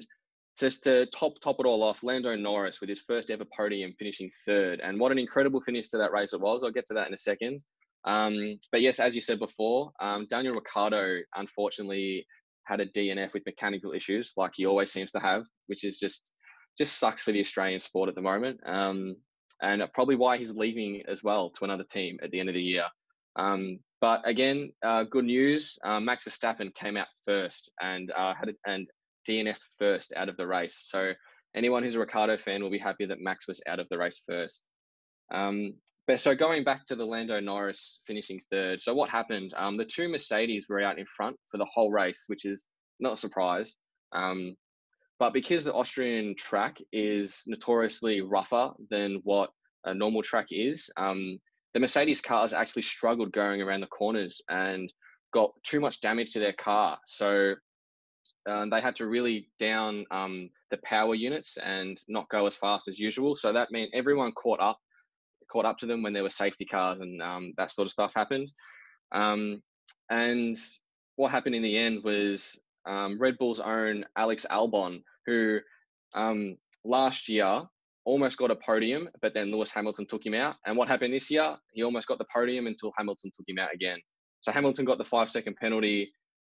just 0.59 0.83
to 0.83 1.07
top 1.07 1.33
top 1.41 1.55
it 1.59 1.65
all 1.65 1.81
off, 1.81 2.03
Lando 2.03 2.35
Norris 2.35 2.79
with 2.79 2.91
his 2.91 3.01
first 3.01 3.31
ever 3.31 3.45
podium 3.57 3.93
finishing 3.97 4.29
third, 4.45 4.79
and 4.79 4.99
what 4.99 5.11
an 5.11 5.17
incredible 5.17 5.59
finish 5.59 5.89
to 5.89 5.97
that 5.97 6.11
race 6.11 6.33
it 6.33 6.39
was. 6.39 6.63
I'll 6.63 6.69
get 6.69 6.85
to 6.89 6.93
that 6.93 7.07
in 7.07 7.15
a 7.15 7.17
second. 7.17 7.63
Um, 8.05 8.59
but 8.71 8.81
yes, 8.81 8.99
as 8.99 9.15
you 9.15 9.21
said 9.21 9.39
before, 9.39 9.91
um, 9.99 10.27
Daniel 10.29 10.53
Ricciardo 10.53 11.21
unfortunately 11.35 12.27
had 12.65 12.79
a 12.79 12.85
DNF 12.85 13.33
with 13.33 13.47
mechanical 13.47 13.91
issues, 13.91 14.33
like 14.37 14.51
he 14.53 14.67
always 14.67 14.91
seems 14.91 15.11
to 15.13 15.19
have, 15.19 15.45
which 15.65 15.83
is 15.83 15.97
just 15.97 16.31
just 16.77 16.99
sucks 16.99 17.23
for 17.23 17.31
the 17.31 17.39
Australian 17.39 17.79
sport 17.79 18.07
at 18.07 18.13
the 18.13 18.21
moment. 18.21 18.59
Um, 18.67 19.15
and 19.61 19.81
probably 19.93 20.15
why 20.15 20.37
he's 20.37 20.53
leaving 20.53 21.03
as 21.07 21.23
well 21.23 21.49
to 21.51 21.65
another 21.65 21.83
team 21.83 22.17
at 22.21 22.31
the 22.31 22.39
end 22.39 22.49
of 22.49 22.55
the 22.55 22.61
year. 22.61 22.85
Um, 23.37 23.79
but 24.01 24.27
again, 24.27 24.71
uh, 24.83 25.03
good 25.03 25.25
news. 25.25 25.77
Uh, 25.83 25.99
Max 25.99 26.25
Verstappen 26.25 26.73
came 26.75 26.97
out 26.97 27.07
first 27.25 27.71
and 27.81 28.11
uh, 28.11 28.33
had 28.35 28.49
a, 28.49 28.53
and 28.69 28.87
DNF 29.27 29.57
first 29.79 30.13
out 30.15 30.29
of 30.29 30.37
the 30.37 30.47
race. 30.47 30.85
So 30.87 31.13
anyone 31.55 31.83
who's 31.83 31.95
a 31.95 31.99
Ricciardo 31.99 32.37
fan 32.37 32.61
will 32.61 32.71
be 32.71 32.77
happy 32.77 33.05
that 33.05 33.21
Max 33.21 33.47
was 33.47 33.61
out 33.67 33.79
of 33.79 33.87
the 33.89 33.97
race 33.97 34.21
first. 34.27 34.67
Um, 35.33 35.73
but 36.05 36.19
so 36.19 36.35
going 36.35 36.63
back 36.63 36.85
to 36.85 36.95
the 36.95 37.05
Lando 37.05 37.39
Norris 37.39 37.99
finishing 38.07 38.39
third. 38.49 38.81
So 38.81 38.93
what 38.93 39.09
happened? 39.09 39.51
Um, 39.57 39.75
the 39.75 39.85
two 39.85 40.07
Mercedes 40.07 40.67
were 40.69 40.81
out 40.81 40.99
in 40.99 41.05
front 41.05 41.35
for 41.49 41.57
the 41.57 41.67
whole 41.71 41.91
race, 41.91 42.23
which 42.27 42.45
is 42.45 42.63
not 42.99 43.13
a 43.13 43.17
surprise. 43.17 43.75
Um, 44.13 44.55
but 45.19 45.33
because 45.33 45.63
the 45.63 45.73
Austrian 45.73 46.35
track 46.35 46.77
is 46.91 47.43
notoriously 47.47 48.21
rougher 48.21 48.71
than 48.89 49.19
what 49.23 49.49
a 49.85 49.93
normal 49.93 50.21
track 50.21 50.47
is, 50.51 50.89
um, 50.97 51.39
the 51.73 51.79
Mercedes 51.79 52.21
cars 52.21 52.53
actually 52.53 52.83
struggled 52.83 53.31
going 53.31 53.61
around 53.61 53.81
the 53.81 53.87
corners 53.87 54.41
and 54.49 54.91
got 55.33 55.51
too 55.63 55.79
much 55.79 56.01
damage 56.01 56.31
to 56.33 56.39
their 56.39 56.53
car. 56.53 56.97
So 57.05 57.53
uh, 58.49 58.65
they 58.71 58.81
had 58.81 58.95
to 58.97 59.07
really 59.07 59.49
down 59.59 60.05
um, 60.11 60.49
the 60.71 60.79
power 60.83 61.15
units 61.15 61.57
and 61.57 61.97
not 62.07 62.29
go 62.29 62.45
as 62.45 62.55
fast 62.55 62.87
as 62.87 62.99
usual. 62.99 63.35
So 63.35 63.51
that 63.53 63.71
meant 63.71 63.91
everyone 63.93 64.31
caught 64.33 64.59
up 64.59 64.77
caught 65.49 65.65
up 65.65 65.77
to 65.77 65.85
them 65.85 66.03
when 66.03 66.13
there 66.13 66.23
were 66.23 66.29
safety 66.29 66.65
cars 66.65 67.01
and 67.01 67.21
um, 67.21 67.53
that 67.57 67.71
sort 67.71 67.85
of 67.85 67.91
stuff 67.91 68.11
happened. 68.13 68.51
Um, 69.13 69.61
and 70.09 70.57
what 71.15 71.31
happened 71.31 71.55
in 71.55 71.63
the 71.63 71.77
end 71.77 72.03
was 72.03 72.59
um, 72.87 73.17
Red 73.19 73.37
Bull's 73.37 73.59
own 73.59 74.05
Alex 74.15 74.45
Albon, 74.49 75.03
who 75.25 75.59
um, 76.13 76.57
last 76.83 77.29
year 77.29 77.63
almost 78.05 78.37
got 78.37 78.51
a 78.51 78.55
podium, 78.55 79.09
but 79.21 79.33
then 79.33 79.51
Lewis 79.51 79.71
Hamilton 79.71 80.07
took 80.07 80.25
him 80.25 80.33
out. 80.33 80.55
And 80.65 80.77
what 80.77 80.87
happened 80.87 81.13
this 81.13 81.29
year? 81.29 81.57
He 81.73 81.83
almost 81.83 82.07
got 82.07 82.17
the 82.17 82.25
podium 82.33 82.65
until 82.67 82.93
Hamilton 82.97 83.31
took 83.35 83.47
him 83.47 83.59
out 83.59 83.73
again. 83.73 83.97
So 84.41 84.51
Hamilton 84.51 84.85
got 84.85 84.97
the 84.97 85.05
five 85.05 85.29
second 85.29 85.57
penalty. 85.57 86.11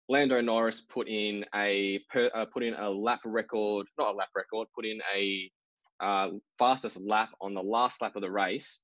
Lando 0.07 0.39
Norris 0.41 0.81
put 0.81 1.07
in 1.07 1.45
a 1.55 1.99
uh, 2.15 2.45
put 2.53 2.63
in 2.63 2.73
a 2.73 2.89
lap 2.89 3.19
record, 3.25 3.85
not 3.97 4.13
a 4.13 4.17
lap 4.17 4.29
record, 4.35 4.67
put 4.75 4.85
in 4.85 4.99
a 5.13 5.51
uh, 6.01 6.29
fastest 6.57 6.99
lap 7.01 7.29
on 7.41 7.53
the 7.53 7.61
last 7.61 8.01
lap 8.01 8.15
of 8.15 8.21
the 8.21 8.31
race 8.31 8.79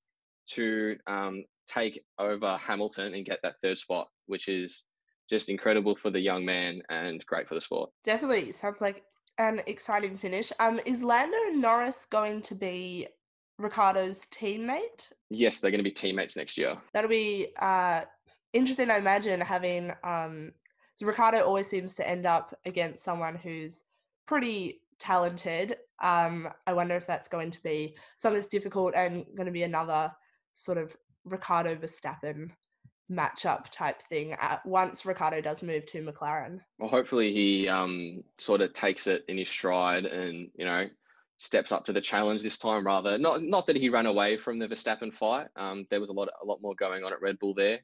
to 0.52 0.96
um, 1.08 1.44
take 1.68 2.02
over 2.20 2.58
Hamilton 2.58 3.14
and 3.14 3.26
get 3.26 3.40
that 3.44 3.56
third 3.64 3.78
spot, 3.78 4.08
which 4.28 4.48
is 4.48 4.84
just 5.30 5.50
incredible 5.50 5.96
for 5.96 6.10
the 6.10 6.20
young 6.20 6.46
man 6.46 6.82
and 6.90 7.26
great 7.26 7.48
for 7.48 7.56
the 7.56 7.62
sport. 7.62 7.90
Definitely 8.04 8.52
sounds 8.52 8.82
like 8.82 9.04
an 9.38 9.62
exciting 9.68 10.18
finish. 10.18 10.52
Um, 10.60 10.80
is 10.86 11.04
Lando 11.04 11.38
Norris 11.54 12.06
going 12.06 12.42
to 12.44 12.56
be 12.56 13.08
Ricciardo's 13.60 14.26
teammate? 14.32 15.12
Yes, 15.30 15.60
they're 15.60 15.72
going 15.72 15.80
to 15.80 15.84
be 15.84 15.92
teammates 15.92 16.36
next 16.36 16.58
year. 16.58 16.78
That'll 16.94 17.10
be 17.10 17.48
uh, 17.60 18.02
interesting. 18.54 18.90
I 18.90 18.98
imagine 18.98 19.42
having 19.42 19.92
um, 20.04 20.52
so 20.98 21.06
Ricciardo 21.06 21.44
always 21.44 21.68
seems 21.68 21.94
to 21.96 22.10
end 22.10 22.26
up 22.26 22.58
against 22.66 23.04
someone 23.04 23.36
who's 23.36 23.84
pretty 24.26 24.82
talented. 25.00 25.78
Um, 26.02 26.50
I 26.66 26.74
wonder 26.74 26.96
if 26.96 27.06
that's 27.06 27.28
going 27.28 27.52
to 27.52 27.62
be 27.62 27.96
something 28.18 28.40
that's 28.40 28.48
difficult 28.48 28.96
and 28.96 29.24
going 29.36 29.46
to 29.46 29.52
be 29.52 29.62
another 29.62 30.12
sort 30.54 30.80
of 30.80 30.96
Ricciardo 31.24 31.76
Verstappen 31.76 32.50
matchup 33.12 33.66
type 33.72 34.02
thing 34.04 34.34
at 34.34 34.66
once 34.66 35.06
Ricciardo 35.06 35.42
does 35.42 35.64
move 35.64 35.86
to 35.88 36.04
McLaren. 36.04 36.60
Well, 36.78 36.90
hopefully 36.90 37.34
he 37.34 37.68
um, 37.70 38.24
sort 38.38 38.62
of 38.62 38.74
takes 38.74 39.08
it 39.08 39.24
in 39.28 39.38
his 39.38 39.50
stride 39.50 40.06
and 40.06 40.50
you 40.56 40.66
know 40.66 40.88
steps 41.38 41.72
up 41.72 41.86
to 41.86 41.94
the 41.94 42.02
challenge 42.02 42.42
this 42.42 42.58
time 42.58 42.86
rather. 42.86 43.18
Not 43.18 43.44
not 43.44 43.68
that 43.68 43.76
he 43.76 43.90
ran 43.90 44.06
away 44.06 44.38
from 44.38 44.60
the 44.60 44.68
Verstappen 44.68 45.14
fight. 45.14 45.48
Um, 45.56 45.86
there 45.90 46.02
was 46.02 46.10
a 46.10 46.14
lot 46.14 46.30
a 46.42 46.46
lot 46.46 46.62
more 46.62 46.76
going 46.76 47.04
on 47.04 47.14
at 47.14 47.22
Red 47.22 47.40
Bull 47.40 47.54
there, 47.54 47.80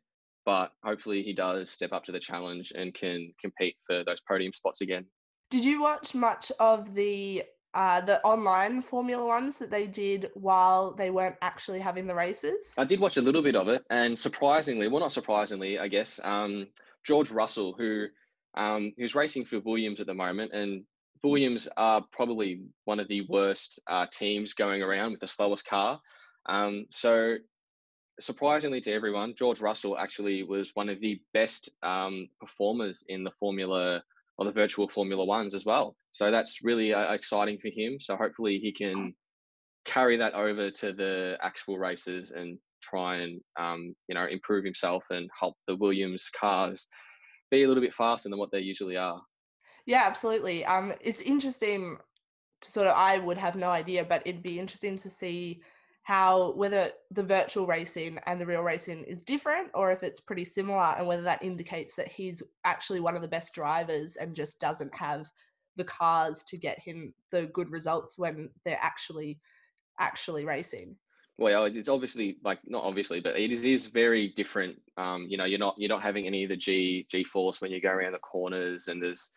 but 0.45 0.71
hopefully 0.83 1.23
he 1.23 1.33
does 1.33 1.69
step 1.69 1.93
up 1.93 2.03
to 2.05 2.11
the 2.11 2.19
challenge 2.19 2.73
and 2.75 2.93
can 2.93 3.33
compete 3.39 3.77
for 3.85 4.03
those 4.03 4.21
podium 4.21 4.51
spots 4.51 4.81
again. 4.81 5.05
Did 5.49 5.63
you 5.63 5.81
watch 5.81 6.15
much 6.15 6.51
of 6.59 6.95
the 6.95 7.43
uh, 7.73 8.01
the 8.01 8.21
online 8.23 8.81
Formula 8.81 9.25
Ones 9.25 9.57
that 9.59 9.71
they 9.71 9.87
did 9.87 10.29
while 10.35 10.91
they 10.91 11.09
weren't 11.09 11.35
actually 11.41 11.79
having 11.79 12.05
the 12.05 12.15
races? 12.15 12.75
I 12.77 12.83
did 12.83 12.99
watch 12.99 13.17
a 13.17 13.21
little 13.21 13.41
bit 13.41 13.55
of 13.55 13.67
it, 13.67 13.83
and 13.89 14.17
surprisingly, 14.17 14.87
well, 14.87 15.01
not 15.01 15.11
surprisingly, 15.11 15.79
I 15.79 15.87
guess, 15.87 16.19
um, 16.23 16.67
George 17.03 17.31
Russell, 17.31 17.73
who 17.73 18.07
um, 18.55 18.93
who's 18.97 19.15
racing 19.15 19.45
for 19.45 19.59
Williams 19.59 19.99
at 19.99 20.07
the 20.07 20.13
moment, 20.13 20.53
and 20.53 20.83
Williams 21.23 21.67
are 21.77 22.05
probably 22.11 22.61
one 22.85 22.99
of 22.99 23.07
the 23.07 23.21
worst 23.27 23.79
uh, 23.87 24.05
teams 24.11 24.53
going 24.53 24.81
around 24.81 25.11
with 25.11 25.21
the 25.21 25.27
slowest 25.27 25.65
car. 25.65 25.99
Um, 26.45 26.85
so, 26.91 27.37
surprisingly 28.19 28.81
to 28.81 28.93
everyone, 28.93 29.33
George 29.35 29.61
Russell 29.61 29.97
actually 29.97 30.43
was 30.43 30.71
one 30.75 30.89
of 30.89 30.99
the 30.99 31.19
best 31.33 31.71
um, 31.81 32.27
performers 32.39 33.03
in 33.07 33.23
the 33.23 33.31
Formula 33.31 34.03
or 34.37 34.45
the 34.45 34.51
virtual 34.51 34.87
Formula 34.87 35.23
Ones 35.23 35.53
as 35.53 35.65
well. 35.65 35.95
So 36.11 36.31
that's 36.31 36.59
really 36.63 36.93
uh, 36.93 37.13
exciting 37.13 37.59
for 37.59 37.69
him. 37.69 37.99
So 37.99 38.15
hopefully 38.15 38.57
he 38.59 38.71
can 38.71 39.13
carry 39.85 40.17
that 40.17 40.33
over 40.33 40.71
to 40.71 40.93
the 40.93 41.37
actual 41.41 41.77
races 41.77 42.31
and 42.31 42.57
try 42.81 43.17
and 43.17 43.41
um, 43.59 43.95
you 44.07 44.15
know 44.15 44.25
improve 44.25 44.65
himself 44.65 45.05
and 45.09 45.29
help 45.39 45.55
the 45.67 45.75
Williams 45.75 46.29
cars 46.39 46.87
be 47.51 47.63
a 47.63 47.67
little 47.67 47.83
bit 47.83 47.93
faster 47.93 48.29
than 48.29 48.39
what 48.39 48.51
they 48.51 48.59
usually 48.59 48.97
are. 48.97 49.21
Yeah, 49.85 50.03
absolutely. 50.05 50.65
Um, 50.65 50.93
it's 51.01 51.21
interesting. 51.21 51.97
To 52.61 52.71
sort 52.71 52.87
of, 52.87 52.95
I 52.95 53.19
would 53.19 53.37
have 53.37 53.57
no 53.57 53.69
idea, 53.69 54.05
but 54.05 54.21
it'd 54.25 54.41
be 54.41 54.57
interesting 54.57 54.97
to 54.99 55.09
see 55.09 55.61
how 56.03 56.51
whether 56.51 56.91
the 57.11 57.23
virtual 57.23 57.65
racing 57.65 58.19
and 58.25 58.39
the 58.39 58.45
real 58.45 58.61
racing 58.61 59.03
is 59.05 59.19
different 59.21 59.69
or 59.73 59.91
if 59.91 60.03
it's 60.03 60.19
pretty 60.19 60.43
similar 60.43 60.95
and 60.97 61.07
whether 61.07 61.21
that 61.21 61.41
indicates 61.41 61.95
that 61.95 62.11
he's 62.11 62.43
actually 62.65 62.99
one 62.99 63.15
of 63.15 63.21
the 63.21 63.27
best 63.27 63.53
drivers 63.53 64.17
and 64.17 64.35
just 64.35 64.59
doesn't 64.59 64.93
have 64.93 65.29
the 65.77 65.83
cars 65.83 66.43
to 66.43 66.57
get 66.57 66.77
him 66.79 67.13
the 67.31 67.45
good 67.47 67.71
results 67.71 68.17
when 68.17 68.49
they're 68.65 68.77
actually 68.81 69.39
actually 69.99 70.45
racing. 70.45 70.95
Well, 71.39 71.65
it's 71.65 71.89
obviously 71.89 72.37
like 72.43 72.59
not 72.65 72.83
obviously, 72.83 73.19
but 73.19 73.39
it 73.39 73.51
is, 73.51 73.65
is 73.65 73.87
very 73.87 74.33
different. 74.35 74.75
Um, 74.97 75.25
you 75.27 75.37
know, 75.37 75.45
you're 75.45 75.57
not 75.57 75.75
you're 75.79 75.89
not 75.89 76.03
having 76.03 76.27
any 76.27 76.43
of 76.43 76.49
the 76.49 76.57
G 76.57 77.07
G 77.09 77.23
force 77.23 77.59
when 77.59 77.71
you 77.71 77.81
go 77.81 77.89
around 77.89 78.11
the 78.11 78.19
corners, 78.19 78.87
and 78.87 79.01
there's 79.01 79.31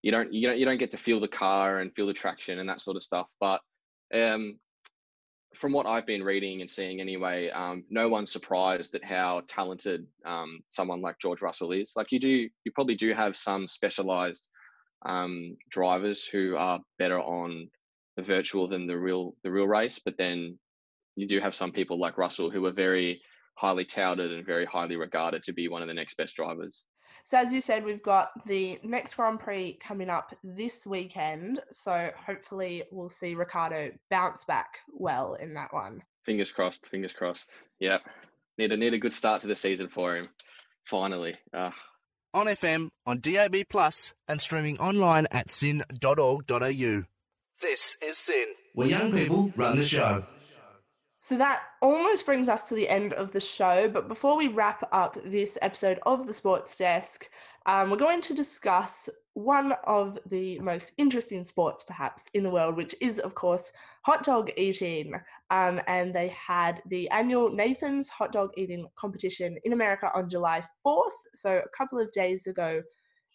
you 0.00 0.10
don't 0.10 0.32
you 0.32 0.48
don't 0.48 0.58
you 0.58 0.64
don't 0.64 0.78
get 0.78 0.90
to 0.92 0.96
feel 0.96 1.20
the 1.20 1.28
car 1.28 1.80
and 1.80 1.94
feel 1.94 2.06
the 2.06 2.14
traction 2.14 2.58
and 2.58 2.68
that 2.70 2.80
sort 2.80 2.96
of 2.96 3.02
stuff. 3.02 3.26
But 3.38 3.60
um, 4.14 4.58
from 5.54 5.72
what 5.72 5.86
I've 5.86 6.06
been 6.06 6.22
reading 6.22 6.60
and 6.60 6.70
seeing 6.70 7.00
anyway, 7.00 7.50
um, 7.50 7.84
no 7.90 8.08
one's 8.08 8.32
surprised 8.32 8.94
at 8.94 9.04
how 9.04 9.42
talented 9.48 10.06
um, 10.24 10.60
someone 10.68 11.00
like 11.00 11.18
George 11.18 11.42
Russell 11.42 11.72
is. 11.72 11.92
Like 11.96 12.12
you 12.12 12.18
do, 12.18 12.48
you 12.64 12.72
probably 12.74 12.94
do 12.94 13.12
have 13.14 13.36
some 13.36 13.68
specialized 13.68 14.48
um, 15.04 15.56
drivers 15.70 16.24
who 16.26 16.56
are 16.56 16.80
better 16.98 17.20
on 17.20 17.68
the 18.16 18.22
virtual 18.22 18.68
than 18.68 18.86
the 18.86 18.98
real 18.98 19.34
the 19.42 19.50
real 19.50 19.66
race, 19.66 19.98
but 19.98 20.16
then 20.18 20.58
you 21.16 21.26
do 21.26 21.40
have 21.40 21.54
some 21.54 21.72
people 21.72 21.98
like 21.98 22.18
Russell 22.18 22.50
who 22.50 22.64
are 22.66 22.72
very 22.72 23.22
highly 23.54 23.84
touted 23.84 24.32
and 24.32 24.46
very 24.46 24.64
highly 24.64 24.96
regarded 24.96 25.42
to 25.44 25.52
be 25.52 25.68
one 25.68 25.82
of 25.82 25.88
the 25.88 25.94
next 25.94 26.16
best 26.16 26.36
drivers. 26.36 26.86
So, 27.24 27.38
as 27.38 27.52
you 27.52 27.60
said, 27.60 27.84
we've 27.84 28.02
got 28.02 28.30
the 28.46 28.78
next 28.82 29.14
Grand 29.14 29.40
Prix 29.40 29.78
coming 29.80 30.10
up 30.10 30.34
this 30.42 30.86
weekend. 30.86 31.60
So, 31.70 32.10
hopefully, 32.26 32.84
we'll 32.90 33.10
see 33.10 33.34
Ricciardo 33.34 33.92
bounce 34.10 34.44
back 34.44 34.78
well 34.92 35.34
in 35.34 35.54
that 35.54 35.72
one. 35.72 36.02
Fingers 36.24 36.52
crossed. 36.52 36.88
Fingers 36.88 37.12
crossed. 37.12 37.56
Yep. 37.80 38.02
Need 38.58 38.72
a 38.72 38.76
need 38.76 38.94
a 38.94 38.98
good 38.98 39.12
start 39.12 39.40
to 39.42 39.46
the 39.46 39.56
season 39.56 39.88
for 39.88 40.16
him. 40.16 40.28
Finally. 40.84 41.34
Uh. 41.52 41.70
On 42.34 42.46
FM, 42.46 42.88
on 43.04 43.20
DAB 43.20 43.56
Plus, 43.68 44.14
and 44.26 44.40
streaming 44.40 44.78
online 44.78 45.26
at 45.30 45.50
syn.org.au. 45.50 47.02
This 47.60 47.96
is 48.02 48.18
SYN, 48.18 48.46
where 48.74 48.88
young 48.88 49.12
people 49.12 49.52
run 49.54 49.76
the 49.76 49.84
show. 49.84 50.24
So 51.24 51.38
that 51.38 51.62
almost 51.80 52.26
brings 52.26 52.48
us 52.48 52.68
to 52.68 52.74
the 52.74 52.88
end 52.88 53.12
of 53.12 53.30
the 53.30 53.38
show. 53.38 53.88
But 53.88 54.08
before 54.08 54.36
we 54.36 54.48
wrap 54.48 54.88
up 54.90 55.16
this 55.24 55.56
episode 55.62 56.00
of 56.04 56.26
the 56.26 56.32
Sports 56.32 56.76
Desk, 56.76 57.30
um, 57.64 57.90
we're 57.90 57.96
going 57.96 58.20
to 58.22 58.34
discuss 58.34 59.08
one 59.34 59.72
of 59.86 60.18
the 60.26 60.58
most 60.58 60.90
interesting 60.98 61.44
sports, 61.44 61.84
perhaps, 61.84 62.28
in 62.34 62.42
the 62.42 62.50
world, 62.50 62.76
which 62.76 62.96
is, 63.00 63.20
of 63.20 63.36
course, 63.36 63.70
hot 64.04 64.24
dog 64.24 64.50
eating. 64.56 65.14
Um, 65.50 65.80
and 65.86 66.12
they 66.12 66.26
had 66.30 66.82
the 66.86 67.08
annual 67.10 67.52
Nathan's 67.52 68.08
hot 68.08 68.32
dog 68.32 68.50
eating 68.56 68.88
competition 68.96 69.56
in 69.62 69.74
America 69.74 70.10
on 70.16 70.28
July 70.28 70.60
4th. 70.84 71.10
So 71.34 71.58
a 71.58 71.68
couple 71.68 72.00
of 72.00 72.10
days 72.10 72.48
ago 72.48 72.82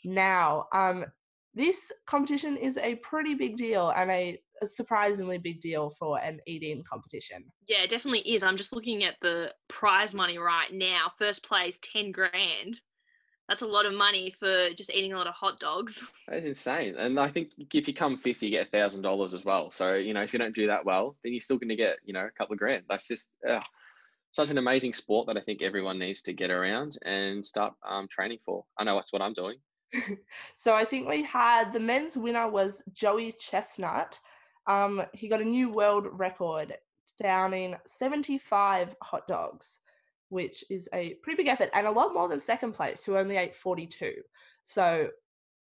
now. 0.03 0.65
Um, 0.73 1.05
this 1.53 1.91
competition 2.05 2.55
is 2.57 2.77
a 2.77 2.95
pretty 2.97 3.33
big 3.33 3.57
deal 3.57 3.89
and 3.95 4.11
a 4.11 4.38
a 4.61 4.65
surprisingly 4.65 5.37
big 5.37 5.61
deal 5.61 5.89
for 5.89 6.19
an 6.19 6.39
eating 6.47 6.83
competition. 6.89 7.43
Yeah, 7.67 7.83
it 7.83 7.89
definitely 7.89 8.19
is. 8.31 8.43
I'm 8.43 8.57
just 8.57 8.73
looking 8.73 9.03
at 9.03 9.15
the 9.21 9.53
prize 9.67 10.13
money 10.13 10.37
right 10.37 10.71
now. 10.71 11.11
First 11.17 11.43
place, 11.45 11.79
10 11.93 12.11
grand. 12.11 12.79
That's 13.47 13.61
a 13.61 13.67
lot 13.67 13.85
of 13.85 13.93
money 13.93 14.33
for 14.37 14.69
just 14.75 14.93
eating 14.93 15.13
a 15.13 15.17
lot 15.17 15.27
of 15.27 15.33
hot 15.33 15.59
dogs. 15.59 16.01
That 16.27 16.39
is 16.39 16.45
insane. 16.45 16.95
And 16.97 17.17
I 17.17 17.29
think 17.29 17.51
if 17.73 17.87
you 17.87 17.93
come 17.93 18.17
fifth, 18.17 18.43
you 18.43 18.49
get 18.49 18.67
a 18.67 18.69
thousand 18.69 19.01
dollars 19.01 19.33
as 19.33 19.45
well. 19.45 19.71
So, 19.71 19.93
you 19.93 20.13
know, 20.13 20.21
if 20.21 20.33
you 20.33 20.39
don't 20.39 20.53
do 20.53 20.67
that 20.67 20.83
well, 20.83 21.15
then 21.23 21.31
you're 21.31 21.39
still 21.39 21.57
going 21.57 21.69
to 21.69 21.77
get, 21.77 21.99
you 22.03 22.13
know, 22.13 22.25
a 22.25 22.31
couple 22.37 22.53
of 22.53 22.59
grand. 22.59 22.83
That's 22.89 23.07
just 23.07 23.29
uh, 23.47 23.61
such 24.31 24.49
an 24.49 24.57
amazing 24.57 24.93
sport 24.93 25.27
that 25.27 25.37
I 25.37 25.41
think 25.41 25.61
everyone 25.61 25.99
needs 25.99 26.21
to 26.23 26.33
get 26.33 26.51
around 26.51 26.97
and 27.05 27.45
start 27.45 27.73
um, 27.87 28.07
training 28.09 28.39
for. 28.45 28.65
I 28.77 28.83
know 28.83 28.95
that's 28.95 29.13
what 29.13 29.21
I'm 29.21 29.33
doing. 29.33 29.55
so 30.57 30.73
I 30.73 30.83
think 30.83 31.07
we 31.07 31.23
had 31.23 31.71
the 31.71 31.79
men's 31.79 32.17
winner 32.17 32.49
was 32.49 32.83
Joey 32.93 33.31
Chestnut. 33.31 34.19
Um, 34.68 35.03
he 35.13 35.28
got 35.28 35.41
a 35.41 35.45
new 35.45 35.70
world 35.70 36.07
record, 36.11 36.76
downing 37.22 37.76
75 37.86 38.95
hot 39.01 39.28
dogs, 39.28 39.80
which 40.30 40.63
is 40.70 40.89
a 40.93 41.15
pretty 41.24 41.38
big 41.38 41.47
effort 41.47 41.70
and 41.74 41.88
a 41.88 41.91
lot 41.91 42.13
more 42.13 42.28
than 42.28 42.39
second 42.39 42.74
place, 42.74 43.03
who 43.03 43.18
only 43.18 43.38
ate 43.38 43.55
42. 43.55 44.13
So 44.63 45.09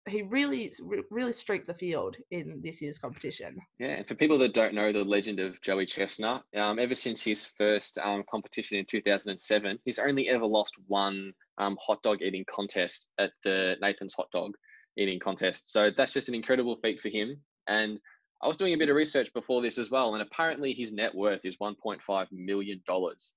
he 0.08 0.22
really, 0.22 0.72
really 1.10 1.32
streaked 1.32 1.68
the 1.68 1.74
field 1.74 2.18
in 2.32 2.62
this 2.62 2.82
year's 2.82 2.98
competition. 2.98 3.58
Yeah, 3.80 4.04
for 4.04 4.16
people 4.16 4.38
that 4.40 4.54
don't 4.54 4.74
know 4.74 4.92
the 4.92 5.04
legend 5.04 5.40
of 5.40 5.62
Joey 5.62 5.86
Chestnut, 5.86 6.44
um, 6.58 6.78
ever 6.78 6.96
since 6.96 7.22
his 7.22 7.46
first 7.46 7.98
um, 8.00 8.24
competition 8.30 8.78
in 8.78 8.86
2007, 8.86 9.80
he's 9.86 10.00
only 10.00 10.28
ever 10.28 10.46
lost 10.46 10.76
one 10.88 11.32
um, 11.58 11.78
hot 11.80 12.02
dog 12.04 12.22
eating 12.22 12.46
contest 12.50 13.08
at 13.18 13.32
the 13.44 13.78
Nathan's 13.82 14.14
Hot 14.16 14.30
Dog 14.32 14.56
eating 14.98 15.20
contest. 15.20 15.72
So 15.72 15.90
that's 15.96 16.14
just 16.14 16.28
an 16.28 16.36
incredible 16.36 16.78
feat 16.84 17.00
for 17.00 17.10
him. 17.10 17.38
And 17.68 18.00
I 18.44 18.48
was 18.48 18.58
doing 18.58 18.74
a 18.74 18.78
bit 18.78 18.90
of 18.90 18.96
research 18.96 19.34
before 19.34 19.62
this 19.62 19.78
as 19.78 19.90
well, 19.90 20.14
and 20.14 20.22
apparently 20.22 20.74
his 20.74 20.92
net 20.92 21.16
worth 21.16 21.46
is 21.46 21.58
1.5 21.58 22.28
million 22.32 22.82
dollars 22.86 23.36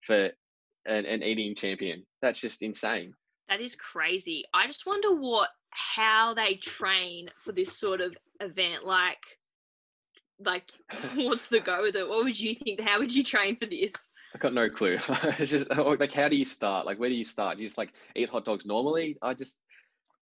for 0.00 0.30
an, 0.86 1.04
an 1.04 1.22
eating 1.22 1.54
champion. 1.54 2.04
That's 2.22 2.40
just 2.40 2.62
insane. 2.62 3.12
That 3.50 3.60
is 3.60 3.76
crazy. 3.76 4.44
I 4.54 4.66
just 4.66 4.86
wonder 4.86 5.14
what 5.14 5.50
how 5.70 6.32
they 6.32 6.54
train 6.54 7.28
for 7.36 7.52
this 7.52 7.76
sort 7.78 8.00
of 8.00 8.16
event. 8.40 8.86
Like, 8.86 9.18
like 10.40 10.72
what's 11.14 11.48
the 11.48 11.60
go 11.60 11.82
with 11.82 11.96
it? 11.96 12.08
What 12.08 12.24
would 12.24 12.40
you 12.40 12.54
think? 12.54 12.80
How 12.80 12.98
would 12.98 13.14
you 13.14 13.22
train 13.22 13.56
for 13.56 13.66
this? 13.66 13.92
I 14.34 14.38
got 14.38 14.54
no 14.54 14.70
clue. 14.70 14.98
it's 15.38 15.50
just 15.50 15.70
like, 15.70 16.12
how 16.12 16.28
do 16.28 16.36
you 16.36 16.44
start? 16.46 16.86
Like, 16.86 16.98
where 16.98 17.10
do 17.10 17.14
you 17.14 17.24
start? 17.24 17.58
Do 17.58 17.62
you 17.62 17.68
just 17.68 17.78
like 17.78 17.92
eat 18.14 18.30
hot 18.30 18.44
dogs 18.46 18.64
normally? 18.64 19.18
I 19.22 19.34
just, 19.34 19.58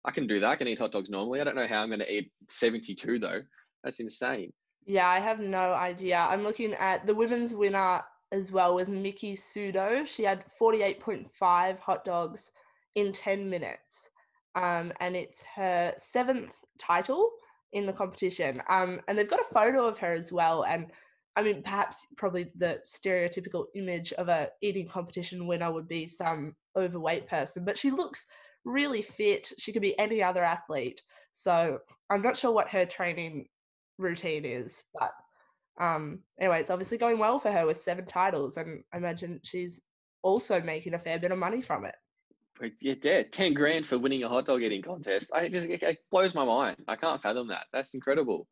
I 0.05 0.11
can 0.11 0.27
do 0.27 0.41
that. 0.41 0.47
I 0.47 0.57
can 0.57 0.69
eat 0.69 0.79
hot 0.79 0.93
dogs 0.93 1.09
normally. 1.09 1.41
I 1.41 1.45
don't 1.45 1.57
know 1.57 1.67
how 1.67 1.83
I'm 1.83 1.89
going 1.89 2.01
to 2.01 2.13
eat 2.13 2.31
72 2.49 3.19
though. 3.19 3.41
That's 3.85 4.01
insane. 4.01 4.53
Yeah, 4.87 5.09
I 5.09 5.21
have 5.21 5.39
no 5.39 5.73
idea. 5.73 6.27
I'm 6.29 6.43
looking 6.43 6.75
at 6.75 7.07
the 7.07 7.15
women's 7.15 7.55
winner 7.55 8.03
as 8.33 8.51
well 8.51 8.75
was 8.75 8.89
Miki 8.89 9.35
Sudo. 9.35 10.07
She 10.07 10.25
had 10.25 10.45
48.5 10.61 11.79
hot 11.79 12.05
dogs 12.05 12.51
in 12.95 13.13
10 13.13 13.49
minutes. 13.49 14.11
Um, 14.57 14.93
and 15.01 15.15
it's 15.17 15.43
her 15.55 15.95
seventh 15.97 16.55
title 16.79 17.31
in 17.73 17.87
the 17.87 17.93
competition. 17.93 18.63
Um, 18.69 19.01
and 19.09 19.19
they've 19.19 19.29
got 19.29 19.41
a 19.41 19.55
photo 19.55 19.87
of 19.87 19.99
her 19.99 20.13
as 20.13 20.33
well. 20.33 20.65
And 20.65 20.91
I 21.37 21.43
mean, 21.43 21.63
perhaps 21.63 22.07
probably 22.17 22.51
the 22.57 22.81
stereotypical 22.85 23.67
image 23.75 24.13
of 24.13 24.29
a 24.29 24.51
eating 24.63 24.87
competition 24.87 25.47
winner 25.47 25.73
would 25.73 25.89
be 25.89 26.07
some 26.07 26.55
overweight 26.77 27.27
person, 27.27 27.65
but 27.65 27.79
she 27.79 27.91
looks 27.91 28.27
really 28.65 29.03
fit. 29.03 29.53
She 29.59 29.73
could 29.73 29.83
be 29.83 29.99
any 29.99 30.23
other 30.23 30.45
athlete. 30.45 31.03
So 31.33 31.79
I'm 32.11 32.23
not 32.23 32.37
sure 32.37 32.53
what 32.53 32.71
her 32.71 32.87
training 32.87 33.47
routine 33.99 34.45
is. 34.45 34.85
But 34.99 35.13
um, 35.79 36.21
anyway, 36.39 36.61
it's 36.61 36.71
obviously 36.71 36.99
going 36.99 37.19
well 37.19 37.39
for 37.39 37.51
her 37.51 37.67
with 37.67 37.81
seven 37.81 38.07
titles, 38.07 38.57
and 38.57 38.83
I 38.93 38.99
imagine 38.99 39.41
she's 39.43 39.83
also 40.23 40.61
making 40.61 40.95
a 40.95 40.99
fair 40.99 41.19
bit 41.19 41.33
of 41.33 41.39
money 41.39 41.63
from 41.63 41.85
it. 41.85 41.97
Yeah, 42.81 42.95
dead. 43.01 43.33
Ten 43.33 43.53
grand 43.53 43.87
for 43.87 43.99
winning 43.99 44.23
a 44.23 44.29
hot 44.29 44.47
dog 44.47 44.63
eating 44.63 44.83
contest. 44.83 45.33
I 45.35 45.49
just 45.49 45.69
it 45.69 45.99
blows 46.11 46.35
my 46.35 46.45
mind. 46.45 46.77
I 46.87 46.97
can't 46.97 47.21
fathom 47.21 47.49
that. 47.49 47.67
That's 47.73 47.95
incredible. 47.95 48.47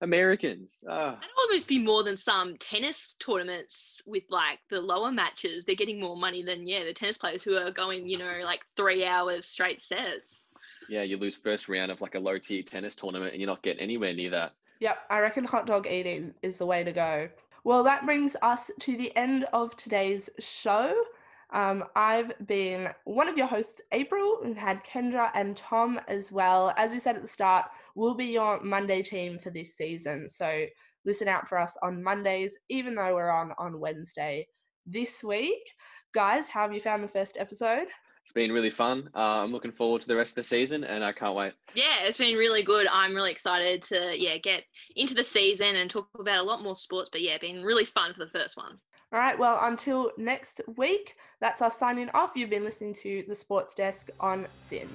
Americans. 0.00 0.78
Oh. 0.88 1.12
That'd 1.12 1.28
almost 1.38 1.68
be 1.68 1.78
more 1.78 2.02
than 2.02 2.16
some 2.16 2.56
tennis 2.56 3.14
tournaments 3.20 4.02
with 4.04 4.24
like 4.30 4.58
the 4.68 4.80
lower 4.80 5.12
matches. 5.12 5.64
They're 5.64 5.76
getting 5.76 6.00
more 6.00 6.16
money 6.16 6.42
than 6.42 6.66
yeah 6.66 6.84
the 6.84 6.92
tennis 6.92 7.18
players 7.18 7.42
who 7.42 7.56
are 7.56 7.70
going 7.70 8.08
you 8.08 8.18
know 8.18 8.40
like 8.44 8.60
three 8.76 9.04
hours 9.04 9.46
straight 9.46 9.80
sets. 9.80 10.48
Yeah, 10.88 11.02
you 11.02 11.18
lose 11.18 11.36
first 11.36 11.68
round 11.68 11.92
of 11.92 12.00
like 12.00 12.16
a 12.16 12.20
low 12.20 12.38
tier 12.38 12.62
tennis 12.62 12.96
tournament 12.96 13.32
and 13.32 13.40
you're 13.40 13.50
not 13.50 13.62
getting 13.62 13.80
anywhere 13.80 14.12
near 14.12 14.30
that. 14.30 14.52
Yep, 14.82 14.98
I 15.10 15.20
reckon 15.20 15.44
hot 15.44 15.68
dog 15.68 15.86
eating 15.86 16.34
is 16.42 16.56
the 16.58 16.66
way 16.66 16.82
to 16.82 16.90
go. 16.90 17.28
Well, 17.62 17.84
that 17.84 18.04
brings 18.04 18.34
us 18.42 18.68
to 18.80 18.96
the 18.96 19.16
end 19.16 19.44
of 19.52 19.76
today's 19.76 20.28
show. 20.40 20.92
Um, 21.52 21.84
I've 21.94 22.32
been 22.48 22.88
one 23.04 23.28
of 23.28 23.38
your 23.38 23.46
hosts, 23.46 23.80
April. 23.92 24.38
We've 24.42 24.56
had 24.56 24.82
Kendra 24.82 25.30
and 25.34 25.56
Tom 25.56 26.00
as 26.08 26.32
well. 26.32 26.74
As 26.76 26.90
we 26.90 26.98
said 26.98 27.14
at 27.14 27.22
the 27.22 27.28
start, 27.28 27.66
we'll 27.94 28.16
be 28.16 28.24
your 28.24 28.60
Monday 28.60 29.04
team 29.04 29.38
for 29.38 29.50
this 29.50 29.76
season. 29.76 30.28
So 30.28 30.66
listen 31.04 31.28
out 31.28 31.48
for 31.48 31.58
us 31.58 31.76
on 31.80 32.02
Mondays, 32.02 32.58
even 32.68 32.96
though 32.96 33.14
we're 33.14 33.30
on 33.30 33.52
on 33.58 33.78
Wednesday 33.78 34.48
this 34.84 35.22
week. 35.22 35.62
Guys, 36.12 36.48
how 36.48 36.62
have 36.62 36.74
you 36.74 36.80
found 36.80 37.04
the 37.04 37.08
first 37.08 37.36
episode? 37.38 37.86
It's 38.22 38.32
been 38.32 38.52
really 38.52 38.70
fun. 38.70 39.10
Uh, 39.14 39.42
I'm 39.42 39.52
looking 39.52 39.72
forward 39.72 40.02
to 40.02 40.08
the 40.08 40.16
rest 40.16 40.32
of 40.32 40.36
the 40.36 40.44
season, 40.44 40.84
and 40.84 41.04
I 41.04 41.12
can't 41.12 41.34
wait. 41.34 41.54
Yeah, 41.74 41.96
it's 42.02 42.18
been 42.18 42.36
really 42.36 42.62
good. 42.62 42.86
I'm 42.90 43.14
really 43.14 43.30
excited 43.30 43.82
to 43.82 44.14
yeah 44.16 44.38
get 44.38 44.64
into 44.96 45.14
the 45.14 45.24
season 45.24 45.76
and 45.76 45.90
talk 45.90 46.08
about 46.18 46.38
a 46.38 46.42
lot 46.42 46.62
more 46.62 46.76
sports. 46.76 47.10
But 47.10 47.22
yeah, 47.22 47.36
been 47.38 47.62
really 47.62 47.84
fun 47.84 48.14
for 48.14 48.20
the 48.20 48.30
first 48.30 48.56
one. 48.56 48.78
All 49.12 49.18
right. 49.18 49.38
Well, 49.38 49.58
until 49.62 50.12
next 50.16 50.62
week, 50.76 51.16
that's 51.40 51.60
us 51.60 51.78
signing 51.78 52.08
off. 52.14 52.32
You've 52.34 52.48
been 52.48 52.64
listening 52.64 52.94
to 53.02 53.24
the 53.28 53.36
Sports 53.36 53.74
Desk 53.74 54.08
on 54.20 54.46
SYN. 54.56 54.88